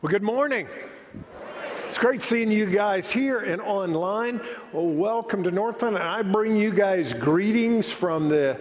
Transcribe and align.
Well, 0.00 0.12
good 0.12 0.22
morning. 0.22 0.68
It's 1.88 1.98
great 1.98 2.22
seeing 2.22 2.52
you 2.52 2.66
guys 2.66 3.10
here 3.10 3.40
and 3.40 3.60
online. 3.60 4.40
Well, 4.72 4.86
welcome 4.86 5.42
to 5.42 5.50
Northland. 5.50 5.96
And 5.96 6.04
I 6.04 6.22
bring 6.22 6.54
you 6.54 6.70
guys 6.70 7.12
greetings 7.12 7.90
from 7.90 8.28
the 8.28 8.60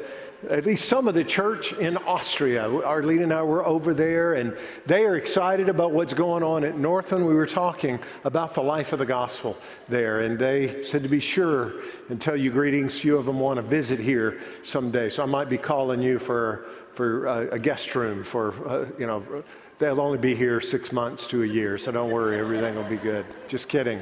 at 0.49 0.65
least 0.65 0.89
some 0.89 1.07
of 1.07 1.13
the 1.13 1.23
church 1.23 1.73
in 1.73 1.95
Austria. 1.97 2.67
Arlene 2.67 3.21
and 3.21 3.31
I 3.31 3.43
were 3.43 3.63
over 3.67 3.93
there, 3.93 4.33
and 4.33 4.57
they 4.87 5.05
are 5.05 5.15
excited 5.15 5.69
about 5.69 5.91
what's 5.91 6.15
going 6.15 6.41
on 6.41 6.63
at 6.63 6.79
Northland. 6.79 7.23
We 7.23 7.36
were 7.36 7.45
talking 7.45 7.99
about 8.23 8.55
the 8.55 8.63
life 8.63 8.91
of 8.91 8.97
the 8.97 9.05
gospel 9.05 9.57
there, 9.88 10.21
and 10.21 10.39
they 10.39 10.83
said 10.83 11.04
to 11.04 11.09
be 11.09 11.19
sure 11.19 11.73
and 12.09 12.19
tell 12.19 12.35
you 12.35 12.49
greetings. 12.49 12.99
Few 12.99 13.15
of 13.15 13.27
them 13.27 13.39
want 13.39 13.57
to 13.57 13.61
visit 13.61 13.99
here 13.99 14.39
someday, 14.63 15.07
so 15.09 15.21
I 15.21 15.27
might 15.27 15.49
be 15.49 15.59
calling 15.59 16.01
you 16.01 16.17
for 16.17 16.65
for 16.95 17.27
a, 17.27 17.49
a 17.51 17.59
guest 17.59 17.93
room 17.93 18.23
for 18.23 18.55
uh, 18.67 18.89
you 18.97 19.05
know. 19.05 19.43
They'll 19.80 20.02
only 20.02 20.18
be 20.18 20.34
here 20.34 20.59
six 20.59 20.91
months 20.91 21.28
to 21.28 21.44
a 21.44 21.46
year, 21.46 21.77
so 21.77 21.91
don't 21.91 22.12
worry, 22.12 22.39
everything 22.39 22.76
will 22.76 22.84
be 22.84 22.98
good. 22.98 23.26
Just 23.48 23.70
kidding. 23.70 24.02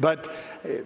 But 0.00 0.32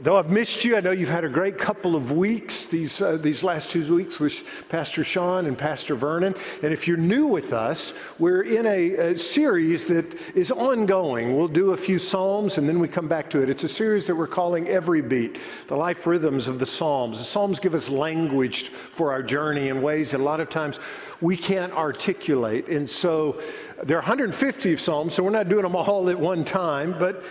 though 0.01 0.17
I've 0.17 0.31
missed 0.31 0.65
you, 0.65 0.75
I 0.77 0.81
know 0.81 0.91
you've 0.91 1.11
had 1.11 1.25
a 1.25 1.29
great 1.29 1.59
couple 1.59 1.95
of 1.95 2.13
weeks, 2.13 2.67
these, 2.67 3.03
uh, 3.03 3.19
these 3.19 3.43
last 3.43 3.71
two 3.71 3.95
weeks 3.95 4.19
with 4.19 4.43
Pastor 4.71 5.05
Sean 5.05 5.45
and 5.47 5.57
Pastor 5.57 5.95
Vernon. 5.95 6.35
And 6.63 6.73
if 6.73 6.89
you're 6.89 6.97
new 6.97 7.27
with 7.27 7.53
us, 7.53 7.93
we're 8.19 8.43
in 8.43 8.67
a, 8.67 9.13
a, 9.13 9.19
series 9.19 9.87
that 9.87 10.15
is 10.35 10.51
ongoing. 10.51 11.37
We'll 11.37 11.49
do 11.49 11.73
a 11.73 11.77
few 11.77 11.99
Psalms 11.99 12.57
and 12.57 12.67
then 12.67 12.79
we 12.79 12.89
come 12.89 13.09
back 13.09 13.29
to 13.31 13.43
it. 13.43 13.51
It's 13.51 13.65
a 13.65 13.69
series 13.69 14.07
that 14.07 14.15
we're 14.15 14.27
calling 14.27 14.69
Every 14.69 15.03
Beat, 15.03 15.39
the 15.69 15.77
life 15.77 16.07
rhythms 16.07 16.47
of 16.47 16.59
the 16.59 16.67
Psalms. 16.67 17.19
The 17.19 17.25
Psalms 17.25 17.59
give 17.59 17.75
us 17.75 17.91
language 17.91 18.71
for 18.71 19.13
our 19.13 19.23
journey 19.23 19.69
in 19.69 19.83
ways 19.83 20.13
that 20.13 20.21
a 20.21 20.25
lot 20.25 20.41
of 20.41 20.49
times 20.49 20.81
we 21.21 21.37
can't 21.37 21.73
articulate. 21.73 22.69
And 22.69 22.89
so 22.89 23.41
there 23.83 23.97
are 23.97 24.01
150 24.01 24.77
Psalms, 24.77 25.15
so 25.15 25.25
we're 25.25 25.31
not 25.31 25.49
doing 25.49 25.63
them 25.63 25.75
all 25.75 26.09
at 26.09 26.19
one 26.19 26.45
time, 26.45 26.95
but 26.99 27.25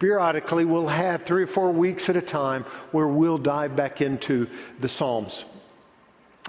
periodically 0.00 0.64
we'll 0.64 0.86
have 0.86 1.22
three 1.22 1.44
or 1.44 1.46
four 1.46 1.70
weeks 1.70 2.10
at 2.10 2.16
a 2.16 2.22
time 2.22 2.64
where 2.90 3.06
we'll 3.06 3.38
dive 3.38 3.76
back 3.76 4.00
into 4.00 4.48
the 4.80 4.88
Psalms. 4.88 5.44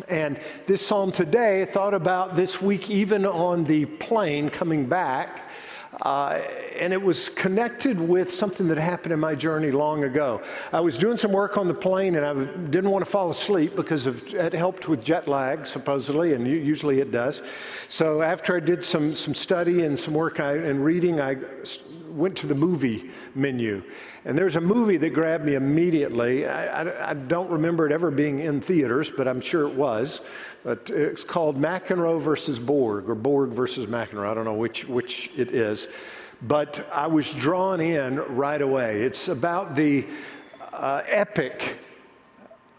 And 0.09 0.39
this 0.67 0.86
psalm 0.86 1.14
today, 1.14 1.64
thought 1.64 1.94
about 1.94 2.36
this 2.36 2.61
week, 2.61 2.89
even 2.89 3.25
on 3.25 3.64
the 3.64 3.86
plane 3.86 4.50
coming 4.50 4.88
back. 4.88 5.50
Uh, 6.01 6.41
and 6.77 6.91
it 6.91 7.01
was 7.01 7.29
connected 7.29 7.99
with 7.99 8.31
something 8.31 8.67
that 8.67 8.77
happened 8.77 9.13
in 9.13 9.19
my 9.19 9.33
journey 9.33 9.71
long 9.71 10.03
ago. 10.03 10.41
I 10.73 10.81
was 10.81 10.97
doing 10.97 11.17
some 11.17 11.31
work 11.31 11.57
on 11.57 11.67
the 11.67 11.73
plane 11.73 12.15
and 12.15 12.25
I 12.25 12.33
didn't 12.69 12.89
want 12.89 13.05
to 13.05 13.09
fall 13.09 13.31
asleep 13.31 13.75
because 13.75 14.05
of, 14.05 14.21
it 14.33 14.53
helped 14.53 14.88
with 14.88 15.03
jet 15.03 15.27
lag, 15.27 15.66
supposedly, 15.66 16.33
and 16.33 16.45
usually 16.45 16.99
it 16.99 17.11
does. 17.11 17.41
So 17.88 18.21
after 18.21 18.55
I 18.55 18.59
did 18.59 18.83
some, 18.83 19.16
some 19.16 19.33
study 19.33 19.85
and 19.85 19.97
some 19.97 20.13
work 20.13 20.39
I, 20.39 20.57
and 20.57 20.83
reading, 20.83 21.21
I 21.21 21.38
went 22.16 22.35
to 22.38 22.47
the 22.47 22.55
movie 22.55 23.11
menu. 23.35 23.83
And 24.23 24.38
there's 24.38 24.55
a 24.55 24.61
movie 24.61 24.97
that 24.97 25.11
grabbed 25.11 25.45
me 25.45 25.55
immediately. 25.55 26.47
I, 26.47 26.83
I, 26.83 27.11
I, 27.11 27.13
don't 27.13 27.49
remember 27.49 27.85
it 27.85 27.91
ever 27.91 28.09
being 28.09 28.39
in 28.39 28.61
theaters, 28.61 29.11
but 29.11 29.27
I'm 29.27 29.41
sure 29.41 29.67
it 29.67 29.75
was. 29.75 30.22
But 30.63 30.89
it's 30.89 31.23
called 31.23 31.59
McEnroe 31.59 32.19
versus 32.19 32.57
Borg, 32.57 33.09
or 33.09 33.16
Borg 33.16 33.52
versus 33.52 33.85
McEnroe. 33.88 34.30
I 34.30 34.33
don't 34.33 34.45
know 34.45 34.53
which, 34.53 34.88
which 34.88 35.30
it 35.35 35.52
is. 35.52 35.88
But 36.41 36.88
I 36.91 37.07
was 37.07 37.30
drawn 37.31 37.80
in 37.81 38.17
right 38.35 38.61
away. 38.61 39.02
It's 39.02 39.27
about 39.27 39.75
the 39.75 40.05
uh, 40.73 41.03
epic 41.07 41.77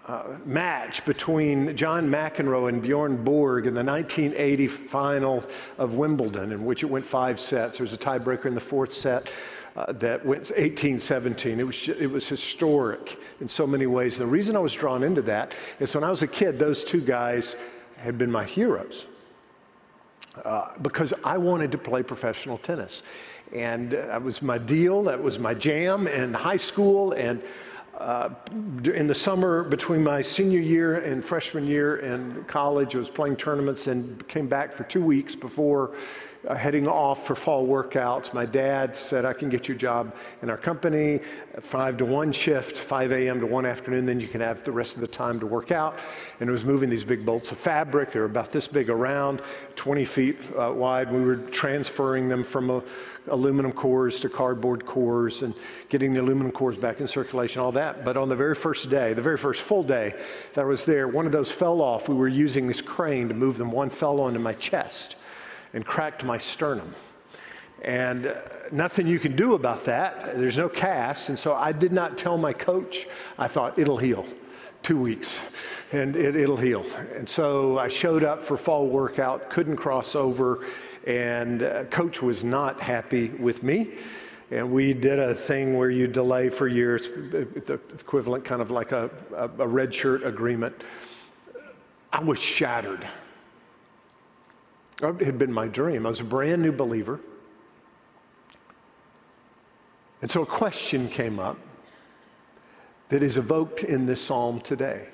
uh, 0.07 0.23
match 0.45 1.05
between 1.05 1.77
John 1.77 2.09
McEnroe 2.09 2.69
and 2.69 2.81
Bjorn 2.81 3.25
Borg 3.25 3.67
in 3.67 3.75
the 3.75 3.83
1980 3.83 4.69
final 4.69 5.45
of 5.79 5.95
Wimbledon, 5.95 6.53
in 6.53 6.65
which 6.65 6.83
it 6.83 6.87
went 6.87 7.05
five 7.05 7.41
sets. 7.41 7.79
There 7.79 7.85
was 7.85 7.93
a 7.93 7.99
tiebreaker 7.99 8.47
in 8.47 8.55
the 8.55 8.61
fourth 8.61 8.93
set. 8.93 9.31
Uh, 9.75 9.93
that 9.93 10.25
went 10.25 10.41
1817. 10.53 11.61
It 11.61 11.63
was, 11.63 11.89
it 11.91 12.11
was 12.11 12.27
historic 12.27 13.19
in 13.43 13.49
so 13.49 13.67
many 13.67 13.85
ways. 13.85 14.17
The 14.17 14.27
reason 14.27 14.57
I 14.57 14.61
was 14.61 14.73
drawn 14.73 15.03
into 15.03 15.21
that 15.23 15.53
is 15.81 15.95
when 15.95 16.03
I 16.03 16.09
was 16.09 16.23
a 16.23 16.27
kid, 16.27 16.59
those 16.59 16.83
two 16.83 17.03
guys 17.03 17.57
had 17.99 18.17
been 18.17 18.33
my 18.33 18.45
heroes 18.45 19.05
uh, 20.45 20.69
because 20.81 21.13
I 21.25 21.37
wanted 21.37 21.73
to 21.73 21.79
play 21.79 22.03
professional 22.03 22.57
tennis. 22.57 23.03
And 23.53 23.93
that 23.93 24.23
was 24.23 24.41
my 24.41 24.57
deal, 24.57 25.03
that 25.03 25.23
was 25.23 25.39
my 25.39 25.53
jam 25.53 26.09
in 26.09 26.33
high 26.33 26.57
school. 26.57 27.13
And 27.13 27.43
uh, 27.99 28.31
in 28.85 29.07
the 29.07 29.15
summer 29.15 29.63
between 29.63 30.03
my 30.03 30.21
senior 30.21 30.61
year 30.61 30.97
and 30.97 31.25
freshman 31.25 31.67
year 31.67 31.97
in 31.99 32.45
college, 32.45 32.95
I 32.95 32.99
was 32.99 33.11
playing 33.11 33.37
tournaments 33.37 33.87
and 33.87 34.27
came 34.29 34.49
back 34.49 34.73
for 34.73 34.85
two 34.85 35.03
weeks 35.03 35.35
before 35.35 35.95
uh, 36.47 36.55
heading 36.55 36.87
off 36.87 37.27
for 37.27 37.35
fall 37.35 37.67
workouts. 37.67 38.33
My 38.33 38.47
dad 38.47 38.97
said, 38.97 39.25
I 39.25 39.33
can 39.33 39.49
get 39.49 39.69
you 39.69 39.75
a 39.75 39.79
job 39.79 40.15
in 40.43 40.51
our 40.51 40.57
company, 40.57 41.21
five 41.61 41.97
to 41.99 42.05
one 42.05 42.33
shift, 42.33 42.77
5 42.79 43.13
a.m. 43.13 43.41
to 43.41 43.47
one 43.47 43.67
afternoon, 43.67 44.07
then 44.07 44.21
you 44.21 44.29
can 44.29 44.41
have 44.41 44.63
the 44.63 44.73
rest 44.73 44.95
of 44.95 45.01
the 45.01 45.09
time 45.09 45.41
to 45.41 45.47
work 45.47 45.73
out. 45.73 45.99
And 46.41 46.49
it 46.49 46.53
was 46.53 46.65
moving 46.65 46.89
these 46.89 47.05
big 47.05 47.27
bolts 47.27 47.53
of 47.53 47.59
fabric. 47.59 48.13
They 48.13 48.21
were 48.21 48.27
about 48.27 48.53
this 48.53 48.69
big 48.69 48.91
around, 48.91 49.43
20 49.75 50.05
feet 50.05 50.39
uh, 50.59 50.73
wide. 50.73 51.13
We 51.13 51.21
were 51.21 51.37
transferring 51.37 52.29
them 52.29 52.45
from 52.45 52.71
a, 52.71 52.83
aluminum 53.29 53.73
cores 53.73 54.21
to 54.21 54.29
cardboard 54.29 54.87
cores 54.87 55.43
and 55.43 55.55
getting 55.89 56.13
the 56.13 56.21
aluminum 56.21 56.53
cores 56.53 56.77
back 56.79 57.01
in 57.01 57.09
circulation, 57.09 57.61
all 57.61 57.73
that. 57.73 58.05
But 58.05 58.17
on 58.17 58.29
the 58.29 58.37
very 58.37 58.55
first 58.55 58.89
day, 58.91 59.13
the 59.15 59.23
very 59.23 59.39
first 59.39 59.63
full 59.63 59.83
day 59.83 60.15
that 60.55 60.61
I 60.61 60.65
was 60.65 60.85
there, 60.85 61.09
one 61.09 61.27
of 61.27 61.33
those 61.33 61.51
fell 61.51 61.81
off. 61.81 62.09
We 62.09 62.15
were 62.15 62.29
using 62.29 62.67
this 62.67 62.81
crane 62.81 63.29
to 63.29 63.35
move 63.35 63.59
them. 63.59 63.71
One 63.71 63.91
fell 63.91 64.21
onto 64.21 64.39
my 64.39 64.53
chest 64.55 65.17
and 65.77 65.87
cracked 65.87 66.25
my 66.25 66.39
sternum. 66.39 66.93
And 67.83 68.27
uh, 68.27 68.35
nothing 68.73 69.07
you 69.07 69.21
can 69.21 69.37
do 69.37 69.55
about 69.55 69.85
that. 69.85 70.37
There's 70.37 70.57
no 70.57 70.69
cast. 70.69 71.29
And 71.29 71.39
so 71.39 71.55
I 71.55 71.71
did 71.71 71.93
not 71.93 72.19
tell 72.19 72.37
my 72.37 72.53
coach. 72.53 73.07
I 73.39 73.47
thought, 73.47 73.79
it'll 73.79 73.99
heal. 73.99 74.27
Two 74.83 74.99
weeks 74.99 75.39
and 75.93 76.17
it, 76.17 76.37
it'll 76.37 76.57
heal. 76.57 76.85
And 77.15 77.29
so 77.29 77.79
I 77.79 77.89
showed 77.89 78.25
up 78.25 78.43
for 78.43 78.57
fall 78.57 78.87
workout, 78.87 79.51
couldn't 79.51 79.77
cross 79.77 80.15
over, 80.15 80.67
and 81.07 81.63
uh, 81.63 81.85
coach 81.85 82.23
was 82.23 82.43
not 82.43 82.81
happy 82.81 83.29
with 83.29 83.63
me. 83.63 83.95
And 84.51 84.71
we 84.71 84.95
did 84.95 85.19
a 85.19 85.35
thing 85.35 85.77
where 85.77 85.91
you 85.91 86.07
delay 86.07 86.49
for 86.49 86.69
years, 86.69 87.09
the 87.09 87.81
equivalent 87.99 88.45
kind 88.45 88.63
of 88.63 88.71
like 88.71 88.93
a, 88.93 89.11
a, 89.35 89.51
a 89.59 89.67
red 89.67 89.95
shirt 89.95 90.25
agreement. 90.25 90.85
I 92.13 92.21
was 92.21 92.39
shattered. 92.39 93.07
It 95.03 95.21
had 95.21 95.39
been 95.39 95.53
my 95.53 95.69
dream. 95.69 96.07
I 96.07 96.09
was 96.09 96.21
a 96.21 96.25
brand 96.25 96.63
new 96.63 96.73
believer. 96.73 97.21
And 100.23 100.31
so 100.31 100.43
a 100.43 100.47
question 100.47 101.09
came 101.09 101.39
up 101.39 101.59
that 103.11 103.23
is 103.23 103.37
evoked 103.37 103.85
in 103.85 104.07
this 104.07 104.21
psalm 104.21 104.61
today. 104.61 105.07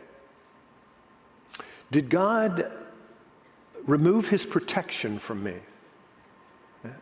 Did 1.90 2.08
God 2.08 2.70
remove 3.84 4.28
his 4.28 4.46
protection 4.46 5.18
from 5.18 5.42
me 5.42 5.56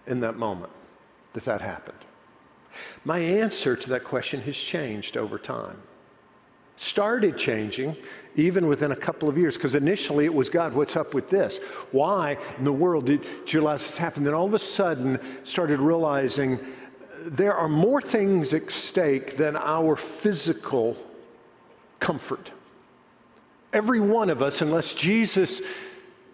in 0.06 0.20
that 0.20 0.36
moment 0.36 0.72
that 1.34 1.44
that 1.44 1.60
happened? 1.60 1.98
My 3.04 3.18
answer 3.18 3.76
to 3.76 3.90
that 3.90 4.04
question 4.04 4.40
has 4.42 4.56
changed 4.56 5.16
over 5.16 5.38
time 5.38 5.76
started 6.80 7.36
changing 7.36 7.94
even 8.36 8.66
within 8.66 8.92
a 8.92 8.96
couple 8.96 9.28
of 9.28 9.36
years 9.36 9.56
because 9.56 9.74
initially 9.74 10.24
it 10.24 10.34
was 10.34 10.48
God, 10.48 10.74
what's 10.74 10.96
up 10.96 11.14
with 11.14 11.30
this? 11.30 11.58
Why 11.92 12.38
in 12.58 12.64
the 12.64 12.72
world 12.72 13.06
did 13.06 13.24
you 13.46 13.60
allow 13.60 13.72
this 13.72 13.96
to 13.96 14.00
happen? 14.00 14.24
Then 14.24 14.34
all 14.34 14.46
of 14.46 14.54
a 14.54 14.58
sudden 14.58 15.18
started 15.42 15.80
realizing 15.80 16.58
there 17.24 17.54
are 17.54 17.68
more 17.68 18.00
things 18.00 18.54
at 18.54 18.70
stake 18.70 19.36
than 19.36 19.56
our 19.56 19.96
physical 19.96 20.96
comfort. 21.98 22.50
Every 23.72 24.00
one 24.00 24.30
of 24.30 24.42
us, 24.42 24.62
unless 24.62 24.94
Jesus 24.94 25.60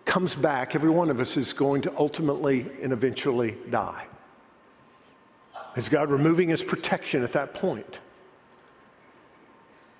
comes 0.05 0.35
back, 0.35 0.75
every 0.75 0.91
one 0.91 1.11
of 1.11 1.21
us 1.21 1.37
is 1.37 1.53
going 1.53 1.83
to 1.83 1.93
ultimately 1.99 2.67
and 2.83 2.93
eventually 2.93 3.57
die. 3.71 4.07
Is 5.77 5.89
God 5.89 6.11
removing 6.11 6.49
his 6.49 6.65
protection 6.65 7.23
at 7.23 7.33
that 7.33 7.53
point? 7.53 8.01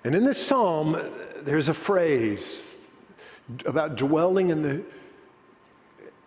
And 0.03 0.15
in 0.15 0.23
this 0.23 0.43
psalm, 0.43 0.95
there's 1.43 1.69
a 1.69 1.73
phrase 1.73 2.75
about 3.65 3.95
dwelling 3.95 4.49
in 4.49 4.61
the, 4.61 4.83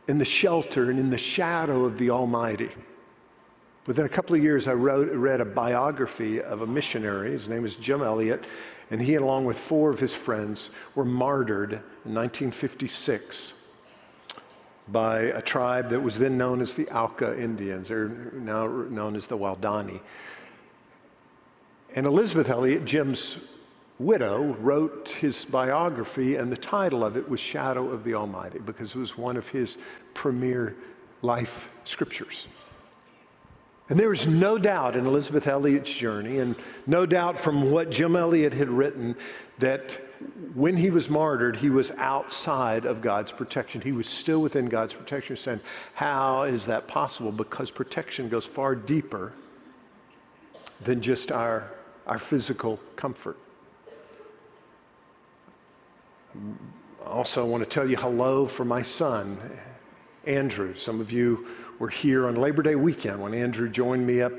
in 0.09 0.19
the 0.19 0.25
shelter 0.25 0.91
and 0.91 0.99
in 0.99 1.11
the 1.11 1.19
shadow 1.19 1.85
of 1.85 1.99
the 1.99 2.11
Almighty. 2.11 2.71
Within 3.87 4.07
a 4.07 4.09
couple 4.09 4.37
of 4.37 4.43
years, 4.43 4.69
I 4.69 4.75
wrote, 4.75 5.11
read 5.13 5.41
a 5.41 5.45
biography 5.45 6.41
of 6.41 6.63
a 6.63 6.67
missionary. 6.67 7.33
His 7.33 7.49
name 7.49 7.65
is 7.65 7.75
Jim 7.75 8.03
Elliot, 8.03 8.45
and 8.91 9.01
he, 9.01 9.15
along 9.15 9.47
with 9.47 9.59
four 9.59 9.91
of 9.91 9.99
his 9.99 10.15
friends, 10.15 10.71
were 10.95 11.05
martyred 11.05 11.73
in 11.73 12.15
1956 12.15 13.53
by 14.89 15.21
a 15.21 15.43
tribe 15.43 15.91
that 15.91 16.01
was 16.01 16.19
then 16.19 16.37
known 16.37 16.61
as 16.61 16.75
the 16.75 16.89
Auca 16.91 17.39
Indians. 17.41 17.89
They're 17.89 18.09
now 18.09 18.67
known 18.67 19.17
as 19.17 19.27
the 19.27 19.39
Waodani. 19.39 20.01
And 21.95 22.07
Elizabeth 22.07 22.49
Elliot, 22.49 22.85
Jim's 22.85 23.39
widow 24.01 24.57
wrote 24.61 25.11
his 25.11 25.45
biography, 25.45 26.37
and 26.37 26.51
the 26.51 26.57
title 26.57 27.05
of 27.05 27.17
it 27.17 27.29
was 27.29 27.39
Shadow 27.39 27.91
of 27.91 28.03
the 28.03 28.15
Almighty 28.15 28.59
because 28.59 28.95
it 28.95 28.99
was 28.99 29.19
one 29.19 29.37
of 29.37 29.47
his 29.49 29.77
premier 30.15 30.75
life 31.21 31.69
scriptures. 31.85 32.49
And 33.91 33.99
there 33.99 34.09
was 34.09 34.27
no 34.27 34.57
doubt 34.57 34.97
in 34.97 35.05
Elizabeth 35.05 35.47
Elliot's 35.47 35.93
journey, 35.93 36.39
and 36.39 36.57
no 36.87 37.05
doubt 37.05 37.39
from 37.39 37.71
what 37.71 37.91
Jim 37.91 38.17
Elliot 38.17 38.55
had 38.55 38.71
written, 38.71 39.17
that 39.59 40.01
when 40.55 40.77
he 40.77 40.91
was 40.91 41.11
martyred, 41.11 41.57
he 41.57 41.69
was 41.69 41.91
outside 41.93 42.87
of 42.87 43.03
God's 43.03 43.33
protection. 43.33 43.81
He 43.81 43.93
was 43.93 44.07
still 44.07 44.41
within 44.41 44.67
God's 44.67 44.95
protection. 44.95 45.37
Saying, 45.37 45.61
How 45.93 46.45
is 46.45 46.65
that 46.67 46.89
possible? 46.89 47.33
Because 47.33 47.71
protection 47.71 48.29
goes 48.29 48.47
far 48.47 48.75
deeper 48.75 49.33
than 50.81 51.03
just 51.03 51.33
our, 51.33 51.71
our 52.07 52.19
physical 52.19 52.79
comfort. 52.97 53.37
Also, 57.07 57.45
I 57.45 57.49
want 57.49 57.63
to 57.63 57.69
tell 57.69 57.89
you 57.89 57.97
hello 57.97 58.47
for 58.47 58.65
my 58.65 58.83
son, 58.83 59.39
Andrew. 60.27 60.77
Some 60.77 61.01
of 61.01 61.11
you 61.11 61.47
were 61.79 61.89
here 61.89 62.29
on 62.29 62.37
Labor 62.37 62.63
Day 62.63 62.77
weekend 62.77 63.21
when 63.21 63.35
Andrew 63.35 63.69
joined 63.69 64.07
me 64.07 64.21
up 64.21 64.33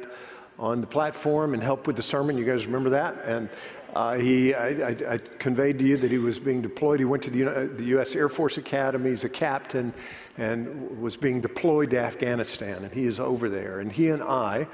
on 0.60 0.80
the 0.80 0.88
platform 0.88 1.54
and 1.54 1.64
helped 1.64 1.88
with 1.88 1.96
the 1.96 2.04
sermon. 2.04 2.38
You 2.38 2.46
guys 2.46 2.66
remember 2.66 2.92
that? 2.92 3.16
And 3.26 3.50
uh, 3.96 4.18
he, 4.18 4.54
I, 4.54 4.68
I, 4.68 4.98
I, 5.10 5.18
conveyed 5.18 5.80
to 5.80 5.86
you 5.86 5.98
that 5.98 6.12
he 6.12 6.18
was 6.18 6.40
being 6.40 6.62
deployed. 6.62 7.00
He 7.00 7.06
went 7.06 7.24
to 7.24 7.30
the, 7.30 7.46
uh, 7.46 7.68
the 7.76 7.84
U.S. 7.86 8.16
Air 8.16 8.30
Force 8.30 8.58
Academy. 8.58 9.10
He's 9.10 9.26
a 9.26 9.30
captain 9.30 9.94
and 10.38 11.02
was 11.02 11.18
being 11.18 11.42
deployed 11.42 11.90
to 11.90 12.00
Afghanistan. 12.00 12.84
And 12.84 12.94
he 12.94 13.06
is 13.06 13.20
over 13.20 13.50
there. 13.50 13.80
And 13.80 13.92
he 13.92 14.10
and 14.10 14.24
I 14.24 14.68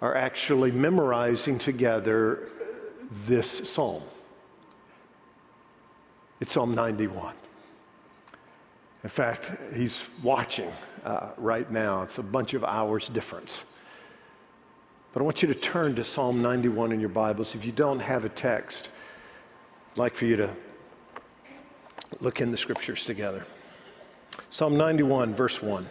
are 0.00 0.16
actually 0.16 0.70
memorizing 0.70 1.58
together 1.58 2.48
this 3.26 3.68
psalm. 3.68 4.02
It's 6.40 6.52
Psalm 6.52 6.74
91. 6.74 7.34
In 9.04 9.10
fact, 9.10 9.52
he's 9.74 10.02
watching 10.22 10.70
uh, 11.04 11.30
right 11.36 11.70
now. 11.70 12.02
It's 12.02 12.18
a 12.18 12.22
bunch 12.22 12.54
of 12.54 12.64
hours 12.64 13.08
difference. 13.08 13.64
But 15.12 15.20
I 15.20 15.24
want 15.24 15.42
you 15.42 15.48
to 15.48 15.54
turn 15.54 15.94
to 15.94 16.04
Psalm 16.04 16.42
91 16.42 16.90
in 16.90 16.98
your 16.98 17.08
Bibles. 17.08 17.54
If 17.54 17.64
you 17.64 17.70
don't 17.70 18.00
have 18.00 18.24
a 18.24 18.28
text, 18.28 18.88
I'd 19.92 19.98
like 19.98 20.14
for 20.14 20.24
you 20.24 20.36
to 20.36 20.50
look 22.20 22.40
in 22.40 22.50
the 22.50 22.56
scriptures 22.56 23.04
together. 23.04 23.46
Psalm 24.50 24.76
91, 24.76 25.34
verse 25.34 25.62
1. 25.62 25.88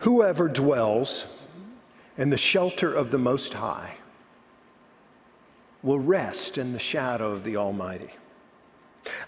Whoever 0.00 0.48
dwells 0.48 1.26
in 2.18 2.30
the 2.30 2.36
shelter 2.36 2.92
of 2.92 3.10
the 3.10 3.18
Most 3.18 3.54
High 3.54 3.96
will 5.86 6.00
rest 6.00 6.58
in 6.58 6.72
the 6.72 6.78
shadow 6.80 7.30
of 7.30 7.44
the 7.44 7.56
Almighty. 7.56 8.10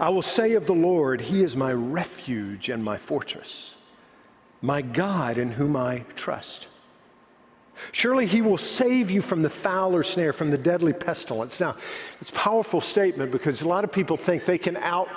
I 0.00 0.08
will 0.08 0.22
say 0.22 0.54
of 0.54 0.66
the 0.66 0.74
Lord, 0.74 1.20
He 1.20 1.44
is 1.44 1.56
my 1.56 1.72
refuge 1.72 2.68
and 2.68 2.82
my 2.82 2.96
fortress, 2.96 3.76
my 4.60 4.82
God 4.82 5.38
in 5.38 5.52
whom 5.52 5.76
I 5.76 6.04
trust. 6.16 6.66
Surely 7.92 8.26
he 8.26 8.42
will 8.42 8.58
save 8.58 9.08
you 9.08 9.22
from 9.22 9.42
the 9.42 9.50
fowler 9.50 10.02
snare, 10.02 10.32
from 10.32 10.50
the 10.50 10.58
deadly 10.58 10.92
pestilence. 10.92 11.60
Now, 11.60 11.76
it's 12.20 12.30
a 12.30 12.34
powerful 12.34 12.80
statement 12.80 13.30
because 13.30 13.62
a 13.62 13.68
lot 13.68 13.84
of 13.84 13.92
people 13.92 14.16
think 14.16 14.44
they 14.44 14.58
can 14.58 14.76
out, 14.78 15.08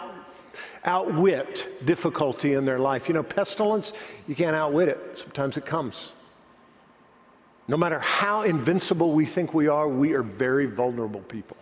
outwit 0.85 1.67
difficulty 1.85 2.53
in 2.53 2.63
their 2.63 2.77
life. 2.77 3.07
You 3.07 3.15
know, 3.15 3.23
pestilence, 3.23 3.93
you 4.27 4.35
can't 4.35 4.55
outwit 4.55 4.89
it. 4.89 5.17
Sometimes 5.17 5.57
it 5.57 5.65
comes. 5.65 6.13
No 7.71 7.77
matter 7.77 7.99
how 7.99 8.41
invincible 8.41 9.13
we 9.13 9.25
think 9.25 9.53
we 9.53 9.69
are, 9.69 9.87
we 9.87 10.11
are 10.11 10.23
very 10.23 10.65
vulnerable 10.65 11.21
people. 11.21 11.55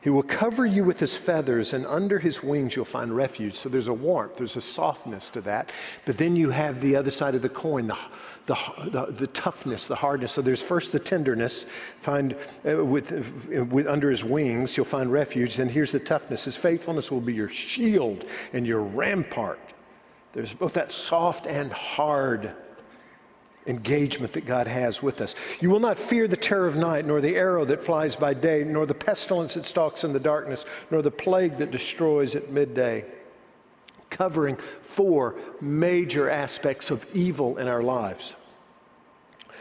He 0.00 0.10
will 0.10 0.24
cover 0.24 0.66
you 0.66 0.82
with 0.82 0.98
his 0.98 1.16
feathers, 1.16 1.72
and 1.72 1.86
under 1.86 2.18
his 2.18 2.42
wings 2.42 2.74
you'll 2.74 2.84
find 2.84 3.14
refuge. 3.14 3.54
So 3.54 3.68
there's 3.68 3.86
a 3.86 3.94
warmth, 3.94 4.34
there's 4.34 4.56
a 4.56 4.60
softness 4.60 5.30
to 5.30 5.40
that. 5.42 5.70
But 6.06 6.18
then 6.18 6.34
you 6.34 6.50
have 6.50 6.80
the 6.80 6.96
other 6.96 7.12
side 7.12 7.36
of 7.36 7.42
the 7.42 7.48
coin, 7.48 7.86
the, 7.86 7.96
the, 8.46 8.56
the, 8.90 9.12
the 9.12 9.26
toughness, 9.28 9.86
the 9.86 9.94
hardness. 9.94 10.32
So 10.32 10.42
there's 10.42 10.60
first 10.60 10.90
the 10.90 10.98
tenderness, 10.98 11.64
find 12.00 12.34
uh, 12.68 12.84
with, 12.84 13.12
uh, 13.12 13.64
with, 13.66 13.86
under 13.86 14.10
his 14.10 14.24
wings 14.24 14.76
you'll 14.76 14.86
find 14.86 15.12
refuge. 15.12 15.54
Then 15.54 15.68
here's 15.68 15.92
the 15.92 16.00
toughness. 16.00 16.46
His 16.46 16.56
faithfulness 16.56 17.12
will 17.12 17.20
be 17.20 17.32
your 17.32 17.48
shield 17.48 18.24
and 18.52 18.66
your 18.66 18.82
rampart. 18.82 19.60
There's 20.32 20.52
both 20.52 20.72
that 20.72 20.90
soft 20.90 21.46
and 21.46 21.72
hard 21.72 22.56
engagement 23.68 24.32
that 24.32 24.46
God 24.46 24.66
has 24.66 25.02
with 25.02 25.20
us. 25.20 25.34
You 25.60 25.70
will 25.70 25.80
not 25.80 25.98
fear 25.98 26.26
the 26.26 26.36
terror 26.36 26.66
of 26.66 26.74
night, 26.74 27.04
nor 27.04 27.20
the 27.20 27.36
arrow 27.36 27.64
that 27.66 27.84
flies 27.84 28.16
by 28.16 28.34
day, 28.34 28.64
nor 28.64 28.86
the 28.86 28.94
pestilence 28.94 29.54
that 29.54 29.66
stalks 29.66 30.04
in 30.04 30.12
the 30.12 30.20
darkness, 30.20 30.64
nor 30.90 31.02
the 31.02 31.10
plague 31.10 31.58
that 31.58 31.70
destroys 31.70 32.34
at 32.34 32.50
midday. 32.50 33.04
Covering 34.10 34.56
four 34.82 35.36
major 35.60 36.30
aspects 36.30 36.90
of 36.90 37.06
evil 37.14 37.58
in 37.58 37.68
our 37.68 37.82
lives. 37.82 38.34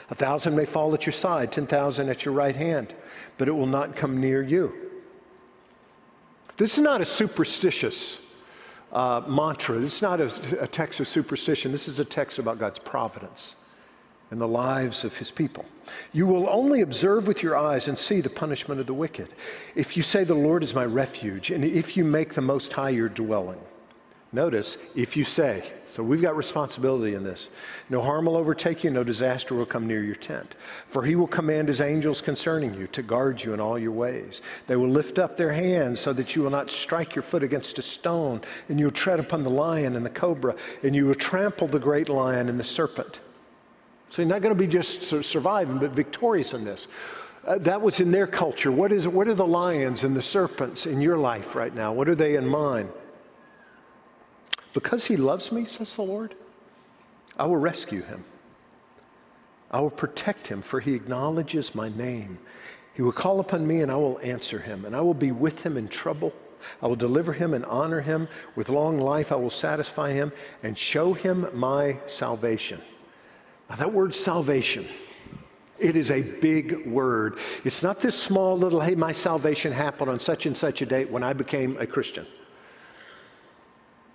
A 0.10 0.16
thousand 0.16 0.56
may 0.56 0.64
fall 0.64 0.94
at 0.94 1.06
your 1.06 1.14
side, 1.14 1.52
10,000 1.52 2.08
at 2.08 2.24
your 2.24 2.34
right 2.34 2.56
hand, 2.56 2.94
but 3.38 3.50
it 3.50 3.52
will 3.52 3.66
not 3.66 3.98
come 3.98 4.22
near 4.22 4.42
you. 4.42 4.74
This 6.56 6.78
is 6.78 6.84
not 6.84 7.02
a 7.02 7.06
superstitious 7.06 8.20
uh, 8.94 9.22
mantra. 9.28 9.80
This 9.80 9.96
is 9.98 10.02
not 10.02 10.22
a, 10.22 10.64
a 10.64 10.68
text 10.68 11.02
of 11.02 11.10
superstition. 11.10 11.74
This 11.74 11.90
is 11.90 12.00
a 12.00 12.06
text 12.06 12.40
about 12.40 12.58
God's 12.58 12.80
providence 12.80 13.56
and 14.32 14.42
the 14.42 14.48
lives 14.48 15.04
of 15.04 15.18
his 15.18 15.32
people. 15.32 15.66
You 16.12 16.26
will 16.26 16.50
only 16.50 16.82
observe 16.82 17.28
with 17.28 17.42
your 17.42 17.56
eyes 17.56 17.88
and 17.88 17.98
see 17.98 18.22
the 18.22 18.30
punishment 18.30 18.82
of 18.82 18.88
the 18.88 18.94
wicked. 18.94 19.30
If 19.76 19.96
you 19.96 20.04
say, 20.04 20.24
The 20.24 20.34
Lord 20.34 20.64
is 20.64 20.74
my 20.74 20.86
refuge, 20.86 21.52
and 21.52 21.64
if 21.64 21.96
you 21.96 22.04
make 22.04 22.34
the 22.34 22.42
Most 22.42 22.74
High 22.74 22.90
your 22.90 23.10
dwelling. 23.10 23.60
Notice, 24.34 24.78
if 24.94 25.16
you 25.16 25.24
say, 25.24 25.64
so 25.86 26.04
we've 26.04 26.22
got 26.22 26.36
responsibility 26.36 27.16
in 27.16 27.24
this. 27.24 27.48
No 27.90 28.02
harm 28.02 28.26
will 28.26 28.36
overtake 28.36 28.84
you, 28.84 28.90
no 28.90 29.02
disaster 29.02 29.56
will 29.56 29.66
come 29.66 29.88
near 29.88 30.04
your 30.04 30.16
tent. 30.16 30.54
For 30.90 31.04
he 31.04 31.16
will 31.16 31.28
command 31.28 31.70
his 31.70 31.80
angels 31.80 32.20
concerning 32.20 32.74
you 32.74 32.88
to 32.88 33.02
guard 33.02 33.42
you 33.42 33.54
in 33.54 33.62
all 33.62 33.80
your 33.80 33.94
ways. 33.94 34.42
They 34.68 34.76
will 34.76 34.90
lift 34.90 35.18
up 35.18 35.38
their 35.38 35.54
hands 35.54 36.02
so 36.02 36.12
that 36.12 36.36
you 36.36 36.42
will 36.42 36.50
not 36.50 36.70
strike 36.70 37.16
your 37.16 37.24
foot 37.24 37.42
against 37.42 37.80
a 37.80 37.82
stone, 37.82 38.42
and 38.68 38.78
you 38.78 38.88
will 38.88 38.92
tread 38.92 39.22
upon 39.22 39.44
the 39.44 39.50
lion 39.50 39.96
and 39.96 40.06
the 40.06 40.10
cobra, 40.10 40.58
and 40.84 40.94
you 40.94 41.06
will 41.06 41.16
trample 41.16 41.70
the 41.70 41.80
great 41.80 42.10
lion 42.10 42.50
and 42.50 42.60
the 42.60 42.66
serpent. 42.66 43.22
So 44.10 44.22
you're 44.22 44.30
not 44.30 44.42
going 44.42 44.56
to 44.56 44.60
be 44.60 44.68
just 44.68 45.04
surviving, 45.24 45.80
but 45.80 45.92
victorious 45.92 46.54
in 46.54 46.64
this. 46.64 46.88
Uh, 47.46 47.58
that 47.60 47.82
was 47.82 48.00
in 48.00 48.12
their 48.12 48.28
culture. 48.28 48.72
What, 48.72 48.92
is, 48.92 49.08
what 49.08 49.28
are 49.28 49.34
the 49.34 49.48
lions 49.48 50.04
and 50.04 50.16
the 50.16 50.22
serpents 50.22 50.86
in 50.86 51.00
your 51.00 51.18
life 51.18 51.56
right 51.56 51.74
now? 51.74 51.94
What 51.94 52.10
are 52.10 52.16
they 52.16 52.36
in 52.36 52.48
mine? 52.48 52.90
Because 54.74 55.06
he 55.06 55.16
loves 55.18 55.52
me, 55.52 55.66
says 55.66 55.96
the 55.96 56.04
Lord, 56.04 56.36
I 57.38 57.46
will 57.46 57.58
rescue 57.58 58.02
him. 58.02 58.26
I 59.72 59.80
will 59.80 59.90
protect 59.90 60.48
him, 60.48 60.62
for 60.62 60.80
he 60.80 60.94
acknowledges 60.94 61.74
my 61.74 61.90
name. 61.90 62.38
He 62.94 63.02
will 63.02 63.12
call 63.12 63.40
upon 63.40 63.66
me, 63.68 63.82
and 63.82 63.92
I 63.92 63.96
will 63.96 64.20
answer 64.22 64.60
him, 64.60 64.86
and 64.86 64.96
I 64.96 65.02
will 65.02 65.14
be 65.14 65.32
with 65.32 65.64
him 65.64 65.78
in 65.78 65.88
trouble. 65.88 66.34
I 66.82 66.88
will 66.88 66.96
deliver 66.96 67.34
him 67.34 67.54
and 67.54 67.66
honor 67.66 68.02
him. 68.02 68.28
With 68.56 68.70
long 68.70 69.00
life, 69.00 69.32
I 69.32 69.36
will 69.36 69.50
satisfy 69.50 70.12
him 70.14 70.32
and 70.64 70.78
show 70.78 71.14
him 71.14 71.48
my 71.54 72.00
salvation. 72.08 72.82
Now, 73.70 73.76
that 73.76 73.94
word 73.94 74.16
salvation, 74.16 74.88
it 75.78 75.96
is 75.96 76.10
a 76.10 76.22
big 76.22 76.88
word. 76.88 77.38
It's 77.64 77.84
not 77.84 78.00
this 78.00 78.18
small 78.18 78.58
little, 78.58 78.80
hey, 78.82 78.96
my 78.96 79.12
salvation 79.12 79.72
happened 79.72 80.10
on 80.10 80.20
such 80.20 80.46
and 80.46 80.56
such 80.56 80.82
a 80.82 80.86
date 80.86 81.10
when 81.10 81.24
I 81.24 81.34
became 81.34 81.78
a 81.78 81.86
Christian. 81.86 82.26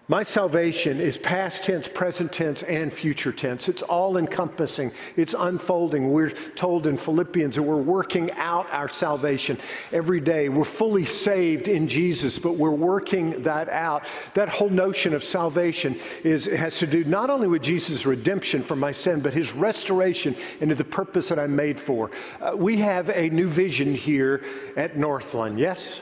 My 0.09 0.25
salvation 0.25 0.99
is 0.99 1.17
past 1.17 1.63
tense, 1.63 1.87
present 1.87 2.33
tense, 2.33 2.65
and 2.65 2.93
future 2.93 3.33
tense. 3.33 3.69
It's 3.69 3.83
all 3.83 4.17
encompassing, 4.17 4.91
it's 5.17 5.33
unfolding. 5.39 6.13
We're 6.13 6.33
told 6.57 6.89
in 6.89 6.97
Philippians 6.97 7.55
that 7.55 7.63
we're 7.63 7.77
working 7.77 8.33
out 8.33 8.67
our 8.73 8.89
salvation 8.89 9.59
every 9.93 10.19
day. 10.19 10.49
We're 10.49 10.65
fully 10.65 11.05
saved 11.05 11.69
in 11.69 11.87
Jesus, 11.87 12.41
but 12.41 12.57
we're 12.57 12.71
working 12.73 13.43
that 13.45 13.69
out. 13.69 14.03
That 14.35 14.49
whole 14.49 14.71
notion 14.71 15.15
of 15.15 15.23
salvation 15.23 15.99
is, 16.25 16.47
has 16.47 16.79
to 16.79 16.87
do 16.89 17.05
not 17.05 17.31
only 17.31 17.47
with 17.47 17.63
Jesus' 17.63 18.05
redemption 18.05 18.65
from 18.65 18.81
my 18.81 18.91
sin, 18.91 19.21
but 19.21 19.33
his 19.33 19.53
restoration 19.53 20.35
into 20.61 20.75
the 20.75 20.85
purpose 20.85 21.29
that 21.29 21.39
I'm 21.39 21.55
made 21.55 21.79
for. 21.79 22.11
Uh, 22.41 22.57
we 22.57 22.77
have 22.79 23.09
a 23.11 23.31
new 23.31 23.47
vision 23.47 23.95
here 23.95 24.45
at 24.77 24.97
Northland, 24.97 25.61
yes? 25.61 26.01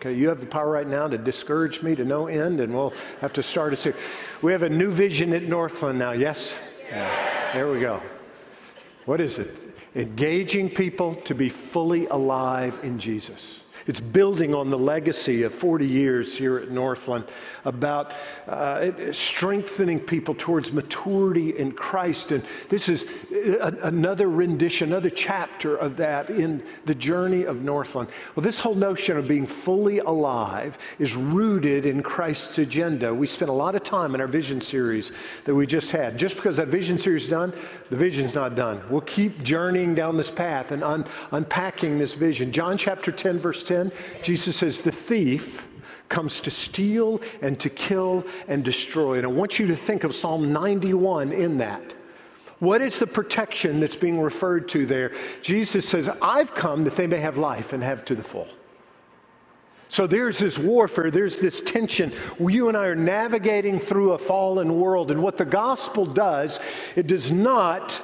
Okay, 0.00 0.14
you 0.14 0.30
have 0.30 0.40
the 0.40 0.46
power 0.46 0.70
right 0.70 0.86
now 0.86 1.06
to 1.08 1.18
discourage 1.18 1.82
me 1.82 1.94
to 1.94 2.06
no 2.06 2.26
end, 2.26 2.60
and 2.60 2.72
we'll 2.72 2.94
have 3.20 3.34
to 3.34 3.42
start 3.42 3.74
a 3.74 3.76
series. 3.76 4.00
We 4.40 4.50
have 4.50 4.62
a 4.62 4.70
new 4.70 4.90
vision 4.90 5.34
at 5.34 5.42
Northland 5.42 5.98
now, 5.98 6.12
yes? 6.12 6.58
Yeah. 6.88 7.52
There 7.52 7.70
we 7.70 7.80
go. 7.80 8.00
What 9.04 9.20
is 9.20 9.38
it? 9.38 9.54
Engaging 9.94 10.70
people 10.70 11.16
to 11.16 11.34
be 11.34 11.50
fully 11.50 12.06
alive 12.06 12.80
in 12.82 12.98
Jesus. 12.98 13.60
It's 13.90 13.98
building 13.98 14.54
on 14.54 14.70
the 14.70 14.78
legacy 14.78 15.42
of 15.42 15.52
40 15.52 15.84
years 15.84 16.36
here 16.36 16.58
at 16.58 16.70
Northland 16.70 17.24
about 17.64 18.12
uh, 18.46 18.92
strengthening 19.10 19.98
people 19.98 20.36
towards 20.38 20.70
maturity 20.70 21.58
in 21.58 21.72
Christ. 21.72 22.30
And 22.30 22.44
this 22.68 22.88
is 22.88 23.08
a, 23.32 23.76
another 23.82 24.30
rendition, 24.30 24.90
another 24.90 25.10
chapter 25.10 25.74
of 25.74 25.96
that 25.96 26.30
in 26.30 26.62
the 26.84 26.94
journey 26.94 27.42
of 27.42 27.64
Northland. 27.64 28.10
Well, 28.36 28.44
this 28.44 28.60
whole 28.60 28.76
notion 28.76 29.16
of 29.16 29.26
being 29.26 29.48
fully 29.48 29.98
alive 29.98 30.78
is 31.00 31.16
rooted 31.16 31.84
in 31.84 32.00
Christ's 32.00 32.58
agenda. 32.58 33.12
We 33.12 33.26
spent 33.26 33.50
a 33.50 33.54
lot 33.54 33.74
of 33.74 33.82
time 33.82 34.14
in 34.14 34.20
our 34.20 34.28
vision 34.28 34.60
series 34.60 35.10
that 35.46 35.54
we 35.56 35.66
just 35.66 35.90
had. 35.90 36.16
Just 36.16 36.36
because 36.36 36.56
that 36.58 36.68
vision 36.68 36.96
series 36.96 37.24
is 37.24 37.28
done, 37.28 37.52
the 37.88 37.96
vision's 37.96 38.36
not 38.36 38.54
done. 38.54 38.80
We'll 38.88 39.00
keep 39.00 39.42
journeying 39.42 39.96
down 39.96 40.16
this 40.16 40.30
path 40.30 40.70
and 40.70 40.84
un- 40.84 41.06
unpacking 41.32 41.98
this 41.98 42.14
vision. 42.14 42.52
John 42.52 42.78
chapter 42.78 43.10
10, 43.10 43.40
verse 43.40 43.64
10, 43.64 43.79
Jesus 44.22 44.56
says, 44.56 44.80
The 44.80 44.92
thief 44.92 45.66
comes 46.08 46.40
to 46.42 46.50
steal 46.50 47.20
and 47.40 47.58
to 47.60 47.70
kill 47.70 48.24
and 48.48 48.64
destroy. 48.64 49.16
And 49.16 49.26
I 49.26 49.30
want 49.30 49.58
you 49.58 49.66
to 49.68 49.76
think 49.76 50.04
of 50.04 50.14
Psalm 50.14 50.52
91 50.52 51.32
in 51.32 51.58
that. 51.58 51.94
What 52.58 52.82
is 52.82 52.98
the 52.98 53.06
protection 53.06 53.80
that's 53.80 53.96
being 53.96 54.20
referred 54.20 54.68
to 54.70 54.84
there? 54.84 55.12
Jesus 55.40 55.88
says, 55.88 56.10
I've 56.20 56.54
come 56.54 56.84
that 56.84 56.94
they 56.96 57.06
may 57.06 57.20
have 57.20 57.38
life 57.38 57.72
and 57.72 57.82
have 57.82 58.04
to 58.06 58.14
the 58.14 58.22
full. 58.22 58.48
So 59.88 60.06
there's 60.06 60.38
this 60.38 60.56
warfare, 60.56 61.10
there's 61.10 61.38
this 61.38 61.60
tension. 61.60 62.12
You 62.38 62.68
and 62.68 62.76
I 62.76 62.84
are 62.84 62.94
navigating 62.94 63.80
through 63.80 64.12
a 64.12 64.18
fallen 64.18 64.78
world. 64.78 65.10
And 65.10 65.20
what 65.20 65.36
the 65.36 65.44
gospel 65.44 66.06
does, 66.06 66.60
it 66.94 67.08
does 67.08 67.32
not 67.32 68.00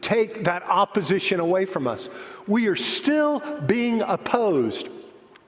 take 0.00 0.44
that 0.44 0.62
opposition 0.64 1.40
away 1.40 1.64
from 1.64 1.86
us. 1.86 2.08
We 2.46 2.66
are 2.68 2.76
still 2.76 3.40
being 3.66 4.02
opposed. 4.02 4.88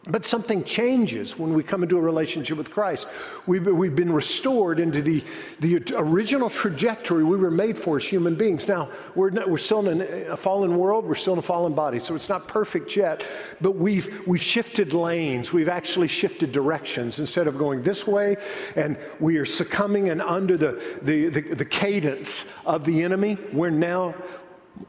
But 0.07 0.27
something 0.27 0.65
changes 0.65 1.39
when 1.39 1.55
we 1.55 1.63
come 1.63 1.83
into 1.83 1.97
a 1.97 2.01
relationship 2.01 2.59
with 2.59 2.71
Christ. 2.71 3.09
We've, 3.47 3.67
we've 3.67 3.97
been 3.97 4.13
restored 4.13 4.79
into 4.79 5.01
the, 5.01 5.25
the 5.61 5.83
original 5.97 6.51
trajectory 6.51 7.25
we 7.25 7.39
were 7.39 7.51
made 7.51 7.79
for 7.79 7.97
as 7.97 8.05
human 8.05 8.35
beings. 8.35 8.69
Now, 8.69 8.91
we're, 9.15 9.31
not, 9.31 9.49
we're 9.49 9.57
still 9.57 9.89
in 9.89 10.03
a 10.03 10.37
fallen 10.37 10.77
world, 10.77 11.07
we're 11.07 11.15
still 11.15 11.33
in 11.33 11.39
a 11.39 11.43
fallen 11.43 11.73
body, 11.73 12.01
so 12.01 12.15
it's 12.15 12.29
not 12.29 12.47
perfect 12.47 12.97
yet, 12.97 13.27
but 13.63 13.77
we've, 13.77 14.27
we've 14.27 14.43
shifted 14.43 14.93
lanes. 14.93 15.55
We've 15.55 15.71
actually 15.71 16.09
shifted 16.09 16.53
directions. 16.53 17.19
Instead 17.19 17.47
of 17.47 17.57
going 17.57 17.83
this 17.83 18.07
way, 18.07 18.37
and 18.77 18.99
we 19.21 19.39
are 19.39 19.47
succumbing 19.47 20.11
and 20.11 20.21
under 20.21 20.59
the, 20.59 20.83
the, 21.01 21.29
the, 21.31 21.41
the 21.55 21.65
cadence 21.65 22.45
of 22.67 22.85
the 22.85 23.03
enemy, 23.03 23.39
we're 23.55 23.71
now 23.71 24.15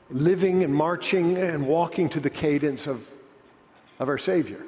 living 0.09 0.65
and 0.65 0.73
marching 0.73 1.37
and 1.37 1.65
walking 1.65 2.09
to 2.09 2.19
the 2.19 2.29
cadence 2.29 2.85
of, 2.85 3.07
of 3.99 4.09
our 4.09 4.17
Savior. 4.17 4.61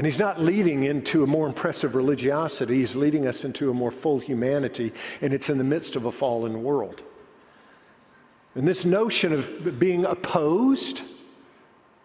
And 0.00 0.06
he's 0.06 0.18
not 0.18 0.40
leading 0.40 0.84
into 0.84 1.24
a 1.24 1.26
more 1.26 1.46
impressive 1.46 1.94
religiosity, 1.94 2.76
he's 2.76 2.96
leading 2.96 3.26
us 3.26 3.44
into 3.44 3.68
a 3.68 3.74
more 3.74 3.90
full 3.90 4.18
humanity, 4.18 4.94
and 5.20 5.34
it's 5.34 5.50
in 5.50 5.58
the 5.58 5.64
midst 5.64 5.94
of 5.94 6.06
a 6.06 6.10
fallen 6.10 6.62
world. 6.62 7.02
And 8.54 8.66
this 8.66 8.86
notion 8.86 9.30
of 9.34 9.78
being 9.78 10.06
opposed 10.06 11.02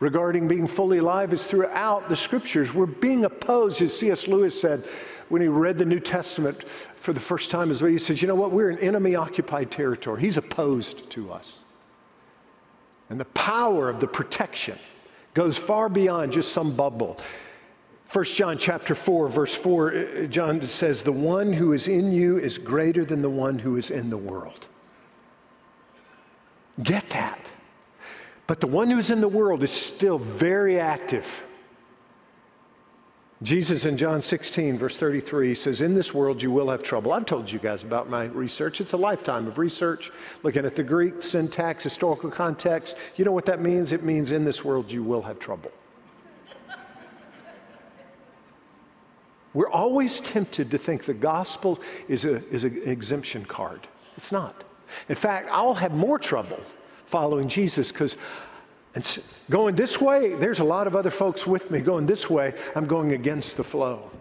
regarding 0.01 0.45
being 0.49 0.67
fully 0.67 0.97
alive 0.97 1.31
is 1.31 1.47
throughout 1.47 2.09
the 2.09 2.17
scriptures. 2.17 2.73
We're 2.73 2.85
being 2.85 3.23
opposed, 3.23 3.81
as 3.81 3.97
C.S. 3.97 4.27
Lewis 4.27 4.59
said 4.59 4.83
when 5.29 5.41
he 5.41 5.47
read 5.47 5.77
the 5.77 5.85
New 5.85 6.01
Testament 6.01 6.65
for 6.97 7.13
the 7.13 7.21
first 7.21 7.49
time 7.49 7.71
as 7.71 7.81
well. 7.81 7.91
He 7.91 7.97
says, 7.97 8.21
You 8.21 8.27
know 8.27 8.35
what? 8.35 8.51
We're 8.51 8.71
in 8.71 8.79
enemy 8.79 9.15
occupied 9.15 9.71
territory. 9.71 10.19
He's 10.19 10.35
opposed 10.35 11.09
to 11.11 11.31
us. 11.31 11.59
And 13.09 13.17
the 13.17 13.23
power 13.23 13.87
of 13.87 14.01
the 14.01 14.07
protection 14.07 14.77
goes 15.33 15.57
far 15.57 15.87
beyond 15.87 16.33
just 16.33 16.51
some 16.51 16.75
bubble. 16.75 17.21
1 18.11 18.25
John 18.25 18.57
chapter 18.57 18.95
4 18.95 19.29
verse 19.29 19.55
4 19.55 19.95
uh, 19.95 20.25
John 20.27 20.61
says 20.67 21.03
the 21.03 21.11
one 21.11 21.53
who 21.53 21.73
is 21.73 21.87
in 21.87 22.11
you 22.11 22.37
is 22.37 22.57
greater 22.57 23.03
than 23.03 23.21
the 23.21 23.29
one 23.29 23.59
who 23.59 23.77
is 23.77 23.89
in 23.89 24.09
the 24.09 24.17
world. 24.17 24.67
Get 26.81 27.09
that. 27.11 27.51
But 28.47 28.61
the 28.61 28.67
one 28.67 28.89
who's 28.89 29.09
in 29.09 29.21
the 29.21 29.27
world 29.27 29.63
is 29.63 29.71
still 29.71 30.19
very 30.19 30.79
active. 30.79 31.43
Jesus 33.43 33.85
in 33.85 33.97
John 33.97 34.21
16, 34.21 34.77
verse 34.77 34.97
33 34.97 35.55
says, 35.55 35.81
In 35.81 35.93
this 35.93 36.13
world 36.13 36.41
you 36.41 36.51
will 36.51 36.69
have 36.69 36.83
trouble. 36.83 37.11
I've 37.11 37.25
told 37.25 37.51
you 37.51 37.59
guys 37.59 37.83
about 37.83 38.09
my 38.09 38.25
research. 38.25 38.79
It's 38.79 38.93
a 38.93 38.97
lifetime 38.97 39.47
of 39.47 39.57
research, 39.57 40.11
looking 40.43 40.65
at 40.65 40.75
the 40.75 40.83
Greek 40.83 41.21
syntax, 41.21 41.83
historical 41.83 42.31
context. 42.31 42.95
You 43.17 43.25
know 43.25 43.33
what 43.33 43.45
that 43.47 43.61
means? 43.61 43.91
It 43.91 44.03
means 44.03 44.31
in 44.31 44.45
this 44.45 44.63
world 44.63 44.91
you 44.91 45.03
will 45.03 45.21
have 45.23 45.37
trouble. 45.39 45.71
We're 49.55 49.69
always 49.69 50.19
tempted 50.19 50.69
to 50.71 50.77
think 50.77 51.05
the 51.05 51.13
gospel 51.13 51.79
is, 52.09 52.25
a, 52.25 52.47
is 52.49 52.65
an 52.65 52.81
exemption 52.85 53.45
card. 53.45 53.87
It's 54.17 54.31
not. 54.31 54.65
In 55.09 55.15
fact, 55.15 55.47
I'll 55.51 55.73
have 55.73 55.93
more 55.93 56.19
trouble 56.19 56.59
following 57.07 57.47
Jesus 57.47 57.91
because 57.91 58.17
going 59.49 59.75
this 59.75 59.99
way, 59.99 60.35
there's 60.35 60.59
a 60.59 60.63
lot 60.63 60.87
of 60.87 60.95
other 60.95 61.09
folks 61.09 61.47
with 61.47 61.71
me. 61.71 61.79
Going 61.79 62.05
this 62.05 62.29
way, 62.29 62.53
I'm 62.75 62.85
going 62.85 63.13
against 63.13 63.57
the 63.57 63.63
flow. 63.63 64.11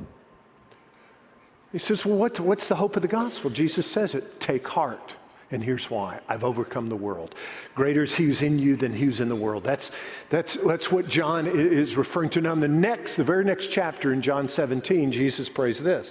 He 1.73 1.79
says, 1.79 2.07
Well, 2.07 2.17
what, 2.17 2.39
what's 2.39 2.69
the 2.69 2.77
hope 2.77 2.95
of 2.95 3.03
the 3.03 3.09
gospel? 3.09 3.51
Jesus 3.51 3.87
says 3.87 4.15
it 4.15 4.41
take 4.41 4.67
heart. 4.67 5.17
And 5.55 5.63
here's 5.63 5.89
why 5.89 6.19
I've 6.29 6.43
overcome 6.43 6.89
the 6.89 6.97
world. 6.97 7.37
Greater 7.77 8.03
is 8.03 8.17
he 8.17 8.25
who's 8.25 8.43
in 8.43 8.59
you 8.59 8.75
than 8.75 8.93
he 8.93 9.05
who's 9.05 9.21
in 9.21 9.29
the 9.29 9.37
world. 9.37 9.63
That's, 9.63 9.93
that's, 10.29 10.55
that's 10.55 10.91
what 10.91 11.07
John 11.07 11.47
is 11.47 11.97
referring 11.97 12.31
to. 12.31 12.41
Now, 12.41 12.55
in 12.55 12.61
the 12.61 12.67
next, 12.67 13.15
the 13.15 13.23
very 13.23 13.45
next 13.45 13.69
chapter 13.69 14.13
in 14.13 14.21
John 14.21 14.49
17, 14.49 15.13
Jesus 15.13 15.49
prays 15.49 15.81
this. 15.81 16.11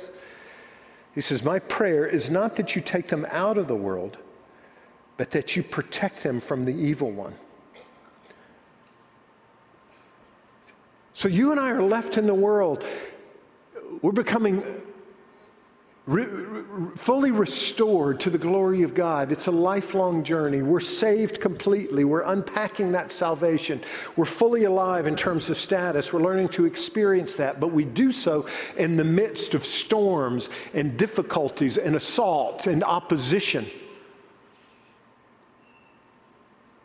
He 1.14 1.20
says, 1.20 1.44
My 1.44 1.60
prayer 1.60 2.08
is 2.08 2.30
not 2.30 2.56
that 2.56 2.74
you 2.74 2.82
take 2.82 3.10
them 3.10 3.28
out 3.32 3.58
of 3.58 3.68
the 3.68 3.76
world, 3.76 4.18
but 5.18 5.32
that 5.32 5.58
you 5.58 5.62
protect 5.62 6.24
them 6.24 6.40
from 6.40 6.64
the 6.64 6.74
evil 6.74 7.12
one. 7.12 7.36
So 11.14 11.28
you 11.28 11.52
and 11.52 11.60
I 11.60 11.70
are 11.70 11.84
left 11.84 12.18
in 12.18 12.28
the 12.28 12.34
world. 12.34 12.86
We're 14.02 14.14
becoming 14.14 14.64
Re- 16.06 16.26
fully 16.98 17.32
restored 17.32 18.20
to 18.22 18.30
the 18.30 18.38
glory 18.38 18.84
of 18.84 18.94
God. 18.94 19.32
It's 19.32 19.48
a 19.48 19.52
lifelong 19.52 20.26
journey. 20.26 20.62
We're 20.62 20.82
saved 20.82 21.40
completely. 21.40 22.04
We're 22.04 22.24
unpacking 22.24 22.92
that 22.92 23.10
salvation. 23.10 23.82
We're 24.18 24.26
fully 24.26 24.66
alive 24.66 25.08
in 25.08 25.16
terms 25.16 25.50
of 25.50 25.58
status. 25.58 26.12
We're 26.12 26.22
learning 26.22 26.50
to 26.50 26.66
experience 26.66 27.38
that, 27.38 27.62
but 27.62 27.70
we 27.70 27.86
do 27.86 28.12
so 28.12 28.46
in 28.76 28.98
the 28.98 29.06
midst 29.06 29.54
of 29.54 29.66
storms 29.66 30.50
and 30.74 30.98
difficulties 30.98 31.78
and 31.78 31.96
assault 31.96 32.68
and 32.68 32.84
opposition. 32.84 33.66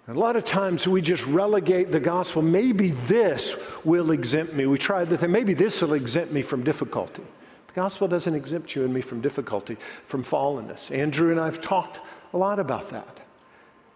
a 0.06 0.14
lot 0.14 0.36
of 0.36 0.44
times 0.44 0.86
we 0.86 1.02
just 1.02 1.26
relegate 1.26 1.90
the 1.90 2.00
gospel. 2.00 2.40
Maybe 2.40 2.92
this 2.92 3.56
will 3.84 4.12
exempt 4.12 4.54
me. 4.54 4.64
We 4.64 4.78
try 4.78 5.04
thing. 5.04 5.32
Maybe 5.32 5.54
this 5.54 5.82
will 5.82 5.94
exempt 5.94 6.32
me 6.32 6.40
from 6.40 6.62
difficulty. 6.62 7.24
Gospel 7.78 8.08
doesn't 8.08 8.34
exempt 8.34 8.74
you 8.74 8.82
and 8.82 8.92
me 8.92 9.00
from 9.00 9.20
difficulty, 9.20 9.76
from 10.08 10.24
fallenness. 10.24 10.90
Andrew 10.90 11.30
and 11.30 11.38
I 11.38 11.44
have 11.44 11.60
talked 11.60 12.00
a 12.32 12.36
lot 12.36 12.58
about 12.58 12.90
that. 12.90 13.20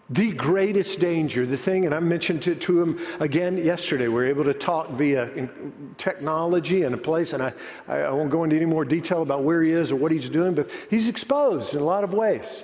The 0.08 0.30
greatest 0.30 1.00
danger, 1.00 1.44
the 1.46 1.56
thing, 1.56 1.84
and 1.84 1.92
I 1.92 1.98
mentioned 1.98 2.46
it 2.46 2.60
to 2.60 2.80
him 2.80 3.00
again 3.18 3.58
yesterday. 3.58 4.06
We 4.06 4.22
are 4.22 4.26
able 4.26 4.44
to 4.44 4.54
talk 4.54 4.90
via 4.90 5.48
technology 5.98 6.84
and 6.84 6.94
a 6.94 6.98
place, 6.98 7.32
and 7.32 7.42
I, 7.42 7.52
I 7.88 8.10
won't 8.10 8.30
go 8.30 8.44
into 8.44 8.54
any 8.54 8.66
more 8.66 8.84
detail 8.84 9.20
about 9.20 9.42
where 9.42 9.64
he 9.64 9.72
is 9.72 9.90
or 9.90 9.96
what 9.96 10.12
he's 10.12 10.30
doing, 10.30 10.54
but 10.54 10.70
he's 10.88 11.08
exposed 11.08 11.74
in 11.74 11.80
a 11.80 11.84
lot 11.84 12.04
of 12.04 12.14
ways. 12.14 12.62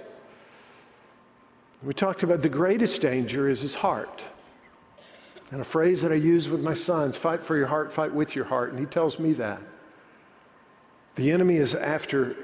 We 1.83 1.95
talked 1.95 2.23
about 2.23 2.43
the 2.43 2.49
greatest 2.49 3.01
danger 3.01 3.49
is 3.49 3.63
his 3.63 3.75
heart. 3.75 4.25
And 5.51 5.61
a 5.61 5.65
phrase 5.65 6.01
that 6.03 6.13
I 6.13 6.15
use 6.15 6.49
with 6.49 6.61
my 6.61 6.75
sons 6.75 7.17
fight 7.17 7.41
for 7.41 7.57
your 7.57 7.67
heart, 7.67 7.93
fight 7.93 8.15
with 8.15 8.37
your 8.37 8.45
heart. 8.45 8.71
And 8.71 8.79
he 8.79 8.87
tells 8.87 9.19
me 9.19 9.33
that. 9.33 9.61
The 11.19 11.33
enemy 11.33 11.57
is 11.57 11.75
after 11.75 12.37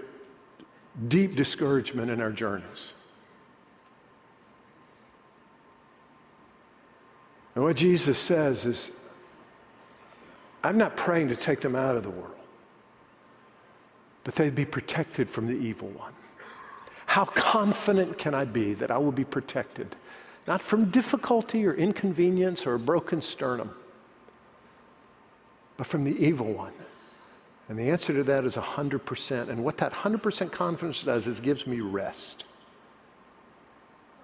deep 1.06 1.36
discouragement 1.36 2.10
in 2.10 2.20
our 2.20 2.32
journeys. 2.32 2.92
And 7.54 7.62
what 7.62 7.76
Jesus 7.76 8.18
says 8.18 8.64
is, 8.64 8.90
I'm 10.64 10.76
not 10.76 10.96
praying 10.96 11.28
to 11.28 11.36
take 11.36 11.60
them 11.60 11.76
out 11.76 11.96
of 11.96 12.02
the 12.02 12.10
world, 12.10 12.34
but 14.24 14.34
they'd 14.34 14.56
be 14.56 14.64
protected 14.64 15.30
from 15.30 15.46
the 15.46 15.54
evil 15.54 15.90
one. 15.90 16.12
How 17.06 17.26
confident 17.26 18.18
can 18.18 18.34
I 18.34 18.44
be 18.44 18.74
that 18.74 18.90
I 18.90 18.98
will 18.98 19.12
be 19.12 19.24
protected, 19.24 19.94
not 20.48 20.60
from 20.60 20.86
difficulty 20.86 21.64
or 21.64 21.74
inconvenience 21.74 22.66
or 22.66 22.74
a 22.74 22.80
broken 22.80 23.22
sternum, 23.22 23.70
but 25.76 25.86
from 25.86 26.02
the 26.02 26.16
evil 26.16 26.52
one? 26.52 26.72
And 27.68 27.78
the 27.78 27.90
answer 27.90 28.12
to 28.12 28.22
that 28.24 28.44
is 28.44 28.56
100%. 28.56 29.48
And 29.48 29.64
what 29.64 29.78
that 29.78 29.92
100% 29.92 30.52
confidence 30.52 31.02
does 31.02 31.26
is 31.26 31.40
gives 31.40 31.66
me 31.66 31.80
rest. 31.80 32.44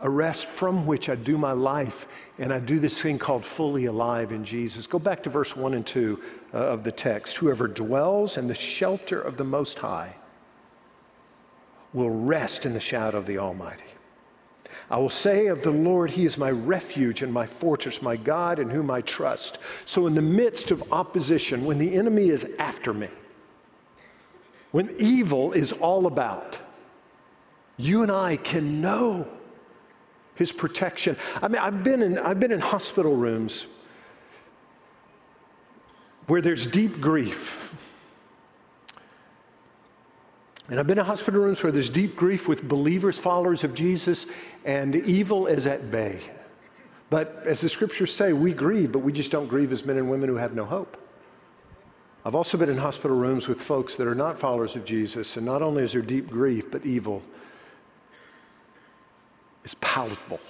a 0.02 0.08
rest 0.08 0.46
from 0.46 0.86
which 0.86 1.10
I 1.10 1.14
do 1.14 1.36
my 1.36 1.52
life, 1.52 2.06
and 2.38 2.54
I 2.54 2.58
do 2.58 2.78
this 2.80 3.02
thing 3.02 3.18
called 3.18 3.44
fully 3.44 3.84
alive 3.84 4.32
in 4.32 4.44
Jesus. 4.46 4.86
Go 4.86 4.98
back 4.98 5.22
to 5.24 5.30
verse 5.30 5.54
1 5.54 5.74
and 5.74 5.86
2 5.86 6.18
uh, 6.54 6.56
of 6.56 6.84
the 6.84 6.92
text. 6.92 7.36
Whoever 7.36 7.68
dwells 7.68 8.38
in 8.38 8.46
the 8.48 8.54
shelter 8.54 9.20
of 9.20 9.36
the 9.36 9.44
Most 9.44 9.78
High 9.78 10.16
will 11.92 12.10
rest 12.10 12.64
in 12.64 12.72
the 12.72 12.80
shadow 12.80 13.18
of 13.18 13.26
the 13.26 13.36
Almighty. 13.36 13.82
I 14.90 14.98
will 14.98 15.10
say 15.10 15.48
of 15.48 15.62
the 15.62 15.70
Lord, 15.70 16.12
He 16.12 16.24
is 16.24 16.38
my 16.38 16.50
refuge 16.50 17.22
and 17.22 17.32
my 17.32 17.46
fortress, 17.46 18.00
my 18.00 18.16
God 18.16 18.58
in 18.58 18.70
whom 18.70 18.90
I 18.90 19.02
trust. 19.02 19.58
So, 19.84 20.06
in 20.06 20.14
the 20.14 20.22
midst 20.22 20.70
of 20.70 20.92
opposition, 20.92 21.64
when 21.64 21.78
the 21.78 21.94
enemy 21.94 22.30
is 22.30 22.46
after 22.58 22.94
me, 22.94 23.08
when 24.70 24.94
evil 24.98 25.52
is 25.52 25.72
all 25.72 26.06
about, 26.06 26.58
you 27.76 28.02
and 28.02 28.12
I 28.12 28.36
can 28.36 28.80
know 28.80 29.26
his 30.34 30.52
protection. 30.52 31.16
I 31.42 31.48
mean, 31.48 31.60
I've 31.60 31.82
been 31.82 32.02
in, 32.02 32.18
I've 32.18 32.40
been 32.40 32.52
in 32.52 32.60
hospital 32.60 33.16
rooms 33.16 33.66
where 36.26 36.40
there's 36.40 36.66
deep 36.66 37.00
grief. 37.00 37.74
And 40.68 40.78
I've 40.78 40.86
been 40.86 41.00
in 41.00 41.04
hospital 41.04 41.40
rooms 41.40 41.62
where 41.62 41.72
there's 41.72 41.90
deep 41.90 42.14
grief 42.14 42.46
with 42.46 42.68
believers, 42.68 43.18
followers 43.18 43.64
of 43.64 43.74
Jesus, 43.74 44.26
and 44.64 44.94
evil 44.94 45.48
is 45.48 45.66
at 45.66 45.90
bay. 45.90 46.20
But 47.10 47.42
as 47.44 47.60
the 47.60 47.68
scriptures 47.68 48.14
say, 48.14 48.32
we 48.32 48.52
grieve, 48.52 48.92
but 48.92 49.00
we 49.00 49.12
just 49.12 49.32
don't 49.32 49.48
grieve 49.48 49.72
as 49.72 49.84
men 49.84 49.96
and 49.96 50.08
women 50.08 50.28
who 50.28 50.36
have 50.36 50.54
no 50.54 50.64
hope. 50.64 50.96
I've 52.24 52.34
also 52.34 52.58
been 52.58 52.68
in 52.68 52.76
hospital 52.76 53.16
rooms 53.16 53.48
with 53.48 53.60
folks 53.60 53.96
that 53.96 54.06
are 54.06 54.14
not 54.14 54.38
followers 54.38 54.76
of 54.76 54.84
Jesus, 54.84 55.36
and 55.36 55.46
not 55.46 55.62
only 55.62 55.82
is 55.82 55.92
there 55.92 56.02
deep 56.02 56.28
grief, 56.28 56.70
but 56.70 56.84
evil 56.84 57.22
is 59.64 59.74
palatable. 59.76 60.40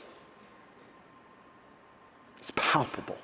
It's 2.39 2.53
palpable. 2.57 3.19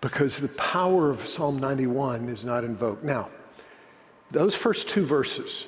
Because 0.00 0.38
the 0.38 0.48
power 0.48 1.10
of 1.10 1.26
Psalm 1.28 1.60
91 1.60 2.28
is 2.28 2.44
not 2.44 2.64
invoked. 2.64 3.04
Now, 3.04 3.28
those 4.32 4.56
first 4.56 4.88
two 4.88 5.06
verses, 5.06 5.66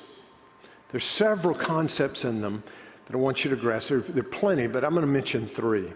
there's 0.91 1.05
several 1.05 1.55
concepts 1.55 2.25
in 2.25 2.41
them 2.41 2.63
that 3.05 3.13
I 3.13 3.17
want 3.17 3.45
you 3.45 3.51
to 3.51 3.55
grasp. 3.55 3.89
There, 3.89 3.99
there 3.99 4.23
are 4.23 4.27
plenty, 4.27 4.67
but 4.67 4.83
I'm 4.83 4.91
going 4.91 5.05
to 5.05 5.11
mention 5.11 5.47
three. 5.47 5.93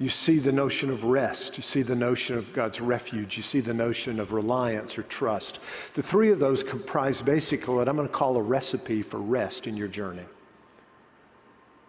You 0.00 0.08
see 0.08 0.38
the 0.38 0.50
notion 0.50 0.88
of 0.88 1.04
rest. 1.04 1.58
You 1.58 1.62
see 1.62 1.82
the 1.82 1.94
notion 1.94 2.38
of 2.38 2.54
God's 2.54 2.80
refuge. 2.80 3.36
You 3.36 3.42
see 3.42 3.60
the 3.60 3.74
notion 3.74 4.18
of 4.18 4.32
reliance 4.32 4.96
or 4.96 5.02
trust. 5.02 5.60
The 5.92 6.02
three 6.02 6.30
of 6.30 6.38
those 6.38 6.62
comprise 6.62 7.20
basically 7.20 7.74
what 7.74 7.86
I'm 7.86 7.96
going 7.96 8.08
to 8.08 8.12
call 8.12 8.38
a 8.38 8.42
recipe 8.42 9.02
for 9.02 9.18
rest 9.18 9.66
in 9.66 9.76
your 9.76 9.88
journey. 9.88 10.24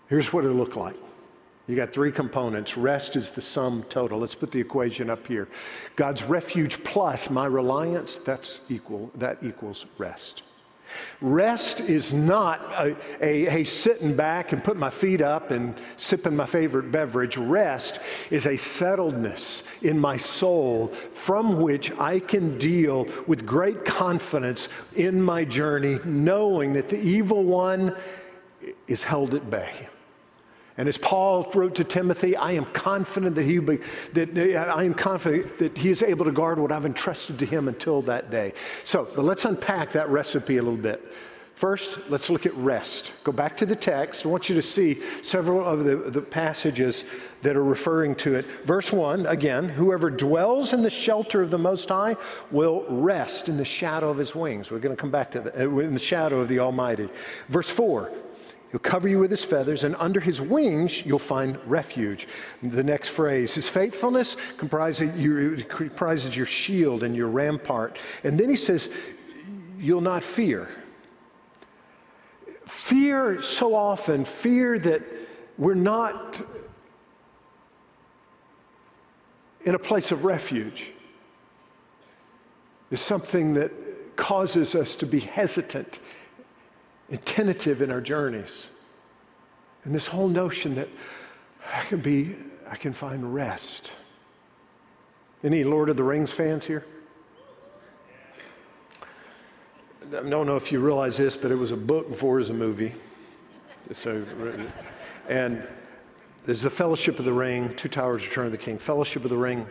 Here's 0.10 0.34
what 0.34 0.44
it'll 0.44 0.58
look 0.58 0.76
like. 0.76 0.98
You 1.68 1.78
got 1.78 1.94
three 1.94 2.12
components. 2.12 2.76
Rest 2.76 3.16
is 3.16 3.30
the 3.30 3.40
sum 3.40 3.84
total. 3.84 4.20
Let's 4.20 4.36
put 4.36 4.52
the 4.52 4.60
equation 4.60 5.10
up 5.10 5.26
here. 5.26 5.48
God's 5.96 6.22
refuge 6.22 6.84
plus 6.84 7.30
my 7.30 7.46
reliance, 7.46 8.18
that's 8.18 8.60
equal, 8.68 9.10
that 9.16 9.38
equals 9.42 9.86
rest. 9.98 10.44
Rest 11.22 11.82
is 11.82 12.14
not 12.14 12.62
a, 12.74 12.96
a, 13.22 13.62
a, 13.62 13.64
sitting 13.64 14.16
back 14.16 14.54
and 14.54 14.64
putting 14.64 14.80
my 14.80 14.90
feet 14.90 15.22
up 15.22 15.52
and 15.52 15.76
sipping 15.98 16.36
my 16.36 16.46
favorite 16.46 16.92
beverage. 16.92 17.38
Rest 17.38 18.00
is 18.30 18.46
a 18.46 18.54
settledness 18.54 19.64
in 19.82 20.00
my 20.00 20.18
soul 20.18 20.94
from 21.14 21.62
which 21.62 21.92
I 22.00 22.20
can 22.20 22.58
deal 22.58 23.08
with 23.28 23.46
great 23.46 23.86
confidence 23.86 24.68
in 24.96 25.22
my 25.22 25.46
journey, 25.46 26.00
knowing 26.04 26.74
that 26.74 26.90
the 26.90 27.00
evil 27.00 27.44
one 27.44 27.96
is 28.88 29.04
held 29.04 29.36
at 29.36 29.50
bay. 29.50 29.88
And 30.78 30.88
as 30.88 30.98
Paul 30.98 31.52
wrote 31.54 31.76
to 31.76 31.84
Timothy, 31.84 32.36
I 32.36 32.54
am 32.54 32.66
confident 32.66 33.36
that 33.36 33.44
he 33.44 33.60
be, 33.60 33.80
that 34.14 34.38
I 34.38 34.84
am 34.84 34.94
confident 34.94 35.58
that 35.58 35.78
he 35.78 35.90
is 35.90 36.02
able 36.02 36.26
to 36.26 36.32
guard 36.32 36.60
what 36.60 36.72
I've 36.72 36.86
entrusted 36.86 37.38
to 37.40 37.46
him 37.46 37.68
until 37.68 38.02
that 38.04 38.32
day. 38.32 38.54
So, 38.84 39.08
let's 39.18 39.46
unpack 39.46 39.92
that 39.92 40.10
recipe 40.10 40.58
a 40.58 40.64
little 40.64 40.78
bit. 40.78 41.12
First, 41.62 42.00
let's 42.10 42.32
look 42.32 42.48
at 42.48 42.56
rest. 42.56 43.12
Go 43.24 43.32
back 43.32 43.56
to 43.58 43.68
the 43.68 43.76
text. 43.76 44.26
I 44.26 44.30
want 44.30 44.50
you 44.50 44.56
to 44.56 44.64
see 44.64 45.00
several 45.22 45.64
of 45.64 45.84
the, 45.84 45.96
the 45.96 46.20
passages 46.20 47.06
that 47.44 47.56
are 47.56 47.64
referring 47.64 48.16
to 48.16 48.34
it. 48.34 48.48
Verse 48.66 48.92
1, 48.92 49.28
again, 49.28 49.70
whoever 49.70 50.10
dwells 50.10 50.74
in 50.74 50.82
the 50.82 50.90
shelter 50.90 51.40
of 51.40 51.52
the 51.52 51.60
Most 51.60 51.90
High 51.90 52.16
will 52.50 52.84
rest 52.90 53.48
in 53.48 53.58
the 53.58 53.66
shadow 53.66 54.10
of 54.10 54.18
his 54.18 54.34
wings. 54.34 54.72
We're 54.72 54.80
going 54.80 54.96
to 54.96 55.00
come 55.00 55.12
back 55.12 55.30
to 55.34 55.42
the, 55.42 55.80
in 55.80 55.94
the 55.94 56.00
shadow 56.00 56.40
of 56.40 56.48
the 56.48 56.58
Almighty. 56.58 57.10
Verse 57.50 57.70
4, 57.70 58.12
He'll 58.72 58.80
cover 58.80 59.10
you 59.10 59.20
with 59.20 59.32
his 59.32 59.44
feathers, 59.44 59.84
and 59.84 59.96
under 60.00 60.22
his 60.22 60.40
wings 60.40 61.06
you'll 61.06 61.20
find 61.20 61.60
refuge. 61.66 62.28
The 62.64 62.84
next 62.84 63.10
phrase, 63.10 63.54
his 63.54 63.68
faithfulness 63.68 64.38
comprises 64.58 65.20
your, 65.20 65.58
comprises 65.58 66.36
your 66.38 66.46
shield 66.46 67.04
and 67.04 67.14
your 67.14 67.28
rampart. 67.28 68.00
And 68.24 68.40
then 68.40 68.50
he 68.50 68.56
says, 68.56 68.90
you'll 69.78 70.00
not 70.00 70.24
fear. 70.24 70.70
Fear, 72.66 73.42
so 73.42 73.76
often, 73.76 74.24
fear 74.24 74.80
that 74.80 75.02
we're 75.58 75.74
not 75.74 76.42
in 79.66 79.76
a 79.76 79.80
place 79.80 80.12
of 80.12 80.24
refuge, 80.24 80.92
is 82.90 83.02
something 83.02 83.54
that 83.56 83.72
causes 84.16 84.76
us 84.76 84.96
to 84.96 85.06
be 85.06 85.20
hesitant 85.20 86.00
and 87.12 87.24
tentative 87.26 87.82
in 87.82 87.92
our 87.92 88.02
journeys. 88.02 88.70
And 89.84 89.94
this 89.94 90.08
whole 90.08 90.30
notion 90.30 90.76
that 90.76 90.88
I 91.72 91.82
can 91.82 92.00
be, 92.00 92.36
I 92.70 92.76
can 92.76 92.94
find 92.94 93.34
rest. 93.34 93.94
Any 95.44 95.64
Lord 95.64 95.90
of 95.90 95.98
the 95.98 96.04
Rings 96.04 96.32
fans 96.32 96.66
here? 96.66 96.86
I 100.08 100.30
don't 100.30 100.46
know 100.46 100.56
if 100.56 100.72
you 100.72 100.80
realize 100.80 101.18
this, 101.18 101.36
but 101.36 101.52
it 101.52 101.56
was 101.56 101.72
a 101.72 101.78
book 101.78 102.10
before 102.10 102.36
it 102.36 102.40
was 102.40 102.50
a 102.50 102.54
movie. 102.54 102.94
So, 103.94 104.26
and 105.28 105.68
there's 106.46 106.62
the 106.62 106.70
Fellowship 106.70 107.20
of 107.20 107.26
the 107.26 107.34
Ring, 107.34 107.74
Two 107.76 107.90
Towers, 107.90 108.26
Return 108.26 108.46
of 108.46 108.52
the 108.52 108.58
King, 108.58 108.78
Fellowship 108.78 109.24
of 109.24 109.30
the 109.30 109.38
Ring. 109.38 109.68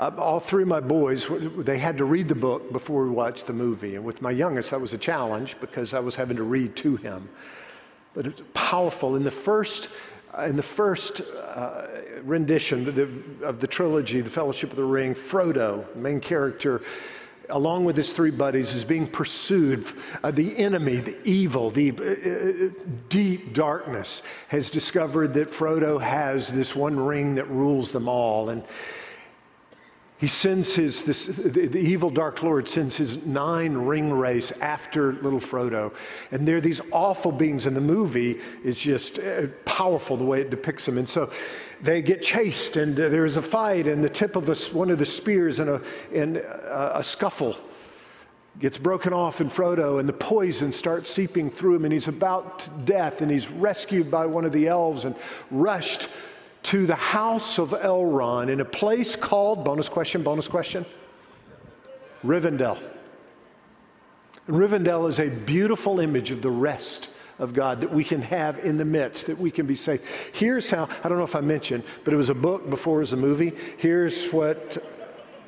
Uh, 0.00 0.10
all 0.16 0.40
three 0.40 0.62
of 0.62 0.68
my 0.68 0.80
boys, 0.80 1.26
they 1.58 1.76
had 1.76 1.98
to 1.98 2.06
read 2.06 2.26
the 2.26 2.34
book 2.34 2.72
before 2.72 3.04
we 3.04 3.10
watched 3.10 3.46
the 3.46 3.52
movie. 3.52 3.96
And 3.96 4.04
with 4.04 4.22
my 4.22 4.30
youngest, 4.30 4.70
that 4.70 4.80
was 4.80 4.94
a 4.94 4.98
challenge 4.98 5.56
because 5.60 5.92
I 5.92 6.00
was 6.00 6.14
having 6.14 6.38
to 6.38 6.42
read 6.42 6.74
to 6.76 6.96
him. 6.96 7.28
But 8.14 8.26
it's 8.26 8.42
powerful. 8.54 9.14
In 9.14 9.24
the 9.24 9.30
first, 9.30 9.90
uh, 10.36 10.44
in 10.44 10.56
the 10.56 10.62
first 10.62 11.20
uh, 11.20 11.86
rendition 12.22 12.88
of 12.88 12.94
the, 12.94 13.10
of 13.44 13.60
the 13.60 13.66
trilogy, 13.66 14.22
The 14.22 14.30
Fellowship 14.30 14.70
of 14.70 14.76
the 14.76 14.84
Ring, 14.84 15.14
Frodo, 15.14 15.84
the 15.92 16.00
main 16.00 16.20
character, 16.20 16.80
along 17.50 17.84
with 17.84 17.98
his 17.98 18.14
three 18.14 18.30
buddies, 18.30 18.74
is 18.74 18.86
being 18.86 19.06
pursued. 19.06 19.86
Uh, 20.24 20.30
the 20.30 20.56
enemy, 20.56 20.96
the 20.96 21.22
evil, 21.28 21.68
the 21.68 21.90
uh, 21.90 22.68
uh, 22.68 22.84
deep 23.10 23.52
darkness 23.52 24.22
has 24.48 24.70
discovered 24.70 25.34
that 25.34 25.50
Frodo 25.50 26.00
has 26.00 26.48
this 26.48 26.74
one 26.74 26.98
ring 26.98 27.34
that 27.34 27.50
rules 27.50 27.92
them 27.92 28.08
all. 28.08 28.48
And 28.48 28.64
he 30.20 30.26
sends 30.26 30.74
his, 30.74 31.02
this, 31.02 31.24
the, 31.24 31.66
the, 31.66 31.78
evil 31.78 32.10
Dark 32.10 32.42
Lord 32.42 32.68
sends 32.68 32.94
his 32.94 33.24
nine 33.24 33.74
Ringwraiths 33.74 34.52
after 34.60 35.14
little 35.14 35.40
Frodo. 35.40 35.94
And 36.30 36.46
they're 36.46 36.60
these 36.60 36.82
awful 36.92 37.32
beings 37.32 37.64
in 37.64 37.72
the 37.72 37.80
movie. 37.80 38.38
It's 38.62 38.78
just 38.78 39.18
uh, 39.18 39.46
powerful 39.64 40.18
the 40.18 40.24
way 40.24 40.42
it 40.42 40.50
depicts 40.50 40.84
them. 40.84 40.98
And 40.98 41.08
so 41.08 41.32
they 41.80 42.02
get 42.02 42.22
chased, 42.22 42.76
and 42.76 43.00
uh, 43.00 43.08
there's 43.08 43.38
a 43.38 43.42
fight, 43.42 43.86
and 43.86 44.04
the 44.04 44.10
tip 44.10 44.36
of 44.36 44.50
a, 44.50 44.54
one 44.76 44.90
of 44.90 44.98
the 44.98 45.06
spears 45.06 45.58
in, 45.58 45.70
a, 45.70 45.80
a, 46.12 46.98
a 46.98 47.02
scuffle 47.02 47.56
gets 48.58 48.76
broken 48.76 49.14
off 49.14 49.40
in 49.40 49.48
Frodo, 49.48 50.00
and 50.00 50.06
the 50.06 50.12
poison 50.12 50.70
starts 50.70 51.10
seeping 51.10 51.50
through 51.50 51.76
him, 51.76 51.84
and 51.86 51.94
he's 51.94 52.08
about 52.08 52.84
death, 52.84 53.22
and 53.22 53.30
he's 53.30 53.50
rescued 53.50 54.10
by 54.10 54.26
one 54.26 54.44
of 54.44 54.52
the 54.52 54.68
elves 54.68 55.06
and 55.06 55.14
rushed 55.50 56.10
to 56.62 56.86
the 56.86 56.94
house 56.94 57.58
of 57.58 57.70
Elrond 57.70 58.50
in 58.50 58.60
a 58.60 58.64
place 58.64 59.16
called, 59.16 59.64
bonus 59.64 59.88
question, 59.88 60.22
bonus 60.22 60.48
question, 60.48 60.84
Rivendell. 62.24 62.78
Rivendell 64.48 65.08
is 65.08 65.18
a 65.20 65.28
beautiful 65.28 66.00
image 66.00 66.30
of 66.30 66.42
the 66.42 66.50
rest 66.50 67.10
of 67.38 67.54
God 67.54 67.80
that 67.80 67.92
we 67.92 68.04
can 68.04 68.20
have 68.22 68.58
in 68.58 68.76
the 68.76 68.84
midst, 68.84 69.26
that 69.26 69.38
we 69.38 69.50
can 69.50 69.66
be 69.66 69.74
safe. 69.74 70.02
Here's 70.32 70.70
how, 70.70 70.88
I 71.02 71.08
don't 71.08 71.18
know 71.18 71.24
if 71.24 71.36
I 71.36 71.40
mentioned, 71.40 71.84
but 72.04 72.12
it 72.12 72.16
was 72.16 72.28
a 72.28 72.34
book 72.34 72.68
before 72.68 72.98
it 72.98 73.00
was 73.00 73.12
a 73.14 73.16
movie. 73.16 73.52
Here's 73.78 74.30
what 74.30 74.78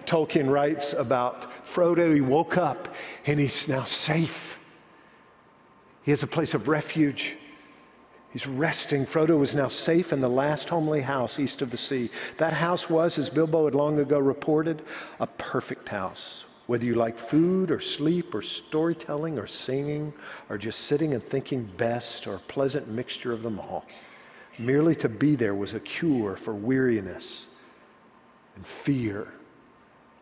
Tolkien 0.06 0.50
writes 0.50 0.94
about 0.94 1.66
Frodo. 1.66 2.14
He 2.14 2.20
woke 2.20 2.56
up 2.56 2.94
and 3.26 3.38
he's 3.38 3.68
now 3.68 3.84
safe. 3.84 4.58
He 6.02 6.10
has 6.10 6.22
a 6.22 6.26
place 6.26 6.54
of 6.54 6.68
refuge. 6.68 7.36
He's 8.32 8.46
resting. 8.46 9.04
Frodo 9.04 9.38
was 9.38 9.54
now 9.54 9.68
safe 9.68 10.10
in 10.12 10.22
the 10.22 10.28
last 10.28 10.70
homely 10.70 11.02
house 11.02 11.38
east 11.38 11.60
of 11.60 11.70
the 11.70 11.76
sea. 11.76 12.10
That 12.38 12.54
house 12.54 12.88
was, 12.88 13.18
as 13.18 13.28
Bilbo 13.28 13.66
had 13.66 13.74
long 13.74 13.98
ago 13.98 14.18
reported, 14.18 14.82
a 15.20 15.26
perfect 15.26 15.88
house 15.90 16.44
Whether 16.66 16.86
you 16.86 16.94
like 16.94 17.18
food 17.18 17.70
or 17.70 17.80
sleep 17.80 18.34
or 18.34 18.40
storytelling 18.40 19.38
or 19.38 19.46
singing 19.46 20.14
or 20.48 20.56
just 20.56 20.80
sitting 20.80 21.12
and 21.12 21.22
thinking 21.22 21.64
best 21.76 22.26
or 22.26 22.36
a 22.36 22.38
pleasant 22.38 22.88
mixture 22.88 23.32
of 23.32 23.42
them 23.42 23.60
all, 23.60 23.84
merely 24.58 24.94
to 24.96 25.08
be 25.08 25.36
there 25.36 25.54
was 25.54 25.74
a 25.74 25.80
cure 25.80 26.36
for 26.36 26.54
weariness 26.54 27.48
and 28.56 28.66
fear 28.66 29.28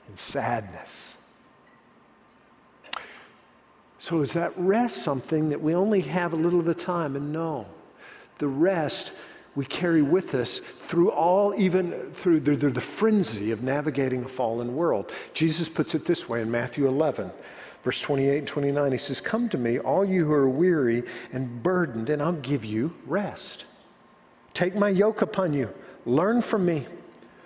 and 0.08 0.18
sadness. 0.18 1.16
So, 3.98 4.22
is 4.22 4.32
that 4.32 4.52
rest 4.56 5.02
something 5.02 5.50
that 5.50 5.60
we 5.60 5.74
only 5.74 6.00
have 6.00 6.32
a 6.32 6.36
little 6.36 6.58
of 6.58 6.64
the 6.66 6.74
time? 6.74 7.14
And 7.16 7.32
no, 7.32 7.66
the 8.40 8.48
rest 8.48 9.12
we 9.54 9.64
carry 9.64 10.02
with 10.02 10.34
us 10.34 10.60
through 10.88 11.10
all, 11.10 11.54
even 11.56 12.12
through 12.12 12.40
the, 12.40 12.54
the, 12.54 12.70
the, 12.70 12.80
frenzy 12.80 13.50
of 13.50 13.62
navigating 13.62 14.24
a 14.24 14.28
fallen 14.28 14.76
world. 14.76 15.12
Jesus 15.34 15.68
puts 15.68 15.94
it 15.94 16.06
this 16.06 16.28
way 16.28 16.40
in 16.40 16.50
Matthew 16.50 16.86
11, 16.86 17.30
verse 17.82 18.00
28 18.00 18.38
and 18.38 18.46
29. 18.46 18.92
He 18.92 18.98
says, 18.98 19.20
Come 19.20 19.48
to 19.48 19.58
me, 19.58 19.78
all 19.78 20.04
you 20.04 20.24
who 20.26 20.32
are 20.32 20.48
weary 20.48 21.02
and 21.32 21.62
burdened, 21.62 22.10
and 22.10 22.22
I'll 22.22 22.32
give 22.32 22.64
you 22.64 22.94
rest. 23.06 23.64
Take 24.54 24.74
my 24.74 24.88
yoke 24.88 25.22
upon 25.22 25.52
you, 25.52 25.72
learn 26.06 26.42
from 26.42 26.64
me, 26.64 26.86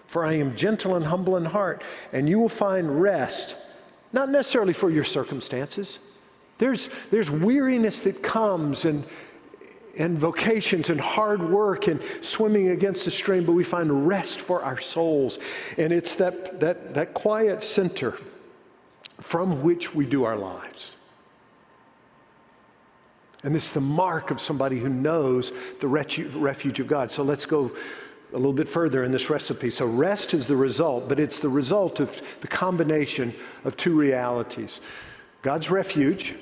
for 0.06 0.24
I 0.24 0.34
am 0.34 0.56
gentle 0.56 0.96
and 0.96 1.04
humble 1.04 1.36
in 1.36 1.44
heart, 1.44 1.82
and 2.12 2.28
you 2.28 2.38
will 2.38 2.48
find 2.48 3.00
rest, 3.00 3.56
not 4.12 4.28
necessarily 4.28 4.72
for 4.72 4.90
your 4.90 5.04
circumstances. 5.04 5.98
There's, 6.58 6.88
there's 7.10 7.30
weariness 7.30 8.02
that 8.02 8.22
comes 8.22 8.84
and 8.84 9.04
and 9.96 10.18
vocations 10.18 10.90
and 10.90 11.00
hard 11.00 11.42
work 11.42 11.86
and 11.86 12.00
swimming 12.20 12.68
against 12.68 13.04
the 13.04 13.10
stream, 13.10 13.44
but 13.44 13.52
we 13.52 13.64
find 13.64 14.06
rest 14.06 14.40
for 14.40 14.62
our 14.62 14.80
souls. 14.80 15.38
And 15.78 15.92
it's 15.92 16.16
that, 16.16 16.60
that, 16.60 16.94
that 16.94 17.14
quiet 17.14 17.62
center 17.62 18.14
from 19.20 19.62
which 19.62 19.94
we 19.94 20.06
do 20.06 20.24
our 20.24 20.36
lives. 20.36 20.96
And 23.42 23.54
it's 23.54 23.72
the 23.72 23.80
mark 23.80 24.30
of 24.30 24.40
somebody 24.40 24.78
who 24.78 24.88
knows 24.88 25.52
the 25.80 25.86
refuge 25.86 26.80
of 26.80 26.86
God. 26.86 27.10
So 27.10 27.22
let's 27.22 27.44
go 27.44 27.70
a 28.32 28.36
little 28.36 28.52
bit 28.52 28.68
further 28.68 29.04
in 29.04 29.12
this 29.12 29.30
recipe. 29.30 29.70
So, 29.70 29.86
rest 29.86 30.34
is 30.34 30.46
the 30.46 30.56
result, 30.56 31.08
but 31.08 31.20
it's 31.20 31.38
the 31.38 31.48
result 31.48 32.00
of 32.00 32.20
the 32.40 32.48
combination 32.48 33.32
of 33.64 33.76
two 33.76 33.96
realities 33.96 34.80
God's 35.42 35.70
refuge, 35.70 36.34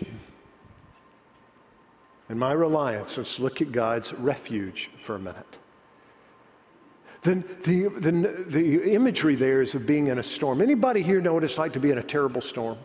and 2.33 2.41
my 2.41 2.53
reliance. 2.53 3.19
Let's 3.19 3.39
look 3.39 3.61
at 3.61 3.73
God's 3.73 4.15
refuge 4.15 4.91
for 5.03 5.17
a 5.17 5.19
minute. 5.19 5.59
Then 7.25 7.45
the, 7.63 7.89
the, 7.89 8.45
the 8.49 8.95
imagery 8.95 9.35
there 9.35 9.61
is 9.61 9.75
of 9.75 9.85
being 9.85 10.07
in 10.07 10.19
a 10.19 10.23
storm. 10.23 10.63
Anybody 10.63 11.03
here 11.03 11.21
know 11.21 11.35
what 11.35 11.45
it's 11.45 11.59
like 11.59 11.75
to 11.75 11.79
be 11.79 11.91
in 11.91 11.99
a 11.99 12.03
terrible 12.03 12.41
storm? 12.41 12.79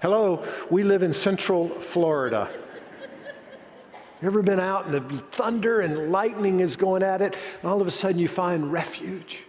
Hello, 0.00 0.46
we 0.70 0.84
live 0.84 1.02
in 1.02 1.12
central 1.12 1.70
Florida. 1.70 2.48
You 4.20 4.28
ever 4.28 4.42
been 4.42 4.60
out 4.60 4.86
and 4.86 4.94
the 4.94 5.18
thunder 5.18 5.80
and 5.80 6.12
lightning 6.12 6.60
is 6.60 6.76
going 6.76 7.02
at 7.02 7.20
it, 7.20 7.36
and 7.62 7.68
all 7.68 7.80
of 7.80 7.88
a 7.88 7.90
sudden 7.90 8.20
you 8.20 8.28
find 8.28 8.72
refuge? 8.72 9.44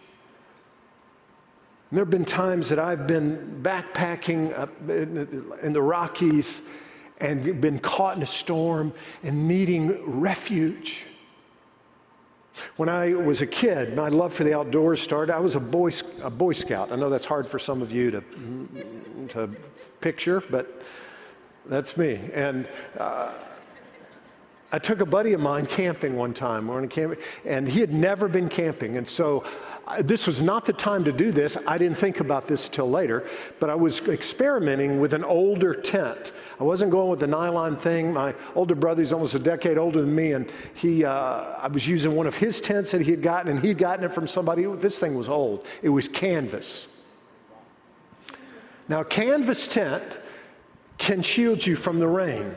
And 1.92 1.98
there 2.00 2.04
have 2.04 2.10
been 2.10 2.26
times 2.26 2.68
that 2.70 2.80
I've 2.80 3.06
been 3.06 3.60
backpacking 3.62 4.70
in 5.62 5.72
the 5.72 5.82
Rockies 5.84 6.64
and 7.24 7.62
been 7.62 7.80
caught 7.80 8.18
in 8.18 8.24
a 8.24 8.28
storm 8.28 8.94
and 9.24 9.48
needing 9.48 10.20
refuge. 10.20 11.06
When 12.76 12.90
I 12.90 13.14
was 13.14 13.42
a 13.42 13.48
kid, 13.48 13.96
my 13.96 14.10
love 14.10 14.34
for 14.34 14.44
the 14.44 14.56
outdoors 14.56 15.02
started. 15.02 15.34
I 15.34 15.40
was 15.40 15.56
a 15.56 15.60
boy, 15.60 15.92
a 16.22 16.30
boy 16.30 16.54
Scout. 16.54 16.92
I 16.92 16.98
know 16.98 17.10
that's 17.10 17.26
hard 17.26 17.50
for 17.50 17.58
some 17.58 17.82
of 17.82 17.92
you 17.92 18.12
to, 18.12 18.24
to 19.30 19.50
picture, 20.02 20.44
but 20.52 20.84
that's 21.66 21.98
me. 21.98 22.20
And 22.34 22.68
uh, 23.00 23.32
I 24.72 24.78
took 24.78 25.00
a 25.00 25.06
buddy 25.06 25.34
of 25.34 25.40
mine 25.40 25.66
camping 25.66 26.16
one 26.16 26.34
time. 26.34 26.68
We 26.68 26.76
were 26.76 26.88
camping, 26.88 27.20
and 27.46 27.68
he 27.68 27.80
had 27.80 27.94
never 27.94 28.28
been 28.28 28.50
camping. 28.50 28.98
And 28.98 29.08
so 29.08 29.46
this 30.02 30.28
was 30.28 30.42
not 30.42 30.66
the 30.66 30.74
time 30.74 31.04
to 31.04 31.12
do 31.12 31.32
this. 31.32 31.58
I 31.68 31.78
didn't 31.78 31.98
think 31.98 32.22
about 32.22 32.48
this 32.48 32.68
until 32.68 32.90
later, 32.90 33.28
but 33.60 33.70
I 33.70 33.76
was 33.76 34.00
experimenting 34.08 35.00
with 35.00 35.14
an 35.14 35.26
older 35.26 35.74
tent. 35.74 36.32
I 36.60 36.64
wasn't 36.64 36.92
going 36.92 37.10
with 37.10 37.20
the 37.20 37.28
nylon 37.28 37.76
thing. 37.76 38.14
My 38.14 38.34
older 38.56 38.76
brother, 38.76 39.02
he's 39.02 39.12
almost 39.12 39.36
a 39.36 39.40
decade 39.40 39.78
older 39.78 40.02
than 40.02 40.16
me, 40.16 40.32
and 40.32 40.50
he, 40.74 41.04
uh, 41.04 41.12
I 41.12 41.68
was 41.68 41.86
using 41.88 42.16
one 42.16 42.28
of 42.28 42.36
his 42.36 42.62
tents 42.62 42.92
that 42.92 43.02
he 43.02 43.12
had 43.12 43.22
gotten, 43.22 43.52
and 43.52 43.60
he'd 43.60 43.78
gotten 43.78 44.06
it 44.06 44.14
from 44.14 44.28
somebody. 44.28 44.66
This 44.66 45.00
thing 45.00 45.16
was 45.16 45.28
old. 45.28 45.68
It 45.82 45.90
was 45.90 46.08
canvas. 46.08 46.88
Now, 48.88 49.04
canvas 49.04 49.68
tent 49.68 50.20
can 50.98 51.22
shield 51.22 51.66
you 51.66 51.76
from 51.76 52.00
the 52.00 52.08
rain. 52.08 52.56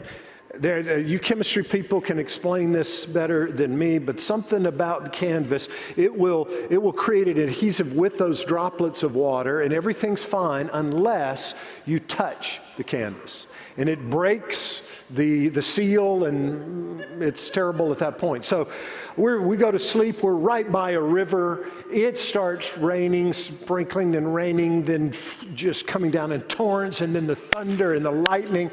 There, 0.59 0.79
uh, 0.79 0.97
you 0.97 1.19
chemistry 1.19 1.63
people 1.63 2.01
can 2.01 2.19
explain 2.19 2.73
this 2.73 3.07
better 3.07 3.51
than 3.51 3.77
me, 3.77 3.99
but 3.99 4.21
something 4.21 4.67
about 4.67 5.05
the 5.05 5.11
canvas, 5.11 5.69
it 5.97 6.15
will, 6.15 6.49
it 6.71 6.81
will 6.81 6.93
create 6.93 7.29
an 7.29 7.39
adhesive 7.39 7.95
with 7.95 8.19
those 8.19 8.45
droplets 8.45 9.03
of 9.03 9.15
water, 9.15 9.63
and 9.63 9.73
everything's 9.73 10.23
fine 10.23 10.71
unless 10.73 11.55
you 11.85 11.99
touch 11.99 12.61
the 12.77 12.85
canvas. 12.85 13.47
And 13.77 13.89
it 13.89 14.09
breaks 14.09 14.83
the, 15.11 15.49
the 15.49 15.63
seal, 15.63 16.25
and 16.25 17.23
it's 17.23 17.51
terrible 17.51 17.93
at 17.93 17.99
that 17.99 18.19
point. 18.19 18.45
So 18.45 18.69
we 19.17 19.39
we 19.39 19.57
go 19.57 19.71
to 19.71 19.79
sleep, 19.79 20.23
we're 20.23 20.35
right 20.35 20.71
by 20.71 20.93
a 20.93 21.01
river. 21.01 21.71
It 21.91 22.19
starts 22.19 22.77
raining, 22.77 23.33
sprinkling 23.33 24.13
then 24.13 24.27
raining, 24.27 24.85
then 24.85 25.13
just 25.55 25.87
coming 25.87 26.11
down 26.11 26.33
in 26.33 26.43
torrents, 26.43 27.01
and 27.01 27.15
then 27.15 27.27
the 27.27 27.37
thunder 27.37 27.95
and 27.95 28.05
the 28.05 28.11
lightning. 28.11 28.71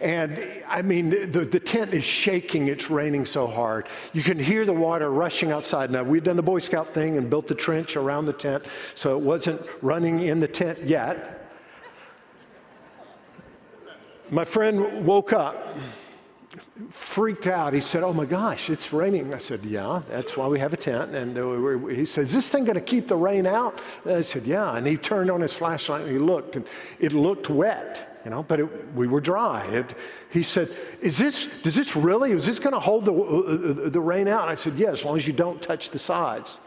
And 0.00 0.62
I 0.68 0.82
mean, 0.82 1.30
the, 1.30 1.44
the 1.44 1.60
tent 1.60 1.94
is 1.94 2.04
shaking, 2.04 2.68
it's 2.68 2.90
raining 2.90 3.24
so 3.24 3.46
hard. 3.46 3.88
You 4.12 4.22
can 4.22 4.38
hear 4.38 4.66
the 4.66 4.72
water 4.72 5.10
rushing 5.10 5.52
outside. 5.52 5.90
Now, 5.90 6.02
we'd 6.02 6.24
done 6.24 6.36
the 6.36 6.42
Boy 6.42 6.58
Scout 6.58 6.92
thing 6.92 7.16
and 7.16 7.30
built 7.30 7.46
the 7.46 7.54
trench 7.54 7.96
around 7.96 8.26
the 8.26 8.34
tent, 8.34 8.64
so 8.94 9.16
it 9.16 9.22
wasn't 9.22 9.62
running 9.80 10.20
in 10.20 10.40
the 10.40 10.48
tent 10.48 10.82
yet. 10.84 11.48
My 14.30 14.44
friend 14.44 15.06
woke 15.06 15.32
up, 15.32 15.76
freaked 16.90 17.46
out. 17.46 17.72
He 17.72 17.80
said, 17.80 18.02
Oh 18.02 18.12
my 18.12 18.24
gosh, 18.24 18.70
it's 18.70 18.92
raining. 18.92 19.34
I 19.34 19.38
said, 19.38 19.64
Yeah, 19.64 20.02
that's 20.08 20.36
why 20.36 20.46
we 20.46 20.58
have 20.58 20.72
a 20.72 20.76
tent. 20.76 21.14
And 21.14 21.38
uh, 21.38 21.86
he 21.88 22.06
said, 22.06 22.24
Is 22.24 22.32
this 22.32 22.48
thing 22.48 22.64
going 22.64 22.74
to 22.74 22.80
keep 22.80 23.08
the 23.08 23.16
rain 23.16 23.46
out? 23.46 23.80
I 24.04 24.22
said, 24.22 24.46
Yeah. 24.46 24.76
And 24.76 24.86
he 24.86 24.96
turned 24.96 25.30
on 25.30 25.40
his 25.40 25.52
flashlight 25.52 26.02
and 26.02 26.10
he 26.10 26.18
looked, 26.18 26.56
and 26.56 26.66
it 26.98 27.12
looked 27.12 27.50
wet, 27.50 28.20
you 28.24 28.30
know, 28.30 28.42
but 28.42 28.60
it, 28.60 28.94
we 28.94 29.06
were 29.06 29.20
dry. 29.20 29.64
It, 29.66 29.94
he 30.30 30.42
said, 30.42 30.70
Is 31.00 31.18
this, 31.18 31.48
does 31.62 31.74
this 31.74 31.96
really, 31.96 32.32
is 32.32 32.46
this 32.46 32.58
going 32.58 32.74
to 32.74 32.80
hold 32.80 33.04
the, 33.04 33.12
uh, 33.12 33.86
uh, 33.86 33.88
the 33.90 34.00
rain 34.00 34.28
out? 34.28 34.48
I 34.48 34.54
said, 34.54 34.74
Yeah, 34.78 34.90
as 34.90 35.04
long 35.04 35.16
as 35.16 35.26
you 35.26 35.32
don't 35.32 35.60
touch 35.60 35.90
the 35.90 35.98
sides. 35.98 36.58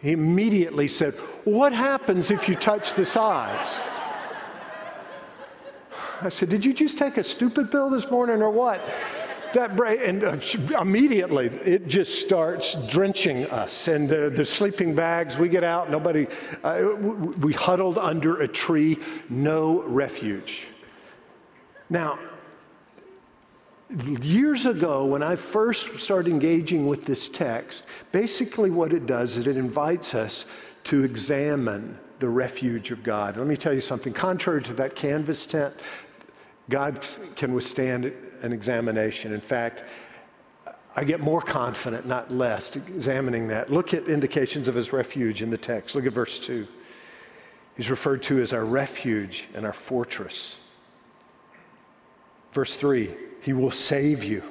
He 0.00 0.12
immediately 0.12 0.88
said, 0.88 1.14
What 1.44 1.72
happens 1.72 2.30
if 2.30 2.48
you 2.48 2.54
touch 2.54 2.94
the 2.94 3.06
sides? 3.06 3.74
I 6.22 6.28
said, 6.28 6.48
Did 6.48 6.64
you 6.64 6.72
just 6.72 6.98
take 6.98 7.16
a 7.16 7.24
stupid 7.24 7.70
pill 7.70 7.90
this 7.90 8.10
morning 8.10 8.42
or 8.42 8.50
what? 8.50 8.82
That 9.52 9.76
brain, 9.76 10.00
and 10.00 10.24
uh, 10.24 10.80
immediately 10.80 11.46
it 11.46 11.86
just 11.86 12.20
starts 12.20 12.74
drenching 12.88 13.46
us. 13.46 13.86
And 13.86 14.12
uh, 14.12 14.30
the 14.30 14.44
sleeping 14.44 14.94
bags, 14.94 15.38
we 15.38 15.48
get 15.48 15.62
out, 15.62 15.90
nobody, 15.90 16.26
uh, 16.64 16.88
we 16.98 17.52
huddled 17.52 17.96
under 17.96 18.40
a 18.42 18.48
tree, 18.48 18.98
no 19.28 19.82
refuge. 19.82 20.68
Now, 21.88 22.18
years 24.22 24.66
ago, 24.66 25.04
when 25.04 25.22
I 25.22 25.36
first 25.36 26.00
started 26.00 26.30
engaging 26.30 26.86
with 26.86 27.04
this 27.04 27.28
text, 27.28 27.84
basically 28.10 28.70
what 28.70 28.92
it 28.92 29.06
does 29.06 29.36
is 29.36 29.46
it 29.46 29.56
invites 29.56 30.14
us 30.14 30.46
to 30.84 31.04
examine 31.04 31.98
the 32.24 32.30
refuge 32.30 32.90
of 32.90 33.02
God. 33.02 33.36
Let 33.36 33.46
me 33.46 33.54
tell 33.54 33.74
you 33.74 33.82
something. 33.82 34.14
Contrary 34.14 34.62
to 34.62 34.72
that 34.72 34.96
canvas 34.96 35.44
tent, 35.44 35.74
God 36.70 37.06
can 37.36 37.52
withstand 37.52 38.10
an 38.40 38.50
examination. 38.50 39.34
In 39.34 39.42
fact, 39.42 39.84
I 40.96 41.04
get 41.04 41.20
more 41.20 41.42
confident, 41.42 42.06
not 42.06 42.32
less, 42.32 42.74
examining 42.76 43.48
that. 43.48 43.68
Look 43.68 43.92
at 43.92 44.08
indications 44.08 44.68
of 44.68 44.74
his 44.74 44.90
refuge 44.90 45.42
in 45.42 45.50
the 45.50 45.58
text. 45.58 45.94
Look 45.94 46.06
at 46.06 46.14
verse 46.14 46.38
2. 46.38 46.66
He's 47.76 47.90
referred 47.90 48.22
to 48.22 48.40
as 48.40 48.54
our 48.54 48.64
refuge 48.64 49.44
and 49.52 49.66
our 49.66 49.74
fortress. 49.74 50.56
Verse 52.54 52.74
3 52.74 53.10
He 53.42 53.52
will 53.52 53.70
save 53.70 54.24
you. 54.24 54.42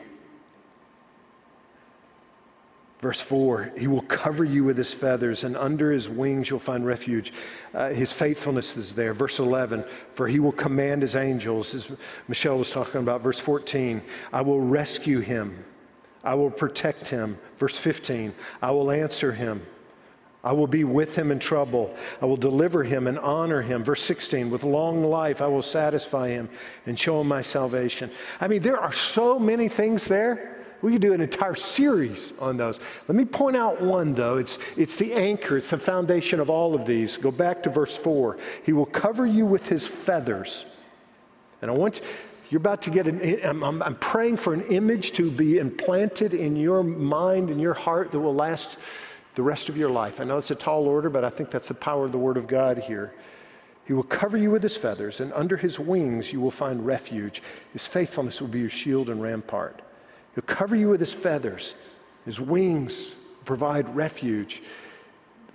Verse 3.03 3.19
4 3.19 3.73
He 3.77 3.87
will 3.87 4.03
cover 4.03 4.45
you 4.45 4.63
with 4.63 4.77
his 4.77 4.93
feathers, 4.93 5.43
and 5.43 5.57
under 5.57 5.91
his 5.91 6.07
wings 6.07 6.49
you'll 6.49 6.57
find 6.59 6.85
refuge. 6.85 7.33
Uh, 7.73 7.89
his 7.89 8.13
faithfulness 8.13 8.77
is 8.77 8.95
there. 8.95 9.13
Verse 9.13 9.39
11 9.39 9.83
For 10.15 10.25
he 10.25 10.39
will 10.39 10.53
command 10.53 11.01
his 11.01 11.13
angels, 11.13 11.75
as 11.75 11.91
Michelle 12.29 12.57
was 12.57 12.71
talking 12.71 13.01
about. 13.01 13.19
Verse 13.21 13.39
14 13.39 14.01
I 14.31 14.41
will 14.41 14.61
rescue 14.61 15.19
him, 15.19 15.65
I 16.23 16.33
will 16.35 16.49
protect 16.49 17.09
him. 17.09 17.37
Verse 17.57 17.77
15 17.77 18.33
I 18.61 18.71
will 18.71 18.89
answer 18.89 19.33
him. 19.33 19.65
I 20.45 20.53
will 20.53 20.67
be 20.67 20.85
with 20.85 21.13
him 21.13 21.29
in 21.29 21.39
trouble. 21.39 21.93
I 22.21 22.25
will 22.25 22.37
deliver 22.37 22.83
him 22.83 23.07
and 23.07 23.19
honor 23.19 23.61
him. 23.61 23.83
Verse 23.83 24.03
16, 24.03 24.49
with 24.49 24.63
long 24.63 25.03
life 25.03 25.41
I 25.41 25.47
will 25.47 25.61
satisfy 25.61 26.29
him 26.29 26.49
and 26.85 26.97
show 26.97 27.19
him 27.19 27.27
my 27.27 27.41
salvation. 27.41 28.11
I 28.39 28.47
mean, 28.47 28.61
there 28.61 28.77
are 28.77 28.91
so 28.93 29.39
many 29.39 29.67
things 29.67 30.05
there. 30.05 30.52
We 30.83 30.91
could 30.91 31.01
do 31.01 31.13
an 31.13 31.21
entire 31.21 31.55
series 31.55 32.33
on 32.39 32.57
those. 32.57 32.81
Let 33.07 33.15
me 33.15 33.23
point 33.23 33.55
out 33.55 33.81
one, 33.81 34.13
though. 34.13 34.37
It's, 34.37 34.59
it's 34.75 34.97
the 34.97 35.13
anchor, 35.13 35.55
it's 35.55 35.69
the 35.69 35.79
foundation 35.79 36.41
of 36.41 36.49
all 36.49 36.75
of 36.75 36.85
these. 36.85 37.15
Go 37.15 37.31
back 37.31 37.63
to 37.63 37.69
verse 37.69 37.95
4. 37.95 38.37
He 38.65 38.73
will 38.73 38.85
cover 38.85 39.25
you 39.25 39.45
with 39.45 39.65
his 39.69 39.87
feathers. 39.87 40.65
And 41.61 41.71
I 41.71 41.73
want 41.73 42.01
you, 42.01 42.05
you're 42.49 42.59
about 42.59 42.81
to 42.81 42.89
get 42.89 43.07
an, 43.07 43.39
I'm, 43.45 43.63
I'm, 43.63 43.81
I'm 43.81 43.95
praying 43.95 44.35
for 44.35 44.53
an 44.53 44.61
image 44.63 45.13
to 45.13 45.31
be 45.31 45.57
implanted 45.57 46.33
in 46.33 46.57
your 46.57 46.83
mind 46.83 47.49
and 47.49 47.61
your 47.61 47.73
heart 47.73 48.11
that 48.11 48.19
will 48.19 48.35
last 48.35 48.77
the 49.35 49.41
rest 49.41 49.69
of 49.69 49.77
your 49.77 49.89
life. 49.89 50.19
I 50.19 50.25
know 50.25 50.37
it's 50.37 50.51
a 50.51 50.55
tall 50.55 50.85
order, 50.85 51.09
but 51.09 51.23
I 51.23 51.29
think 51.29 51.49
that's 51.49 51.69
the 51.69 51.75
power 51.75 52.05
of 52.05 52.11
the 52.11 52.17
Word 52.17 52.35
of 52.35 52.45
God 52.45 52.77
here. 52.77 53.13
He 53.85 53.93
will 53.93 54.03
cover 54.03 54.35
you 54.35 54.51
with 54.51 54.63
his 54.63 54.75
feathers, 54.75 55.21
and 55.21 55.31
under 55.31 55.55
his 55.55 55.79
wings 55.79 56.33
you 56.33 56.41
will 56.41 56.51
find 56.51 56.85
refuge. 56.85 57.41
His 57.71 57.87
faithfulness 57.87 58.41
will 58.41 58.49
be 58.49 58.59
your 58.59 58.69
shield 58.69 59.09
and 59.09 59.21
rampart. 59.21 59.81
He'll 60.35 60.43
cover 60.43 60.75
you 60.75 60.89
with 60.89 60.99
his 60.99 61.13
feathers. 61.13 61.75
His 62.25 62.39
wings 62.39 63.13
provide 63.45 63.95
refuge. 63.95 64.61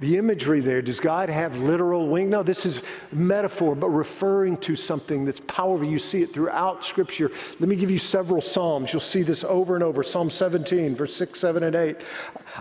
The 0.01 0.17
imagery 0.17 0.61
there, 0.61 0.81
does 0.81 1.01
God 1.01 1.29
have 1.29 1.57
literal 1.59 2.07
wings? 2.07 2.31
No, 2.31 2.45
this 2.45 2.65
is 2.65 2.83
metaphor, 3.11 3.75
but 3.75 3.89
referring 3.89 4.57
to 4.59 4.77
something 4.77 5.25
that's 5.25 5.41
powerful. 5.41 5.89
You 5.89 5.99
see 5.99 6.23
it 6.23 6.33
throughout 6.33 6.85
Scripture. 6.85 7.33
Let 7.59 7.69
me 7.69 7.75
give 7.75 7.91
you 7.91 7.99
several 7.99 8.41
Psalms. 8.41 8.93
You'll 8.93 9.01
see 9.01 9.23
this 9.23 9.43
over 9.43 9.75
and 9.75 9.83
over. 9.83 10.05
Psalm 10.05 10.31
17, 10.31 10.95
verse 10.95 11.17
6, 11.17 11.41
7, 11.41 11.65
and 11.65 11.75
8. 11.75 11.97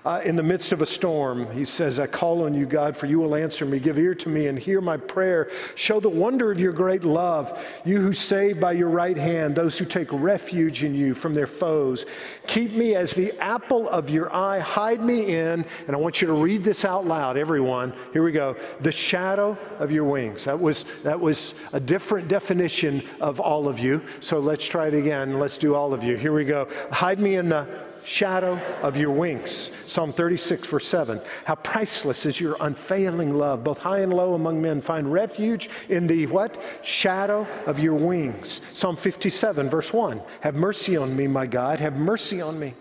Uh, 0.05 0.21
in 0.23 0.35
the 0.35 0.43
midst 0.43 0.71
of 0.71 0.81
a 0.81 0.85
storm, 0.85 1.51
he 1.51 1.65
says, 1.65 1.99
I 1.99 2.07
call 2.07 2.45
on 2.45 2.53
you, 2.53 2.65
God, 2.65 2.95
for 2.95 3.05
you 3.05 3.19
will 3.19 3.35
answer 3.35 3.65
me. 3.65 3.79
Give 3.79 3.97
ear 3.97 4.15
to 4.15 4.29
me 4.29 4.47
and 4.47 4.57
hear 4.57 4.81
my 4.81 4.97
prayer. 4.97 5.49
Show 5.75 5.99
the 5.99 6.09
wonder 6.09 6.51
of 6.51 6.59
your 6.59 6.73
great 6.73 7.03
love. 7.03 7.63
You 7.85 7.99
who 8.01 8.13
save 8.13 8.59
by 8.59 8.73
your 8.73 8.89
right 8.89 9.17
hand, 9.17 9.55
those 9.55 9.77
who 9.77 9.85
take 9.85 10.11
refuge 10.11 10.83
in 10.83 10.93
you 10.93 11.13
from 11.13 11.33
their 11.33 11.47
foes. 11.47 12.05
Keep 12.47 12.73
me 12.73 12.95
as 12.95 13.13
the 13.13 13.31
apple 13.39 13.89
of 13.89 14.09
your 14.09 14.33
eye. 14.33 14.59
Hide 14.59 15.01
me 15.01 15.35
in, 15.35 15.65
and 15.87 15.95
I 15.95 15.99
want 15.99 16.21
you 16.21 16.27
to 16.27 16.33
read 16.33 16.63
this 16.63 16.85
out 16.85 17.05
loud, 17.05 17.26
everyone. 17.35 17.93
Here 18.13 18.23
we 18.23 18.31
go. 18.31 18.55
The 18.79 18.91
shadow 18.91 19.57
of 19.79 19.91
your 19.91 20.05
wings. 20.05 20.45
That 20.45 20.59
was, 20.59 20.85
that 21.03 21.19
was 21.19 21.55
a 21.73 21.79
different 21.79 22.27
definition 22.27 23.03
of 23.19 23.39
all 23.39 23.67
of 23.67 23.79
you. 23.79 24.01
So 24.21 24.39
let's 24.39 24.65
try 24.65 24.87
it 24.87 24.93
again. 24.93 25.39
Let's 25.39 25.57
do 25.57 25.75
all 25.75 25.93
of 25.93 26.03
you. 26.03 26.15
Here 26.15 26.33
we 26.33 26.45
go. 26.45 26.69
Hide 26.91 27.19
me 27.19 27.35
in 27.35 27.49
the 27.49 27.67
shadow 28.07 28.57
of 28.81 28.95
your 28.95 29.11
wings. 29.11 29.69
Psalm 29.85 30.13
36, 30.13 30.67
verse 30.69 30.87
7. 30.87 31.19
How 31.43 31.55
priceless 31.55 32.25
is 32.25 32.39
your 32.39 32.55
unfailing 32.61 33.37
love, 33.37 33.63
both 33.63 33.79
high 33.79 33.99
and 33.99 34.13
low 34.13 34.33
among 34.33 34.61
men. 34.61 34.79
Find 34.79 35.11
refuge 35.11 35.69
in 35.89 36.07
the 36.07 36.25
what? 36.27 36.57
Shadow 36.83 37.45
of 37.65 37.79
your 37.79 37.95
wings. 37.95 38.61
Psalm 38.73 38.95
57, 38.95 39.69
verse 39.69 39.91
1. 39.91 40.21
Have 40.41 40.55
mercy 40.55 40.95
on 40.95 41.15
me, 41.15 41.27
my 41.27 41.45
God. 41.45 41.79
Have 41.79 41.97
mercy 41.97 42.39
on 42.39 42.57
me. 42.57 42.73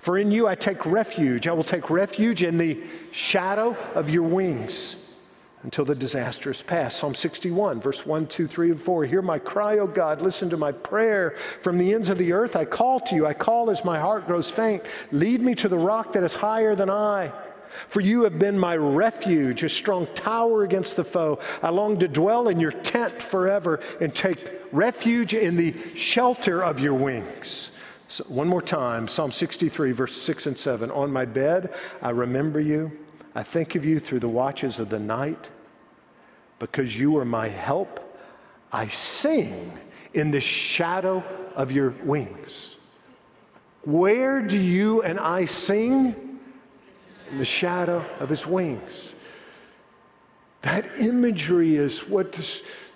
For 0.00 0.18
in 0.18 0.30
you 0.30 0.46
I 0.46 0.54
take 0.54 0.84
refuge. 0.86 1.46
I 1.46 1.52
will 1.52 1.64
take 1.64 1.90
refuge 1.90 2.42
in 2.42 2.58
the 2.58 2.82
shadow 3.10 3.76
of 3.94 4.10
your 4.10 4.24
wings 4.24 4.96
until 5.64 5.86
the 5.86 5.94
disaster 5.94 6.50
is 6.50 6.60
past. 6.60 6.98
Psalm 6.98 7.14
61, 7.14 7.80
verse 7.80 8.04
1, 8.04 8.26
2, 8.26 8.46
3, 8.46 8.70
and 8.72 8.80
4. 8.80 9.04
Hear 9.06 9.22
my 9.22 9.38
cry, 9.38 9.78
O 9.78 9.86
God. 9.86 10.20
Listen 10.20 10.50
to 10.50 10.58
my 10.58 10.72
prayer. 10.72 11.36
From 11.62 11.78
the 11.78 11.94
ends 11.94 12.10
of 12.10 12.18
the 12.18 12.32
earth 12.32 12.54
I 12.54 12.66
call 12.66 13.00
to 13.00 13.14
you. 13.14 13.26
I 13.26 13.32
call 13.32 13.70
as 13.70 13.84
my 13.84 13.98
heart 13.98 14.26
grows 14.26 14.50
faint. 14.50 14.82
Lead 15.10 15.40
me 15.40 15.54
to 15.56 15.68
the 15.68 15.78
rock 15.78 16.12
that 16.12 16.22
is 16.22 16.34
higher 16.34 16.74
than 16.76 16.90
I. 16.90 17.32
For 17.88 18.00
you 18.00 18.22
have 18.22 18.38
been 18.38 18.58
my 18.58 18.76
refuge, 18.76 19.62
a 19.62 19.68
strong 19.68 20.06
tower 20.14 20.62
against 20.62 20.96
the 20.96 21.04
foe. 21.04 21.40
I 21.62 21.70
long 21.70 21.98
to 22.00 22.08
dwell 22.08 22.48
in 22.48 22.60
your 22.60 22.70
tent 22.70 23.22
forever 23.22 23.80
and 24.00 24.14
take 24.14 24.62
refuge 24.70 25.34
in 25.34 25.56
the 25.56 25.74
shelter 25.96 26.62
of 26.62 26.78
your 26.78 26.94
wings. 26.94 27.70
So 28.14 28.22
one 28.28 28.46
more 28.46 28.62
time 28.62 29.08
Psalm 29.08 29.32
63, 29.32 29.90
verse 29.90 30.14
6 30.14 30.46
and 30.46 30.56
7. 30.56 30.88
On 30.92 31.12
my 31.12 31.24
bed, 31.24 31.74
I 32.00 32.10
remember 32.10 32.60
you. 32.60 32.96
I 33.34 33.42
think 33.42 33.74
of 33.74 33.84
you 33.84 33.98
through 33.98 34.20
the 34.20 34.28
watches 34.28 34.78
of 34.78 34.88
the 34.88 35.00
night. 35.00 35.48
Because 36.60 36.96
you 36.96 37.16
are 37.18 37.24
my 37.24 37.48
help, 37.48 38.22
I 38.70 38.86
sing 38.86 39.72
in 40.12 40.30
the 40.30 40.40
shadow 40.40 41.24
of 41.56 41.72
your 41.72 41.90
wings. 42.04 42.76
Where 43.82 44.40
do 44.40 44.60
you 44.60 45.02
and 45.02 45.18
I 45.18 45.46
sing? 45.46 46.38
In 47.32 47.38
the 47.38 47.44
shadow 47.44 48.04
of 48.20 48.28
his 48.28 48.46
wings. 48.46 49.12
That 50.62 50.86
imagery 51.00 51.74
is 51.74 52.08
what 52.08 52.32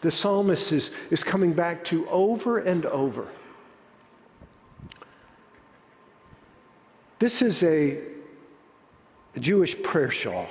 the 0.00 0.12
psalmist 0.12 0.70
is, 0.70 0.92
is 1.10 1.24
coming 1.24 1.54
back 1.54 1.82
to 1.86 2.08
over 2.08 2.58
and 2.58 2.86
over. 2.86 3.26
This 7.18 7.42
is 7.42 7.62
a, 7.62 7.98
Jewish 9.38 9.80
prayer 9.82 10.10
shawl, 10.10 10.48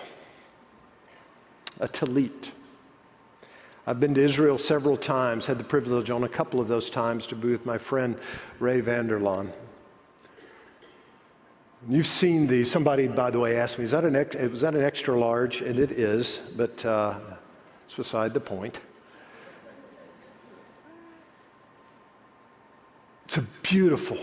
a 1.79 1.87
talit. 1.87 2.51
I've 3.85 3.99
been 3.99 4.13
to 4.13 4.23
Israel 4.23 4.57
several 4.57 4.97
times, 4.97 5.45
had 5.45 5.57
the 5.57 5.63
privilege 5.63 6.09
on 6.09 6.23
a 6.23 6.29
couple 6.29 6.59
of 6.59 6.67
those 6.67 6.89
times 6.89 7.27
to 7.27 7.35
be 7.35 7.49
with 7.49 7.65
my 7.65 7.77
friend 7.77 8.17
Ray 8.59 8.81
Vander 8.81 9.19
Laan. 9.19 9.49
You've 11.89 12.07
seen 12.07 12.47
these. 12.47 12.71
Somebody, 12.71 13.07
by 13.07 13.29
the 13.29 13.39
way, 13.39 13.57
asked 13.57 13.77
me, 13.77 13.85
is 13.85 13.91
that 13.91 14.03
an, 14.03 14.13
was 14.51 14.61
that 14.61 14.75
an 14.75 14.83
extra 14.83 15.17
large? 15.17 15.61
And 15.61 15.79
it 15.79 15.91
is, 15.91 16.39
but 16.55 16.83
uh, 16.85 17.17
it's 17.85 17.95
beside 17.95 18.33
the 18.33 18.39
point. 18.39 18.79
It's 23.25 23.37
a 23.37 23.45
beautiful, 23.63 24.17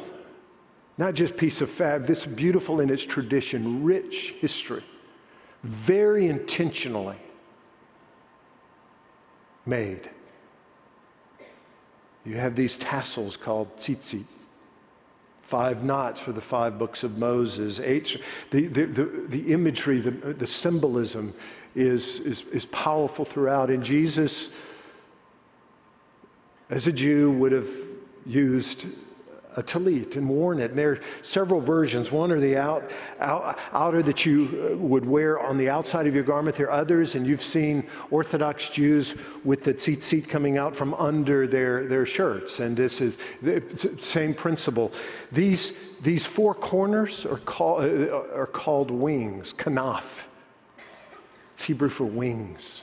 not 0.96 1.14
just 1.14 1.36
piece 1.36 1.60
of 1.60 1.70
fab, 1.70 2.06
this 2.06 2.24
beautiful 2.24 2.80
in 2.80 2.90
its 2.90 3.04
tradition, 3.04 3.84
rich 3.84 4.34
history, 4.38 4.84
very 5.62 6.26
intentionally 6.28 7.16
made. 9.66 10.10
You 12.24 12.36
have 12.36 12.56
these 12.56 12.78
tassels 12.78 13.36
called 13.36 13.76
tzitzit, 13.76 14.24
five 15.42 15.84
knots 15.84 16.20
for 16.20 16.32
the 16.32 16.40
five 16.40 16.78
books 16.78 17.02
of 17.02 17.18
Moses. 17.18 17.80
Eight, 17.80 18.20
the, 18.50 18.66
the, 18.66 18.86
the, 18.86 19.04
the 19.28 19.52
imagery, 19.52 20.00
the, 20.00 20.10
the 20.10 20.46
symbolism 20.46 21.34
is, 21.74 22.20
is, 22.20 22.42
is 22.52 22.66
powerful 22.66 23.24
throughout. 23.24 23.68
And 23.68 23.82
Jesus, 23.82 24.50
as 26.70 26.86
a 26.86 26.92
Jew, 26.92 27.30
would 27.32 27.52
have 27.52 27.68
used 28.24 28.86
a 29.56 29.62
talit 29.62 30.16
and 30.16 30.28
worn 30.28 30.58
it. 30.58 30.70
And 30.70 30.78
there 30.78 30.92
are 30.92 31.00
several 31.22 31.60
versions. 31.60 32.10
One 32.10 32.32
are 32.32 32.40
the 32.40 32.56
out, 32.56 32.90
out, 33.20 33.58
outer 33.72 34.02
that 34.02 34.26
you 34.26 34.70
uh, 34.72 34.76
would 34.76 35.04
wear 35.04 35.38
on 35.38 35.56
the 35.56 35.68
outside 35.70 36.06
of 36.06 36.14
your 36.14 36.24
garment. 36.24 36.56
There 36.56 36.66
are 36.66 36.80
others, 36.80 37.14
and 37.14 37.26
you've 37.26 37.42
seen 37.42 37.86
Orthodox 38.10 38.68
Jews 38.68 39.14
with 39.44 39.62
the 39.62 39.74
tzitzit 39.74 40.28
coming 40.28 40.58
out 40.58 40.74
from 40.74 40.94
under 40.94 41.46
their, 41.46 41.86
their 41.86 42.06
shirts. 42.06 42.60
And 42.60 42.76
this 42.76 43.00
is 43.00 43.16
the 43.42 43.62
same 43.98 44.34
principle. 44.34 44.92
These, 45.32 45.72
these 46.02 46.26
four 46.26 46.54
corners 46.54 47.24
are, 47.26 47.38
call, 47.38 47.80
uh, 47.80 48.08
are 48.34 48.48
called 48.52 48.90
wings, 48.90 49.54
kanaf. 49.54 50.24
It's 51.54 51.64
Hebrew 51.64 51.88
for 51.88 52.04
wings. 52.04 52.82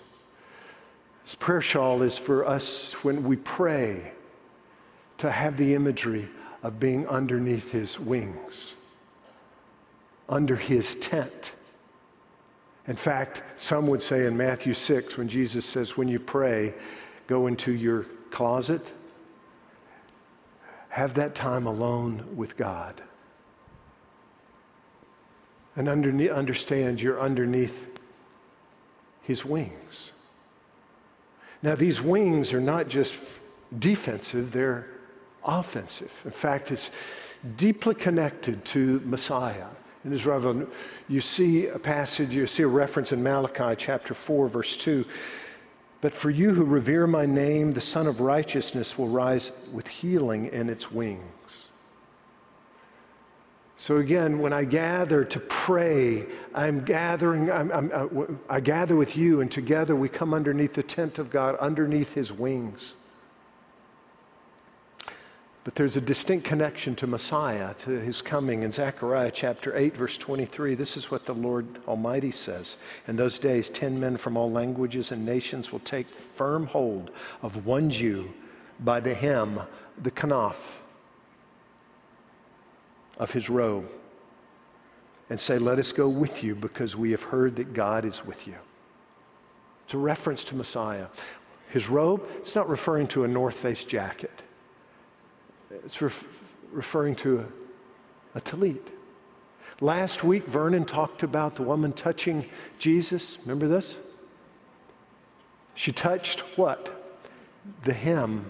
This 1.24 1.36
prayer 1.36 1.62
shawl 1.62 2.02
is 2.02 2.18
for 2.18 2.46
us 2.46 2.94
when 3.04 3.24
we 3.24 3.36
pray 3.36 4.14
to 5.18 5.30
have 5.30 5.56
the 5.56 5.76
imagery 5.76 6.28
of 6.64 6.80
being 6.80 7.08
underneath 7.08 7.72
his 7.72 8.00
wings, 8.00 8.76
under 10.30 10.56
his 10.56 10.96
tent. 10.98 11.52
In 12.88 12.96
fact, 12.96 13.44
some 13.58 13.88
would 13.88 14.02
say 14.02 14.26
in 14.26 14.36
Matthew 14.36 14.74
6, 14.74 15.18
when 15.18 15.28
Jesus 15.28 15.66
says, 15.66 15.98
when 15.98 16.08
you 16.08 16.20
pray, 16.20 16.74
go 17.28 17.48
into 17.48 17.72
your 17.72 18.06
closet, 18.32 18.92
have 20.90 21.14
that 21.14 21.36
time 21.36 21.68
alone 21.68 22.26
with 22.36 22.58
God. 22.58 23.02
And 25.76 25.88
underneath, 25.88 26.32
understand 26.32 27.02
you're 27.02 27.20
underneath 27.20 27.88
his 29.22 29.46
wings. 29.46 30.12
Now, 31.64 31.76
these 31.76 32.02
wings 32.02 32.52
are 32.54 32.60
not 32.60 32.88
just 32.88 33.16
defensive, 33.78 34.52
they're 34.52 34.88
offensive. 35.46 36.22
In 36.26 36.32
fact, 36.32 36.72
it's 36.72 36.90
deeply 37.58 37.96
connected 37.96 38.64
to 38.66 39.02
Messiah. 39.06 39.68
In 40.04 40.14
Israel, 40.14 40.68
you 41.08 41.22
see 41.22 41.68
a 41.68 41.78
passage, 41.78 42.34
you 42.34 42.48
see 42.48 42.64
a 42.64 42.68
reference 42.68 43.12
in 43.12 43.22
Malachi 43.22 43.76
chapter 43.78 44.14
4, 44.14 44.48
verse 44.48 44.76
2. 44.78 45.06
But 46.02 46.14
for 46.14 46.32
you 46.32 46.52
who 46.52 46.66
revere 46.66 47.06
my 47.06 47.28
name, 47.28 47.74
the 47.74 47.82
Sun 47.82 48.08
of 48.08 48.20
Righteousness 48.20 48.98
will 48.98 49.08
rise 49.08 49.52
with 49.72 49.88
healing 49.88 50.48
in 50.48 50.70
its 50.70 50.92
wings. 50.92 51.22
So 53.78 53.98
again, 53.98 54.40
when 54.40 54.54
I 54.54 54.64
gather 54.64 55.24
to 55.26 55.40
pray, 55.40 56.28
I'm 56.54 56.84
gathering, 56.84 57.52
I'm, 57.52 57.72
I'm, 57.72 57.92
uh, 57.92 58.26
I 58.48 58.60
gather 58.60 58.96
with 58.96 59.18
you, 59.18 59.42
and 59.42 59.52
together 59.52 59.96
we 59.96 60.08
come 60.08 60.34
underneath 60.36 60.74
the 60.74 60.84
tent 60.84 61.18
of 61.18 61.32
God, 61.32 61.56
underneath 61.58 62.14
his 62.14 62.32
wings. 62.32 62.96
But 65.64 65.76
there's 65.76 65.96
a 65.96 66.02
distinct 66.02 66.46
connection 66.46 66.96
to 66.96 67.08
Messiah, 67.08 67.76
to 67.76 67.92
his 67.92 68.22
coming. 68.22 68.64
In 68.64 68.72
Zechariah 68.72 69.32
chapter 69.32 69.78
8, 69.78 69.96
verse 69.96 70.18
23, 70.18 70.74
this 70.74 70.98
is 70.98 71.12
what 71.12 71.26
the 71.26 71.36
Lord 71.36 71.68
Almighty 71.88 72.32
says. 72.32 72.78
In 73.08 73.16
those 73.16 73.38
days, 73.38 73.70
ten 73.70 74.00
men 74.00 74.18
from 74.18 74.38
all 74.38 74.50
languages 74.50 75.12
and 75.12 75.24
nations 75.24 75.72
will 75.72 75.80
take 75.80 76.08
firm 76.10 76.66
hold 76.66 77.12
of 77.44 77.66
one 77.68 77.92
Jew 77.92 78.34
by 78.80 79.00
the 79.00 79.14
hem, 79.14 79.62
the 80.02 80.10
kanaf 80.10 80.56
of 83.20 83.32
his 83.32 83.50
robe 83.50 83.88
and 85.32 85.40
say, 85.40 85.58
Let 85.58 85.80
us 85.80 85.94
go 85.94 86.10
with 86.10 86.44
you 86.44 86.56
because 86.56 86.96
we 86.98 87.12
have 87.12 87.24
heard 87.24 87.56
that 87.56 87.74
God 87.74 88.04
is 88.04 88.26
with 88.26 88.46
you. 88.48 88.56
It's 89.86 89.94
a 89.94 89.98
reference 89.98 90.44
to 90.46 90.56
Messiah. 90.56 91.08
His 91.70 91.88
robe, 91.88 92.28
it's 92.40 92.54
not 92.54 92.68
referring 92.68 93.08
to 93.08 93.24
a 93.24 93.30
North 93.30 93.56
Face 93.56 93.86
jacket, 93.86 94.44
it's 95.84 96.02
ref- 96.02 96.26
referring 96.72 97.16
to 97.18 97.46
a, 98.36 98.40
a. 98.40 98.76
Last 99.80 100.24
week, 100.24 100.46
Vernon 100.46 100.86
talked 100.86 101.24
about 101.24 101.56
the 101.56 101.64
woman 101.64 101.92
touching 101.92 102.48
Jesus. 102.78 103.40
Remember 103.42 103.68
this? 103.68 103.98
She 105.74 105.92
touched 105.92 106.42
what? 106.56 107.20
The 107.84 107.94
hem. 107.94 108.46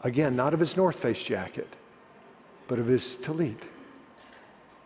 Again, 0.00 0.34
not 0.34 0.54
of 0.54 0.60
his 0.60 0.76
North 0.76 0.98
Face 0.98 1.22
jacket, 1.22 1.76
but 2.66 2.78
of 2.78 2.86
his 2.86 3.18
talit. 3.20 3.58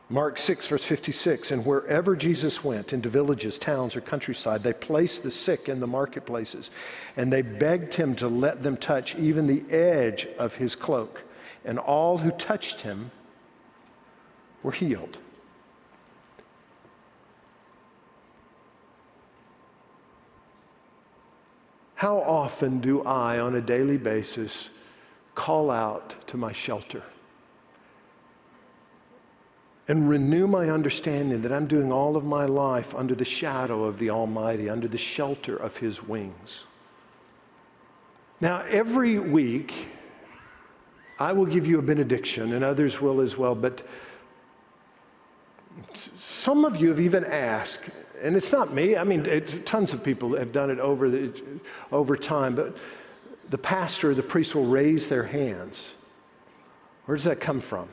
Mark 0.09 0.39
6, 0.39 0.69
verse 0.69 0.85
56, 0.85 1.51
and 1.51 1.67
wherever 1.67 2.15
Jesus 2.15 2.63
went, 2.63 2.93
into 2.93 3.09
villages, 3.09 3.59
towns, 3.59 3.97
or 3.97 4.01
countryside, 4.01 4.63
they 4.63 4.73
placed 4.73 5.25
the 5.25 5.33
sick 5.33 5.69
in 5.69 5.81
the 5.81 5.87
marketplaces, 5.89 6.71
and 7.17 7.33
they 7.33 7.43
begged 7.43 7.95
him 7.95 8.15
to 8.17 8.29
let 8.29 8.63
them 8.63 8.77
touch 8.77 9.17
even 9.17 9.49
the 9.49 9.65
edge 9.75 10.29
of 10.39 10.55
his 10.55 10.77
cloak. 10.77 11.25
And 11.67 11.79
all 11.79 12.17
who 12.19 12.31
touched 12.31 12.81
him 12.81 13.11
were 14.63 14.73
healed. 14.73 15.19
How 21.97 22.17
often 22.19 22.81
do 22.81 23.03
I, 23.03 23.39
on 23.39 23.55
a 23.55 23.61
daily 23.61 23.99
basis, 23.99 24.71
call 25.35 25.71
out 25.71 26.15
to 26.29 26.39
my 26.39 26.53
shelter? 26.53 27.03
and 29.89 30.09
renew 30.09 30.47
my 30.47 30.69
understanding 30.69 31.43
that 31.43 31.53
I'm 31.53 31.67
doing 31.67 31.93
all 31.93 32.17
of 32.17 32.25
my 32.25 32.45
life 32.45 32.95
under 32.95 33.15
the 33.15 33.25
shadow 33.25 33.85
of 33.85 33.99
the 33.99 34.11
Almighty, 34.11 34.69
under 34.69 34.89
the 34.89 34.99
shelter 34.99 35.57
of 35.57 35.77
His 35.77 36.03
wings. 36.03 36.65
Now, 38.41 38.65
every 38.69 39.19
week, 39.19 39.89
I 41.19 41.33
will 41.33 41.47
give 41.47 41.67
you 41.67 41.79
a 41.79 41.83
benediction, 41.83 42.53
and 42.53 42.63
others 42.63 43.01
will 43.01 43.21
as 43.21 43.37
well, 43.37 43.55
but 43.55 43.83
some 45.95 46.65
of 46.65 46.77
you 46.77 46.89
have 46.89 47.01
even 47.01 47.25
asked, 47.25 47.85
and 48.23 48.37
it's 48.37 48.53
not 48.53 48.73
me, 48.73 48.97
I 48.97 49.05
mean, 49.05 49.25
it, 49.27 49.67
tons 49.67 49.93
of 49.93 50.03
people 50.03 50.37
have 50.37 50.53
done 50.53 50.71
it 50.71 50.79
over, 50.79 51.09
the, 51.09 51.33
over 51.91 52.17
time, 52.17 52.55
but 52.55 52.77
the 53.49 53.59
pastor 53.59 54.11
or 54.11 54.15
the 54.15 54.23
priest 54.23 54.55
will 54.55 54.67
raise 54.67 55.09
their 55.09 55.23
hands. 55.23 55.95
Where 57.07 57.17
does 57.17 57.25
that 57.25 57.41
come 57.41 57.61
from? 57.61 57.89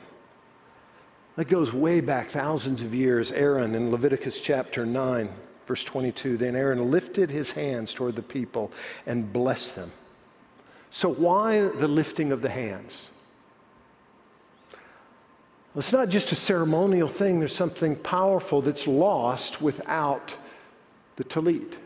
That 1.36 1.48
goes 1.48 1.72
way 1.72 2.00
back 2.00 2.28
thousands 2.28 2.80
of 2.82 2.94
years. 2.94 3.32
Aaron 3.32 3.74
in 3.74 3.90
Leviticus 3.90 4.40
chapter 4.40 4.86
9, 4.86 5.28
verse 5.66 5.82
22. 5.84 6.36
Then 6.36 6.54
Aaron 6.54 6.90
lifted 6.90 7.30
his 7.30 7.52
hands 7.52 7.92
toward 7.92 8.16
the 8.16 8.22
people 8.22 8.70
and 9.06 9.32
blessed 9.32 9.74
them. 9.76 9.90
So, 10.90 11.08
why 11.08 11.60
the 11.60 11.88
lifting 11.88 12.30
of 12.30 12.40
the 12.40 12.50
hands? 12.50 13.10
It's 15.76 15.92
not 15.92 16.08
just 16.08 16.30
a 16.30 16.36
ceremonial 16.36 17.08
thing, 17.08 17.40
there's 17.40 17.54
something 17.54 17.96
powerful 17.96 18.62
that's 18.62 18.86
lost 18.86 19.60
without 19.60 20.36
the 21.16 21.24
talit. 21.24 21.78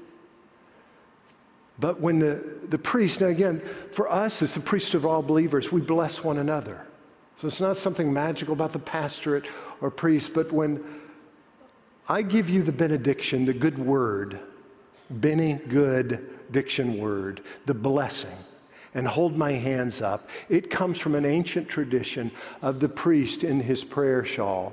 But 1.78 2.00
when 2.00 2.18
the, 2.18 2.42
the 2.68 2.78
priest, 2.78 3.20
now 3.20 3.28
again, 3.28 3.62
for 3.92 4.10
us 4.10 4.42
as 4.42 4.54
the 4.54 4.60
priest 4.60 4.94
of 4.94 5.06
all 5.06 5.22
believers, 5.22 5.72
we 5.72 5.80
bless 5.80 6.24
one 6.24 6.38
another. 6.38 6.84
So 7.40 7.46
it's 7.46 7.60
not 7.60 7.76
something 7.76 8.12
magical 8.12 8.52
about 8.52 8.72
the 8.72 8.80
pastorate 8.80 9.46
or 9.80 9.90
priest, 9.90 10.34
but 10.34 10.50
when 10.50 10.84
I 12.08 12.22
give 12.22 12.50
you 12.50 12.62
the 12.62 12.72
benediction, 12.72 13.44
the 13.44 13.52
good 13.52 13.78
word, 13.78 14.40
bene 15.20 15.60
good 15.68 16.28
diction 16.50 16.98
word, 16.98 17.42
the 17.66 17.74
blessing, 17.74 18.36
and 18.94 19.06
hold 19.06 19.36
my 19.36 19.52
hands 19.52 20.00
up, 20.00 20.28
it 20.48 20.70
comes 20.70 20.98
from 20.98 21.14
an 21.14 21.24
ancient 21.24 21.68
tradition 21.68 22.30
of 22.62 22.80
the 22.80 22.88
priest 22.88 23.44
in 23.44 23.60
his 23.60 23.84
prayer 23.84 24.24
shawl. 24.24 24.72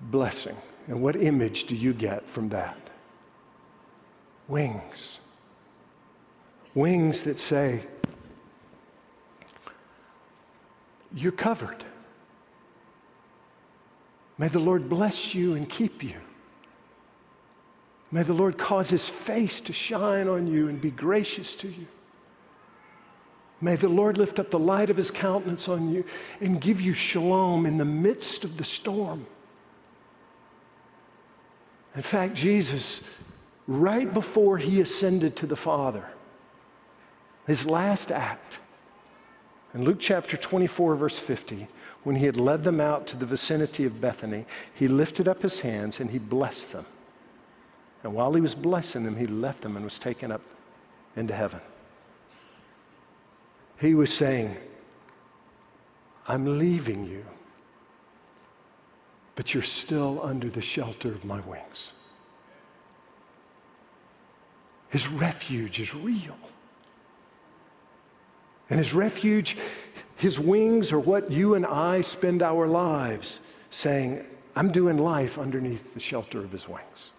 Blessing. 0.00 0.56
And 0.88 1.00
what 1.00 1.16
image 1.16 1.64
do 1.64 1.76
you 1.76 1.92
get 1.92 2.26
from 2.26 2.48
that? 2.50 2.76
Wings. 4.48 5.20
Wings 6.74 7.22
that 7.22 7.38
say, 7.38 7.82
you're 11.14 11.32
covered. 11.32 11.84
May 14.38 14.48
the 14.48 14.58
Lord 14.58 14.88
bless 14.88 15.34
you 15.34 15.54
and 15.54 15.68
keep 15.68 16.02
you. 16.02 16.16
May 18.12 18.22
the 18.22 18.34
Lord 18.34 18.58
cause 18.58 18.90
his 18.90 19.08
face 19.08 19.62
to 19.62 19.72
shine 19.72 20.28
on 20.28 20.46
you 20.46 20.68
and 20.68 20.78
be 20.78 20.90
gracious 20.90 21.56
to 21.56 21.68
you. 21.68 21.86
May 23.62 23.76
the 23.76 23.88
Lord 23.88 24.18
lift 24.18 24.38
up 24.38 24.50
the 24.50 24.58
light 24.58 24.90
of 24.90 24.98
his 24.98 25.10
countenance 25.10 25.66
on 25.68 25.90
you 25.92 26.04
and 26.40 26.60
give 26.60 26.80
you 26.80 26.92
shalom 26.92 27.64
in 27.64 27.78
the 27.78 27.86
midst 27.86 28.44
of 28.44 28.58
the 28.58 28.64
storm. 28.64 29.24
In 31.94 32.02
fact, 32.02 32.34
Jesus, 32.34 33.00
right 33.66 34.12
before 34.12 34.58
he 34.58 34.80
ascended 34.80 35.36
to 35.36 35.46
the 35.46 35.56
Father, 35.56 36.04
his 37.46 37.66
last 37.66 38.10
act, 38.10 38.58
in 39.74 39.84
Luke 39.84 40.00
chapter 40.00 40.36
24, 40.36 40.96
verse 40.96 41.18
50, 41.18 41.66
when 42.02 42.16
he 42.16 42.26
had 42.26 42.36
led 42.36 42.64
them 42.64 42.80
out 42.80 43.06
to 43.06 43.16
the 43.16 43.24
vicinity 43.24 43.84
of 43.84 44.00
Bethany, 44.00 44.44
he 44.74 44.86
lifted 44.86 45.28
up 45.28 45.40
his 45.40 45.60
hands 45.60 45.98
and 45.98 46.10
he 46.10 46.18
blessed 46.18 46.72
them. 46.72 46.84
And 48.02 48.14
while 48.14 48.32
he 48.34 48.40
was 48.40 48.54
blessing 48.54 49.04
them, 49.04 49.16
he 49.16 49.26
left 49.26 49.60
them 49.60 49.76
and 49.76 49.84
was 49.84 49.98
taken 49.98 50.32
up 50.32 50.42
into 51.16 51.34
heaven. 51.34 51.60
He 53.80 53.94
was 53.94 54.12
saying, 54.12 54.56
I'm 56.26 56.58
leaving 56.58 57.06
you, 57.06 57.24
but 59.34 59.54
you're 59.54 59.62
still 59.62 60.20
under 60.22 60.48
the 60.48 60.62
shelter 60.62 61.08
of 61.08 61.24
my 61.24 61.40
wings. 61.40 61.92
His 64.88 65.08
refuge 65.08 65.80
is 65.80 65.94
real. 65.94 66.36
And 68.68 68.78
his 68.78 68.94
refuge, 68.94 69.56
his 70.16 70.38
wings 70.38 70.92
are 70.92 70.98
what 70.98 71.30
you 71.30 71.54
and 71.54 71.66
I 71.66 72.02
spend 72.02 72.42
our 72.42 72.66
lives 72.66 73.40
saying, 73.70 74.24
I'm 74.54 74.70
doing 74.70 74.98
life 74.98 75.38
underneath 75.38 75.94
the 75.94 76.00
shelter 76.00 76.38
of 76.38 76.52
his 76.52 76.68
wings. 76.68 77.10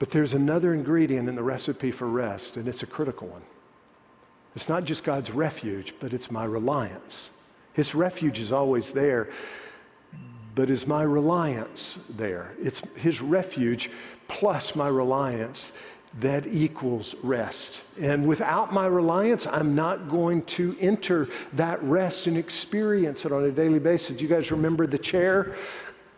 But 0.00 0.10
there's 0.10 0.32
another 0.32 0.72
ingredient 0.72 1.28
in 1.28 1.36
the 1.36 1.42
recipe 1.42 1.90
for 1.90 2.08
rest, 2.08 2.56
and 2.56 2.66
it's 2.66 2.82
a 2.82 2.86
critical 2.86 3.28
one. 3.28 3.42
It's 4.56 4.68
not 4.68 4.84
just 4.84 5.04
God's 5.04 5.30
refuge, 5.30 5.94
but 6.00 6.12
it's 6.12 6.30
my 6.30 6.44
reliance. 6.44 7.30
His 7.74 7.94
refuge 7.94 8.40
is 8.40 8.50
always 8.50 8.92
there, 8.92 9.28
but 10.54 10.70
is 10.70 10.86
my 10.86 11.02
reliance 11.02 11.98
there? 12.08 12.54
It's 12.60 12.82
his 12.96 13.20
refuge 13.20 13.90
plus 14.26 14.74
my 14.74 14.88
reliance 14.88 15.70
that 16.18 16.46
equals 16.46 17.14
rest. 17.22 17.82
And 18.00 18.26
without 18.26 18.72
my 18.72 18.86
reliance, 18.86 19.46
I'm 19.46 19.74
not 19.74 20.08
going 20.08 20.42
to 20.44 20.76
enter 20.80 21.28
that 21.52 21.80
rest 21.82 22.26
and 22.26 22.38
experience 22.38 23.26
it 23.26 23.32
on 23.32 23.44
a 23.44 23.52
daily 23.52 23.78
basis. 23.78 24.16
Do 24.16 24.24
you 24.24 24.30
guys 24.30 24.50
remember 24.50 24.86
the 24.86 24.98
chair 24.98 25.54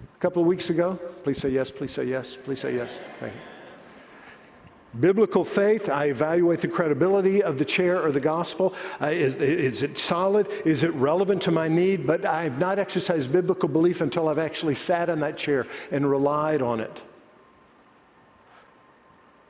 a 0.02 0.20
couple 0.20 0.40
of 0.40 0.46
weeks 0.46 0.70
ago? 0.70 0.98
Please 1.24 1.38
say 1.38 1.50
yes, 1.50 1.72
please 1.72 1.90
say 1.90 2.04
yes, 2.04 2.38
please 2.42 2.60
say 2.60 2.76
yes. 2.76 2.98
Thank 3.18 3.34
you. 3.34 3.51
Biblical 5.00 5.42
faith, 5.42 5.88
I 5.88 6.06
evaluate 6.06 6.60
the 6.60 6.68
credibility 6.68 7.42
of 7.42 7.58
the 7.58 7.64
chair 7.64 8.02
or 8.02 8.12
the 8.12 8.20
gospel. 8.20 8.74
Uh, 9.00 9.06
is, 9.06 9.34
is 9.36 9.82
it 9.82 9.98
solid? 9.98 10.48
Is 10.66 10.82
it 10.82 10.92
relevant 10.94 11.40
to 11.42 11.50
my 11.50 11.66
need? 11.66 12.06
But 12.06 12.26
I 12.26 12.44
have 12.44 12.58
not 12.58 12.78
exercised 12.78 13.32
biblical 13.32 13.70
belief 13.70 14.02
until 14.02 14.28
I've 14.28 14.38
actually 14.38 14.74
sat 14.74 15.08
in 15.08 15.20
that 15.20 15.38
chair 15.38 15.66
and 15.90 16.08
relied 16.08 16.60
on 16.60 16.80
it. 16.80 17.00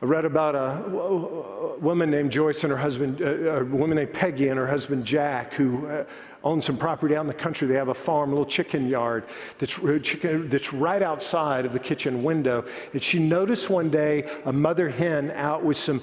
I 0.01 0.05
read 0.05 0.25
about 0.25 0.55
a, 0.55 1.77
woman 1.79 2.11
named 2.11 2.31
Joyce 2.31 2.63
and 2.63 2.71
her 2.71 2.79
husband, 2.79 3.21
uh, 3.21 3.61
a 3.61 3.65
woman 3.65 3.97
named 3.97 4.13
Peggy 4.13 4.49
and 4.49 4.59
her 4.59 4.67
husband 4.67 5.05
Jack, 5.05 5.55
who 5.55 6.05
uh, 6.43 6.47
own 6.47 6.63
some 6.63 6.77
property 6.77 7.17
out 7.17 7.23
in 7.23 7.27
the 7.27 7.35
country. 7.35 7.69
They 7.69 7.75
have 7.75 7.89
a 7.89 7.95
farm, 7.95 8.31
a 8.31 8.33
little 8.33 8.47
chicken 8.47 8.89
yard 8.89 9.25
that's, 9.59 9.79
that's 9.79 10.73
right 10.73 11.03
outside 11.03 11.65
of 11.65 11.73
the 11.73 11.81
kitchen 11.81 12.23
window. 12.23 12.65
And 12.93 13.03
she 13.03 13.19
noticed 13.19 13.71
one 13.71 13.91
day 13.91 14.31
a 14.45 14.53
mother 14.53 14.89
hen 14.89 15.31
out 15.33 15.63
with 15.63 15.77
some 15.77 16.01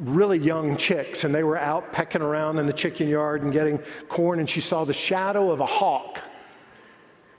really 0.00 0.38
young 0.38 0.76
chicks, 0.76 1.24
and 1.24 1.34
they 1.34 1.42
were 1.42 1.58
out 1.58 1.92
pecking 1.92 2.22
around 2.22 2.58
in 2.58 2.66
the 2.66 2.72
chicken 2.72 3.08
yard 3.08 3.42
and 3.42 3.52
getting 3.52 3.78
corn, 4.08 4.38
and 4.38 4.48
she 4.48 4.60
saw 4.60 4.84
the 4.84 4.92
shadow 4.92 5.50
of 5.50 5.60
a 5.60 5.66
hawk 5.66 6.20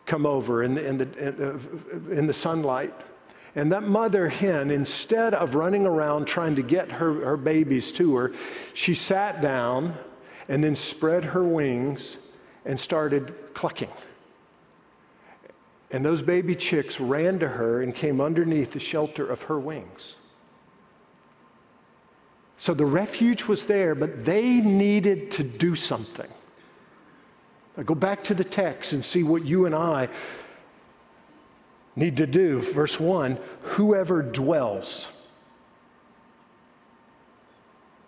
come 0.05 0.25
over 0.25 0.63
in 0.63 0.73
the, 0.73 0.85
in 0.85 0.97
the, 0.97 1.59
in 2.11 2.27
the 2.27 2.33
sunlight. 2.33 2.93
And 3.55 3.71
that 3.73 3.83
mother 3.83 4.29
hen, 4.29 4.71
instead 4.71 5.33
of 5.33 5.55
running 5.55 5.85
around 5.85 6.25
trying 6.25 6.55
to 6.55 6.61
get 6.61 6.91
her, 6.91 7.13
her 7.25 7.37
babies 7.37 7.91
to 7.93 8.15
her, 8.15 8.33
she 8.73 8.93
sat 8.93 9.41
down 9.41 9.93
and 10.47 10.63
then 10.63 10.75
spread 10.75 11.23
her 11.23 11.43
wings 11.43 12.17
and 12.65 12.79
started 12.79 13.33
clucking. 13.53 13.89
And 15.91 16.05
those 16.05 16.21
baby 16.21 16.55
chicks 16.55 16.99
ran 16.99 17.39
to 17.39 17.47
her 17.47 17.81
and 17.81 17.93
came 17.93 18.21
underneath 18.21 18.71
the 18.71 18.79
shelter 18.79 19.25
of 19.25 19.43
her 19.43 19.59
wings. 19.59 20.15
So 22.57 22.73
the 22.73 22.85
refuge 22.85 23.45
was 23.45 23.65
there, 23.65 23.95
but 23.95 24.23
they 24.23 24.61
needed 24.61 25.31
to 25.31 25.43
do 25.43 25.75
something. 25.75 26.29
I 27.77 27.83
go 27.83 27.95
back 27.95 28.23
to 28.25 28.33
the 28.33 28.43
text 28.43 28.93
and 28.93 29.03
see 29.03 29.23
what 29.23 29.43
you 29.43 29.65
and 29.65 29.73
I 29.73 30.09
need 31.95 32.17
to 32.17 32.27
do. 32.27 32.61
Verse 32.61 32.99
1 32.99 33.37
whoever 33.61 34.21
dwells. 34.21 35.07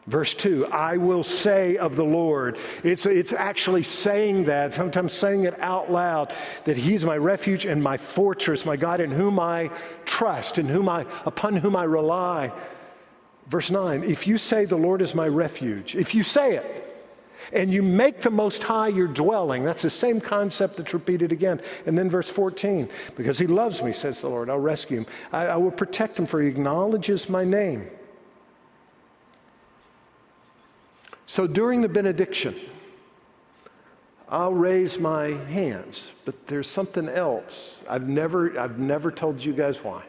Verse 0.06 0.34
2, 0.36 0.68
I 0.68 0.98
will 0.98 1.24
say 1.24 1.78
of 1.78 1.96
the 1.96 2.04
Lord. 2.04 2.58
It's, 2.84 3.06
it's 3.06 3.32
actually 3.32 3.84
saying 3.84 4.46
that, 4.46 4.74
sometimes 4.74 5.14
saying 5.14 5.46
it 5.46 5.58
out 5.62 5.90
loud, 5.90 6.34
that 6.66 6.76
He's 6.76 7.06
my 7.06 7.16
refuge 7.16 7.66
and 7.66 7.82
my 7.82 7.98
fortress, 7.98 8.66
my 8.66 8.76
God 8.76 9.00
in 9.00 9.12
whom 9.12 9.40
I 9.40 9.72
trust, 10.04 10.58
in 10.58 10.68
whom 10.68 10.90
I, 10.90 11.06
upon 11.26 11.56
whom 11.56 11.78
I 11.78 11.86
rely. 11.86 12.52
Verse 13.48 13.72
9, 13.72 14.04
if 14.04 14.28
you 14.28 14.38
say 14.38 14.66
the 14.66 14.76
Lord 14.76 15.02
is 15.02 15.16
my 15.16 15.28
refuge, 15.28 15.96
if 15.96 16.14
you 16.14 16.24
say 16.24 16.58
it, 16.58 16.90
and 17.52 17.72
you 17.72 17.84
make 17.84 18.22
the 18.22 18.30
Most 18.30 18.64
High 18.64 18.88
your 18.88 19.08
dwelling. 19.08 19.66
That's 19.66 19.82
the 19.82 19.90
same 19.90 20.22
concept 20.22 20.78
that's 20.78 20.94
repeated 20.94 21.34
again. 21.34 21.62
And 21.86 21.98
then 21.98 22.10
verse 22.10 22.30
14, 22.30 22.88
because 23.18 23.38
he 23.38 23.48
loves 23.48 23.84
me, 23.84 23.92
says 23.92 24.22
the 24.22 24.30
Lord, 24.30 24.50
I'll 24.50 24.60
rescue 24.60 25.00
him. 25.00 25.06
I, 25.34 25.48
I 25.48 25.56
will 25.58 25.72
protect 25.72 26.18
him, 26.18 26.26
for 26.26 26.42
he 26.42 26.48
acknowledges 26.48 27.28
my 27.28 27.44
name. 27.44 27.90
So 31.34 31.48
during 31.48 31.82
the 31.82 31.90
benediction, 31.90 32.56
I'll 34.30 34.54
raise 34.54 35.00
my 35.00 35.30
hands, 35.30 36.12
but 36.26 36.46
there's 36.46 36.70
something 36.70 37.10
else. 37.10 37.84
I've 37.90 38.08
never, 38.08 38.60
I've 38.60 38.78
never 38.78 39.12
told 39.12 39.44
you 39.44 39.52
guys 39.52 39.84
why. 39.84 40.04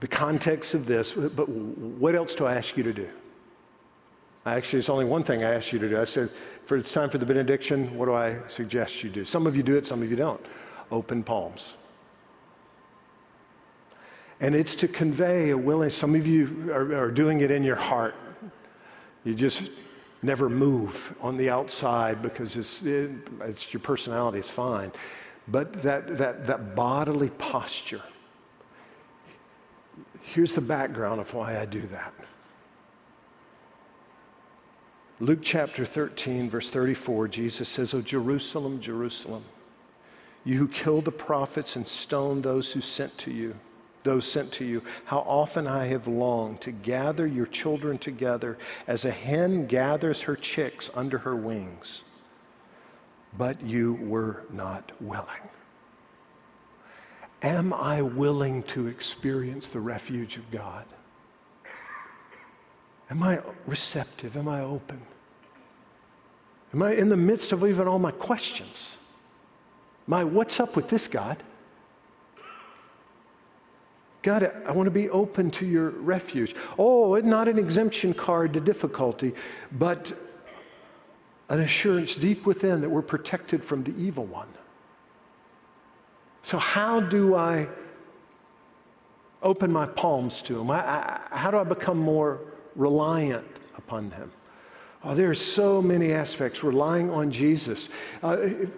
The 0.00 0.08
context 0.08 0.72
of 0.72 0.86
this, 0.86 1.12
but 1.12 1.50
what 1.50 2.14
else 2.14 2.34
do 2.34 2.46
I 2.46 2.54
ask 2.54 2.78
you 2.78 2.82
to 2.82 2.94
do? 2.94 3.10
Actually, 4.46 4.78
it's 4.78 4.88
only 4.88 5.04
one 5.04 5.22
thing 5.22 5.44
I 5.44 5.52
asked 5.52 5.70
you 5.70 5.78
to 5.80 5.88
do. 5.90 6.00
I 6.00 6.04
said, 6.04 6.30
for 6.64 6.78
it's 6.78 6.90
time 6.90 7.10
for 7.10 7.18
the 7.18 7.26
benediction, 7.26 7.94
what 7.94 8.06
do 8.06 8.14
I 8.14 8.38
suggest 8.48 9.04
you 9.04 9.10
do? 9.10 9.26
Some 9.26 9.46
of 9.46 9.54
you 9.54 9.62
do 9.62 9.76
it, 9.76 9.86
some 9.86 10.02
of 10.02 10.08
you 10.08 10.16
don't. 10.16 10.40
Open 10.90 11.22
palms. 11.22 11.74
And 14.40 14.54
it's 14.54 14.74
to 14.76 14.88
convey 14.88 15.50
a 15.50 15.58
willingness. 15.58 15.94
Some 15.94 16.14
of 16.14 16.26
you 16.26 16.70
are, 16.72 16.96
are 16.96 17.10
doing 17.10 17.40
it 17.40 17.50
in 17.50 17.62
your 17.62 17.76
heart. 17.76 18.14
You 19.28 19.34
just 19.34 19.70
never 20.22 20.48
move 20.48 21.14
on 21.20 21.36
the 21.36 21.50
outside 21.50 22.22
because 22.22 22.56
it's, 22.56 22.82
it, 22.82 23.10
it's 23.42 23.74
your 23.74 23.80
personality, 23.80 24.38
it's 24.38 24.50
fine. 24.50 24.90
But 25.46 25.82
that, 25.82 26.16
that, 26.16 26.46
that 26.46 26.74
bodily 26.74 27.28
posture. 27.28 28.00
Here's 30.22 30.54
the 30.54 30.62
background 30.62 31.20
of 31.20 31.34
why 31.34 31.60
I 31.60 31.66
do 31.66 31.82
that. 31.88 32.14
Luke 35.20 35.40
chapter 35.42 35.84
13, 35.84 36.48
verse 36.48 36.70
34, 36.70 37.28
Jesus 37.28 37.68
says, 37.68 37.92
Oh, 37.92 38.00
Jerusalem, 38.00 38.80
Jerusalem, 38.80 39.44
you 40.42 40.56
who 40.56 40.68
kill 40.68 41.02
the 41.02 41.12
prophets 41.12 41.76
and 41.76 41.86
stone 41.86 42.40
those 42.40 42.72
who 42.72 42.80
sent 42.80 43.18
to 43.18 43.30
you, 43.30 43.56
those 44.08 44.26
sent 44.26 44.50
to 44.52 44.64
you, 44.64 44.82
how 45.04 45.18
often 45.18 45.66
I 45.66 45.84
have 45.84 46.08
longed 46.08 46.62
to 46.62 46.72
gather 46.72 47.26
your 47.26 47.44
children 47.44 47.98
together 47.98 48.56
as 48.86 49.04
a 49.04 49.10
hen 49.10 49.66
gathers 49.66 50.22
her 50.22 50.34
chicks 50.34 50.90
under 50.94 51.18
her 51.18 51.36
wings, 51.36 52.04
but 53.36 53.60
you 53.62 53.98
were 54.00 54.44
not 54.50 54.92
willing. 54.98 55.50
Am 57.42 57.74
I 57.74 58.00
willing 58.00 58.62
to 58.64 58.86
experience 58.86 59.68
the 59.68 59.80
refuge 59.80 60.38
of 60.38 60.50
God? 60.50 60.86
Am 63.10 63.22
I 63.22 63.40
receptive? 63.66 64.38
Am 64.38 64.48
I 64.48 64.62
open? 64.62 65.02
Am 66.72 66.82
I 66.82 66.92
in 66.94 67.10
the 67.10 67.16
midst 67.16 67.52
of 67.52 67.62
even 67.62 67.86
all 67.86 67.98
my 67.98 68.12
questions? 68.12 68.96
My, 70.06 70.24
what's 70.24 70.60
up 70.60 70.76
with 70.76 70.88
this 70.88 71.06
God? 71.06 71.42
God, 74.22 74.52
I 74.66 74.72
want 74.72 74.86
to 74.86 74.90
be 74.90 75.08
open 75.10 75.50
to 75.52 75.66
your 75.66 75.90
refuge. 75.90 76.54
Oh, 76.78 77.16
not 77.16 77.48
an 77.48 77.58
exemption 77.58 78.12
card 78.12 78.52
to 78.54 78.60
difficulty, 78.60 79.32
but 79.72 80.12
an 81.48 81.60
assurance 81.60 82.14
deep 82.14 82.44
within 82.44 82.80
that 82.80 82.90
we're 82.90 83.02
protected 83.02 83.62
from 83.62 83.84
the 83.84 83.94
evil 83.96 84.26
one. 84.26 84.48
So, 86.42 86.58
how 86.58 87.00
do 87.00 87.34
I 87.34 87.68
open 89.42 89.72
my 89.72 89.86
palms 89.86 90.42
to 90.42 90.60
him? 90.60 90.68
How 90.68 91.50
do 91.50 91.58
I 91.58 91.64
become 91.64 91.98
more 91.98 92.40
reliant 92.78 93.46
upon 93.76 94.10
Him. 94.12 94.30
Oh, 95.04 95.14
there 95.14 95.28
are 95.28 95.34
so 95.34 95.82
many 95.82 96.12
aspects 96.12 96.64
relying 96.64 97.10
on 97.10 97.30
Jesus. 97.30 97.88
Uh, 98.22 98.36
th- 98.36 98.68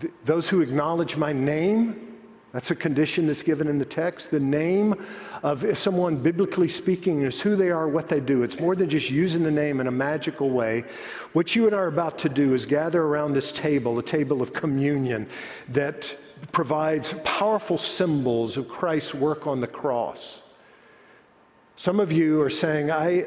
th- 0.00 0.12
those 0.24 0.48
who 0.48 0.60
acknowledge 0.60 1.16
my 1.16 1.32
name, 1.32 2.11
that's 2.52 2.70
a 2.70 2.74
condition 2.74 3.26
that's 3.26 3.42
given 3.42 3.66
in 3.66 3.78
the 3.78 3.84
text. 3.84 4.30
The 4.30 4.38
name 4.38 4.94
of 5.42 5.78
someone, 5.78 6.16
biblically 6.16 6.68
speaking, 6.68 7.22
is 7.22 7.40
who 7.40 7.56
they 7.56 7.70
are, 7.70 7.88
what 7.88 8.08
they 8.08 8.20
do. 8.20 8.42
It's 8.42 8.60
more 8.60 8.76
than 8.76 8.90
just 8.90 9.08
using 9.08 9.42
the 9.42 9.50
name 9.50 9.80
in 9.80 9.86
a 9.86 9.90
magical 9.90 10.50
way. 10.50 10.84
What 11.32 11.56
you 11.56 11.66
and 11.66 11.74
I 11.74 11.78
are 11.78 11.86
about 11.86 12.18
to 12.20 12.28
do 12.28 12.52
is 12.52 12.66
gather 12.66 13.02
around 13.02 13.32
this 13.32 13.52
table, 13.52 13.98
a 13.98 14.02
table 14.02 14.42
of 14.42 14.52
communion 14.52 15.28
that 15.70 16.14
provides 16.52 17.14
powerful 17.24 17.78
symbols 17.78 18.58
of 18.58 18.68
Christ's 18.68 19.14
work 19.14 19.46
on 19.46 19.60
the 19.62 19.66
cross. 19.66 20.42
Some 21.76 22.00
of 22.00 22.12
you 22.12 22.42
are 22.42 22.50
saying, 22.50 22.90
I, 22.90 23.24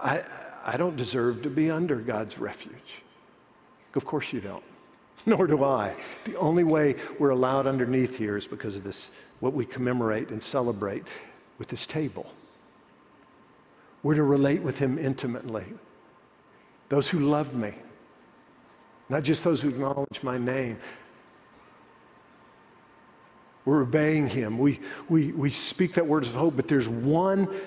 I, 0.00 0.24
I 0.64 0.76
don't 0.76 0.96
deserve 0.96 1.42
to 1.42 1.50
be 1.50 1.70
under 1.70 1.96
God's 1.96 2.38
refuge. 2.38 3.02
Of 3.94 4.04
course 4.04 4.32
you 4.32 4.40
don't. 4.40 4.64
Nor 5.28 5.46
do 5.46 5.62
I. 5.62 5.94
The 6.24 6.36
only 6.36 6.64
way 6.64 6.94
we're 7.18 7.30
allowed 7.30 7.66
underneath 7.66 8.16
here 8.16 8.38
is 8.38 8.46
because 8.46 8.76
of 8.76 8.84
this, 8.84 9.10
what 9.40 9.52
we 9.52 9.66
commemorate 9.66 10.30
and 10.30 10.42
celebrate 10.42 11.04
with 11.58 11.68
this 11.68 11.86
table. 11.86 12.32
We're 14.02 14.14
to 14.14 14.22
relate 14.22 14.62
with 14.62 14.78
Him 14.78 14.98
intimately. 14.98 15.66
Those 16.88 17.08
who 17.08 17.18
love 17.18 17.54
me, 17.54 17.74
not 19.10 19.22
just 19.22 19.44
those 19.44 19.60
who 19.60 19.68
acknowledge 19.68 20.22
my 20.22 20.38
name, 20.38 20.78
we're 23.66 23.82
obeying 23.82 24.30
him. 24.30 24.56
We, 24.58 24.80
we, 25.10 25.32
we 25.32 25.50
speak 25.50 25.92
that 25.94 26.06
word 26.06 26.22
of 26.22 26.34
hope, 26.34 26.56
but 26.56 26.68
there's 26.68 26.88
one 26.88 27.60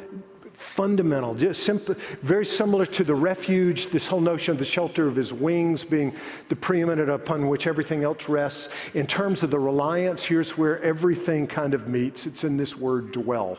fundamental, 0.54 1.34
just 1.34 1.64
simple, 1.64 1.96
very 2.22 2.46
similar 2.46 2.86
to 2.86 3.04
the 3.04 3.16
refuge, 3.16 3.88
this 3.88 4.08
whole 4.08 4.22
notion 4.22 4.52
of 4.52 4.60
the 4.60 4.66
shelter 4.66 5.08
of 5.08 5.16
his 5.16 5.34
wings 5.34 5.84
being 5.84 6.16
the 6.50 6.56
preeminent 6.56 7.10
upon 7.10 7.48
which 7.48 7.68
everything 7.68 8.04
else 8.04 8.30
rests. 8.30 8.70
In 8.94 9.08
terms 9.08 9.44
of 9.44 9.52
the 9.52 9.60
reliance, 9.60 10.24
here's 10.24 10.58
where 10.58 10.82
everything 10.82 11.48
kind 11.48 11.74
of 11.74 11.88
meets. 11.88 12.26
It's 12.26 12.44
in 12.44 12.58
this 12.58 12.76
word 12.76 13.12
dwell. 13.12 13.58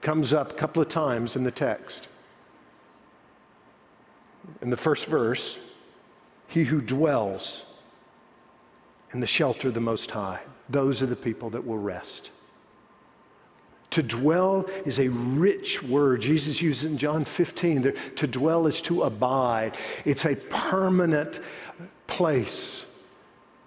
Comes 0.00 0.32
up 0.32 0.50
a 0.50 0.54
couple 0.54 0.82
of 0.82 0.88
times 0.88 1.36
in 1.36 1.44
the 1.44 1.50
text. 1.50 2.08
In 4.60 4.70
the 4.70 4.76
first 4.76 5.06
verse, 5.06 5.58
he 6.48 6.64
who 6.64 6.80
dwells 6.80 7.62
in 9.12 9.20
the 9.20 9.26
shelter 9.26 9.68
of 9.68 9.74
the 9.74 9.80
Most 9.80 10.10
High 10.10 10.40
those 10.72 11.02
are 11.02 11.06
the 11.06 11.16
people 11.16 11.50
that 11.50 11.66
will 11.66 11.78
rest. 11.78 12.30
To 13.92 14.02
dwell 14.02 14.68
is 14.84 14.98
a 14.98 15.08
rich 15.08 15.82
word. 15.82 16.22
Jesus 16.22 16.60
uses 16.62 16.84
in 16.84 16.98
John 16.98 17.24
15. 17.24 17.92
To 18.16 18.26
dwell 18.26 18.66
is 18.66 18.80
to 18.82 19.02
abide, 19.02 19.76
it's 20.04 20.24
a 20.24 20.34
permanent 20.34 21.40
place. 22.06 22.86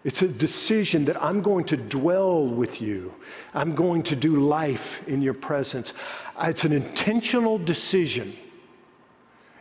It's 0.03 0.21
a 0.21 0.27
decision 0.27 1.05
that 1.05 1.21
I'm 1.21 1.41
going 1.41 1.65
to 1.65 1.77
dwell 1.77 2.45
with 2.45 2.81
you. 2.81 3.13
I'm 3.53 3.73
going 3.75 4.03
to 4.03 4.15
do 4.15 4.39
life 4.39 5.07
in 5.07 5.21
your 5.21 5.33
presence. 5.33 5.93
It's 6.41 6.63
an 6.63 6.73
intentional 6.73 7.57
decision. 7.57 8.35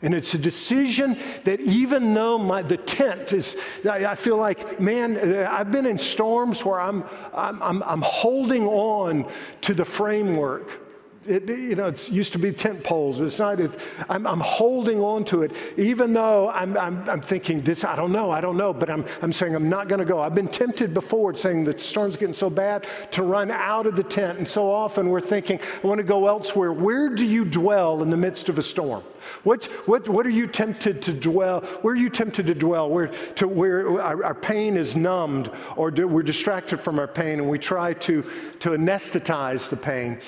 And 0.05 0.15
it's 0.15 0.35
a 0.35 0.39
decision 0.39 1.19
that 1.45 1.61
even 1.61 2.13
though 2.13 2.37
my, 2.37 2.61
the 2.61 2.77
tent 2.77 3.33
is, 3.33 3.57
I 3.89 4.15
feel 4.15 4.37
like, 4.37 4.79
man, 4.79 5.17
uh, 5.17 5.49
I've 5.51 5.73
been 5.73 5.87
in 5.87 5.99
storms 5.99 6.63
where 6.63 6.79
I'm, 6.79 7.05
I'm, 7.33 7.63
I'm, 7.63 7.83
I'm 7.83 8.03
holding 8.03 8.67
on 8.67 9.27
to 9.63 9.73
the 9.73 9.87
framework 9.87 10.84
it, 11.27 11.49
you 11.49 11.75
know, 11.75 11.87
it 11.87 12.11
used 12.11 12.33
to 12.33 12.39
be 12.39 12.53
tent 12.53 12.85
poles. 12.85 13.21
It's 13.21 13.39
not, 13.39 13.61
it, 13.61 13.71
I'm, 14.09 14.27
I'm, 14.27 14.41
holding 14.41 15.01
on 15.01 15.25
to 15.27 15.43
it, 15.43 15.53
even 15.77 16.13
though 16.13 16.51
I'm, 16.51 16.77
I'm, 16.77 17.09
I'm, 17.09 17.21
thinking 17.21 17.63
this, 17.63 17.85
I 17.85 17.97
don't 17.97 18.13
know, 18.13 18.31
I 18.31 18.41
don't 18.41 18.57
know, 18.57 18.73
but 18.73 18.91
I'm, 18.91 19.05
I'm 19.23 19.33
saying 19.33 19.55
I'm 19.55 19.69
not 19.69 19.89
going 19.89 20.01
to 20.01 20.05
go. 20.05 20.21
I've 20.21 20.35
been 20.35 20.49
tempted 20.49 20.93
before, 20.93 21.35
saying 21.35 21.65
the 21.65 21.79
storm's 21.79 22.17
getting 22.17 22.35
so 22.35 22.51
bad, 22.51 22.87
to 23.13 23.23
run 23.23 23.51
out 23.51 23.87
of 23.87 23.97
the 23.97 24.03
tent. 24.03 24.39
And 24.39 24.49
so 24.49 24.71
often 24.71 25.09
we're 25.09 25.21
thinking, 25.21 25.59
I 25.83 25.87
want 25.87 25.99
to 25.99 26.05
go 26.05 26.27
elsewhere. 26.29 26.73
Where 26.73 27.09
do 27.09 27.25
you 27.25 27.45
dwell 27.45 28.03
in 28.03 28.11
the 28.11 28.17
midst 28.17 28.49
of 28.49 28.59
a 28.59 28.63
storm? 28.63 29.03
What, 29.43 29.65
what, 29.87 30.09
what 30.09 30.27
are 30.27 30.31
you 30.31 30.47
tempted 30.47 31.03
to 31.03 31.13
dwell? 31.13 31.61
Where 31.83 31.95
are 31.95 31.97
you 31.97 32.11
tempted 32.11 32.47
to 32.47 32.55
dwell? 32.55 32.91
Where, 32.91 33.09
to 33.37 33.49
where 33.49 34.01
our, 34.01 34.25
our 34.25 34.35
pain 34.35 34.77
is 34.77 34.97
numbed 34.97 35.51
or 35.77 35.91
do, 35.91 36.07
we're 36.07 36.23
distracted 36.23 36.81
from 36.81 36.99
our 36.99 37.09
pain 37.09 37.41
and 37.41 37.49
we 37.49 37.59
try 37.59 37.95
to, 37.95 38.23
to 38.61 38.71
anesthetize 38.71 39.69
the 39.69 39.77
pain. 39.77 40.21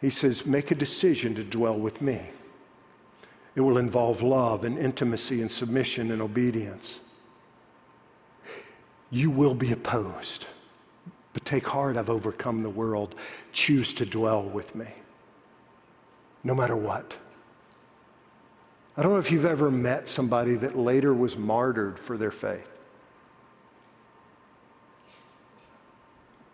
He 0.00 0.10
says, 0.10 0.46
Make 0.46 0.70
a 0.70 0.74
decision 0.74 1.34
to 1.34 1.44
dwell 1.44 1.78
with 1.78 2.00
me. 2.00 2.20
It 3.54 3.60
will 3.60 3.78
involve 3.78 4.22
love 4.22 4.64
and 4.64 4.78
intimacy 4.78 5.42
and 5.42 5.50
submission 5.50 6.10
and 6.10 6.22
obedience. 6.22 7.00
You 9.10 9.30
will 9.30 9.54
be 9.54 9.72
opposed, 9.72 10.46
but 11.32 11.44
take 11.44 11.66
heart, 11.66 11.96
I've 11.96 12.10
overcome 12.10 12.62
the 12.62 12.70
world. 12.70 13.16
Choose 13.52 13.92
to 13.94 14.06
dwell 14.06 14.44
with 14.44 14.74
me, 14.74 14.86
no 16.44 16.54
matter 16.54 16.76
what. 16.76 17.16
I 18.96 19.02
don't 19.02 19.12
know 19.12 19.18
if 19.18 19.32
you've 19.32 19.46
ever 19.46 19.70
met 19.70 20.08
somebody 20.08 20.54
that 20.56 20.76
later 20.76 21.12
was 21.12 21.36
martyred 21.36 21.98
for 21.98 22.16
their 22.16 22.30
faith. 22.30 22.68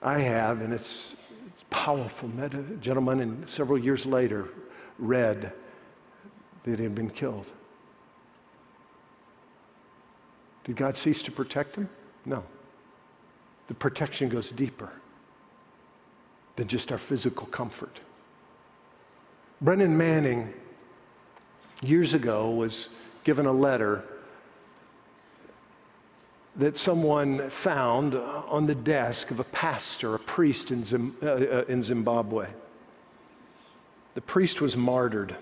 I 0.03 0.21
have, 0.21 0.61
and 0.61 0.73
it's 0.73 1.15
powerful. 1.71 2.29
Met 2.29 2.55
a 2.55 2.63
gentleman, 2.81 3.21
and 3.21 3.49
several 3.49 3.79
years 3.79 4.07
later, 4.07 4.49
read 4.99 5.53
that 6.65 6.79
he 6.79 6.83
had 6.83 6.95
been 6.95 7.11
killed. 7.11 7.53
Did 10.65 10.77
God 10.77 10.97
cease 10.97 11.23
to 11.25 11.33
protect 11.33 11.77
him? 11.77 11.89
No. 12.25 12.43
The 13.69 13.75
protection 13.75 14.29
goes 14.29 14.51
deeper 14.51 14.91
than 16.57 16.67
just 16.67 16.91
our 16.91 16.99
physical 16.99 17.47
comfort. 17.47 18.01
Brennan 19.61 19.97
Manning, 19.97 20.53
years 21.83 22.15
ago, 22.15 22.51
was 22.51 22.89
given 23.25 23.47
a 23.47 23.53
letter 23.53 24.05
that 26.59 26.77
someone 26.77 27.51
found 27.51 28.15
on 28.15 28.67
the 28.67 28.75
desk 28.75 29.31
of 29.31 29.41
a 29.41 29.45
pastor, 29.45 30.15
a 30.15 30.19
priest 30.19 30.71
in, 30.71 30.85
Zim, 30.85 31.17
uh, 31.23 31.27
uh, 31.27 31.65
in 31.69 31.83
Zimbabwe. 31.83 32.49
The 34.15 34.23
priest 34.23 34.61
was 34.61 34.77
martyred. 34.77 35.37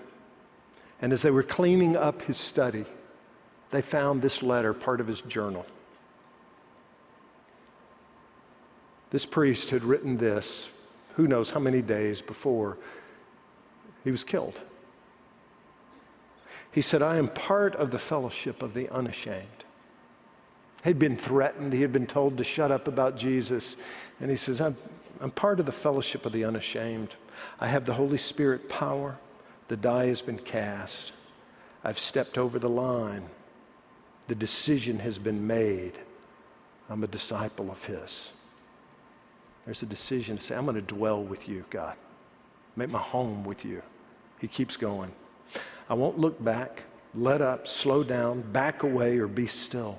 And 1.01 1.13
as 1.13 1.21
they 1.21 1.31
were 1.31 1.43
cleaning 1.43 1.95
up 1.95 2.21
his 2.23 2.37
study, 2.37 2.85
they 3.71 3.81
found 3.81 4.21
this 4.21 4.43
letter, 4.43 4.73
part 4.73 5.01
of 5.01 5.07
his 5.07 5.21
journal. 5.21 5.65
This 9.11 9.25
priest 9.25 9.69
had 9.69 9.83
written 9.83 10.17
this, 10.17 10.69
who 11.15 11.27
knows 11.27 11.49
how 11.49 11.59
many 11.59 11.81
days 11.81 12.21
before 12.21 12.77
he 14.03 14.11
was 14.11 14.23
killed. 14.23 14.59
He 16.71 16.81
said, 16.81 17.01
I 17.01 17.17
am 17.17 17.29
part 17.29 17.75
of 17.75 17.91
the 17.91 17.99
fellowship 17.99 18.61
of 18.61 18.73
the 18.73 18.89
unashamed. 18.89 19.64
He'd 20.85 20.99
been 20.99 21.17
threatened. 21.17 21.73
He 21.73 21.81
had 21.81 21.91
been 21.91 22.05
told 22.05 22.37
to 22.37 22.43
shut 22.43 22.71
up 22.71 22.87
about 22.87 23.17
Jesus. 23.17 23.75
And 24.19 24.29
he 24.29 24.37
says, 24.37 24.61
I'm, 24.61 24.77
I'm 25.19 25.31
part 25.31 25.59
of 25.59 25.65
the 25.65 25.71
fellowship 25.71 26.27
of 26.27 26.31
the 26.31 26.45
unashamed. 26.45 27.15
I 27.59 27.67
have 27.67 27.85
the 27.85 27.93
Holy 27.93 28.19
Spirit 28.19 28.69
power. 28.69 29.17
The 29.67 29.77
die 29.77 30.05
has 30.05 30.21
been 30.21 30.37
cast. 30.37 31.11
I've 31.83 31.97
stepped 31.97 32.37
over 32.37 32.59
the 32.59 32.69
line. 32.69 33.23
The 34.27 34.35
decision 34.35 34.99
has 34.99 35.17
been 35.17 35.47
made. 35.47 35.93
I'm 36.87 37.03
a 37.03 37.07
disciple 37.07 37.71
of 37.71 37.83
His. 37.83 38.31
There's 39.65 39.81
a 39.81 39.87
decision 39.87 40.37
to 40.37 40.43
say, 40.43 40.55
I'm 40.55 40.65
going 40.65 40.75
to 40.75 40.81
dwell 40.83 41.23
with 41.23 41.49
you, 41.49 41.65
God. 41.71 41.95
Make 42.75 42.91
my 42.91 42.99
home 42.99 43.43
with 43.43 43.65
you. 43.65 43.81
He 44.37 44.47
keeps 44.47 44.77
going. 44.77 45.11
I 45.89 45.95
won't 45.95 46.19
look 46.19 46.43
back, 46.43 46.83
let 47.15 47.41
up, 47.41 47.67
slow 47.67 48.03
down, 48.03 48.41
back 48.51 48.83
away, 48.83 49.17
or 49.17 49.27
be 49.27 49.47
still. 49.47 49.97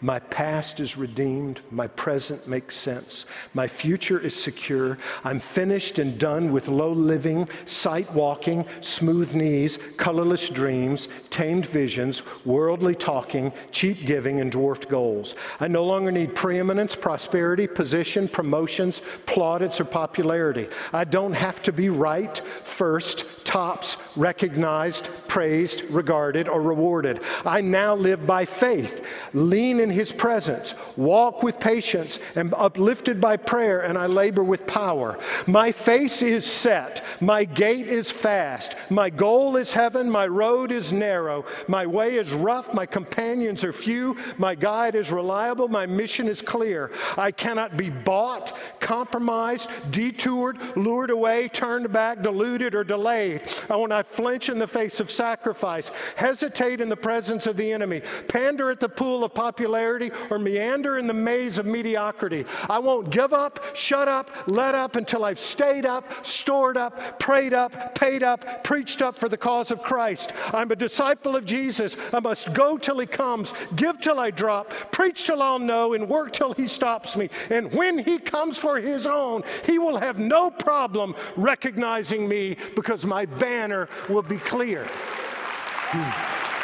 My 0.00 0.18
past 0.18 0.80
is 0.80 0.96
redeemed. 0.96 1.60
My 1.70 1.86
present 1.86 2.46
makes 2.46 2.76
sense. 2.76 3.26
My 3.54 3.66
future 3.66 4.18
is 4.18 4.34
secure. 4.34 4.98
I'm 5.24 5.40
finished 5.40 5.98
and 5.98 6.18
done 6.18 6.52
with 6.52 6.68
low 6.68 6.92
living, 6.92 7.48
sight 7.64 8.12
walking, 8.12 8.64
smooth 8.80 9.34
knees, 9.34 9.78
colorless 9.96 10.48
dreams, 10.48 11.08
tamed 11.30 11.66
visions, 11.66 12.22
worldly 12.44 12.94
talking, 12.94 13.52
cheap 13.72 14.06
giving, 14.06 14.40
and 14.40 14.52
dwarfed 14.52 14.88
goals. 14.88 15.34
I 15.60 15.68
no 15.68 15.84
longer 15.84 16.12
need 16.12 16.34
preeminence, 16.34 16.94
prosperity, 16.94 17.66
position, 17.66 18.28
promotions, 18.28 19.02
plaudits, 19.26 19.80
or 19.80 19.84
popularity. 19.84 20.68
I 20.92 21.04
don't 21.04 21.32
have 21.32 21.62
to 21.64 21.72
be 21.72 21.88
right, 21.88 22.38
first, 22.64 23.24
tops, 23.44 23.96
recognized, 24.16 25.08
praised, 25.28 25.82
regarded, 25.90 26.48
or 26.48 26.62
rewarded. 26.62 27.20
I 27.44 27.60
now 27.60 27.94
live 27.94 28.26
by 28.26 28.44
faith. 28.44 29.04
Lean 29.32 29.65
in 29.66 29.90
his 29.90 30.12
presence, 30.12 30.74
walk 30.96 31.42
with 31.42 31.58
patience, 31.58 32.18
and 32.34 32.54
uplifted 32.56 33.20
by 33.20 33.36
prayer, 33.36 33.80
and 33.80 33.98
I 33.98 34.06
labor 34.06 34.44
with 34.44 34.66
power. 34.66 35.18
My 35.46 35.72
face 35.72 36.22
is 36.22 36.46
set, 36.46 37.04
my 37.20 37.44
gait 37.44 37.88
is 37.88 38.10
fast, 38.10 38.76
my 38.90 39.10
goal 39.10 39.56
is 39.56 39.72
heaven, 39.72 40.10
my 40.10 40.26
road 40.26 40.70
is 40.70 40.92
narrow, 40.92 41.44
my 41.66 41.86
way 41.86 42.16
is 42.16 42.32
rough, 42.32 42.72
my 42.72 42.86
companions 42.86 43.64
are 43.64 43.72
few, 43.72 44.16
my 44.38 44.54
guide 44.54 44.94
is 44.94 45.10
reliable, 45.10 45.68
my 45.68 45.86
mission 45.86 46.28
is 46.28 46.40
clear. 46.42 46.92
I 47.16 47.32
cannot 47.32 47.76
be 47.76 47.90
bought, 47.90 48.56
compromised, 48.78 49.70
detoured, 49.90 50.58
lured 50.76 51.10
away, 51.10 51.48
turned 51.48 51.92
back, 51.92 52.22
deluded, 52.22 52.74
or 52.74 52.84
delayed. 52.84 53.42
Oh, 53.70 53.76
I 53.76 53.78
will 53.78 53.88
not 53.88 54.06
flinch 54.06 54.48
in 54.48 54.58
the 54.58 54.66
face 54.66 55.00
of 55.00 55.10
sacrifice, 55.10 55.90
hesitate 56.16 56.80
in 56.80 56.88
the 56.88 56.96
presence 56.96 57.46
of 57.46 57.56
the 57.56 57.72
enemy, 57.72 58.02
pander 58.28 58.70
at 58.70 58.80
the 58.80 58.88
pool 58.88 59.24
of 59.24 59.34
popularity 59.34 59.55
popularity 59.56 60.10
or 60.30 60.38
meander 60.38 60.98
in 60.98 61.06
the 61.06 61.14
maze 61.14 61.56
of 61.56 61.64
mediocrity. 61.64 62.44
I 62.68 62.78
won't 62.78 63.08
give 63.08 63.32
up, 63.32 63.58
shut 63.74 64.06
up, 64.06 64.30
let 64.46 64.74
up 64.74 64.96
until 64.96 65.24
I've 65.24 65.38
stayed 65.38 65.86
up, 65.86 66.26
stored 66.26 66.76
up, 66.76 67.18
prayed 67.18 67.54
up, 67.54 67.94
paid 67.94 68.22
up, 68.22 68.64
preached 68.64 69.00
up 69.00 69.16
for 69.16 69.30
the 69.30 69.38
cause 69.38 69.70
of 69.70 69.82
Christ. 69.82 70.34
I'm 70.52 70.70
a 70.70 70.76
disciple 70.76 71.36
of 71.36 71.46
Jesus. 71.46 71.96
I 72.12 72.20
must 72.20 72.52
go 72.52 72.76
till 72.76 72.98
he 72.98 73.06
comes, 73.06 73.54
give 73.76 73.98
till 74.02 74.20
I 74.20 74.30
drop, 74.30 74.74
preach 74.92 75.24
till 75.24 75.40
I'll 75.40 75.58
know, 75.58 75.94
and 75.94 76.06
work 76.06 76.34
till 76.34 76.52
he 76.52 76.66
stops 76.66 77.16
me. 77.16 77.30
And 77.48 77.72
when 77.72 77.96
he 77.96 78.18
comes 78.18 78.58
for 78.58 78.78
his 78.78 79.06
own, 79.06 79.42
he 79.64 79.78
will 79.78 79.96
have 79.96 80.18
no 80.18 80.50
problem 80.50 81.14
recognizing 81.34 82.28
me 82.28 82.58
because 82.74 83.06
my 83.06 83.24
banner 83.24 83.88
will 84.10 84.22
be 84.22 84.36
clear. 84.36 84.84
Hmm. 84.84 86.55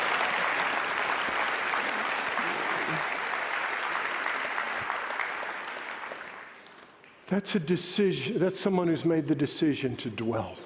That's 7.27 7.55
a 7.55 7.61
decision. 7.61 8.39
That's 8.39 8.61
someone 8.61 8.89
who's 8.89 9.05
made 9.05 9.27
the 9.27 9.35
decision 9.35 9.97
to 9.97 10.11
dwell. 10.11 10.57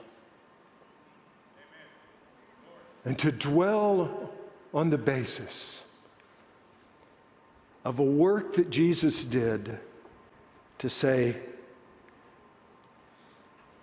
And 3.04 3.18
to 3.20 3.30
dwell 3.30 4.32
on 4.74 4.90
the 4.90 4.98
basis 4.98 5.82
of 7.84 8.00
a 8.00 8.04
work 8.04 8.54
that 8.54 8.68
Jesus 8.68 9.24
did 9.24 9.78
to 10.78 10.90
say, 10.90 11.36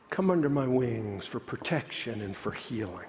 Come 0.10 0.30
under 0.30 0.50
my 0.50 0.68
wings 0.68 1.26
for 1.26 1.40
protection 1.40 2.22
and 2.22 2.36
for 2.36 2.52
healing. 2.52 3.08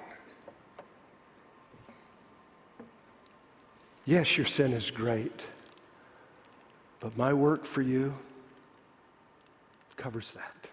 Yes, 4.06 4.38
your 4.38 4.46
sin 4.46 4.72
is 4.72 4.90
great, 4.90 5.46
but 7.00 7.14
my 7.18 7.32
work 7.34 7.66
for 7.66 7.82
you 7.82 8.14
covers 10.04 10.32
that. 10.32 10.63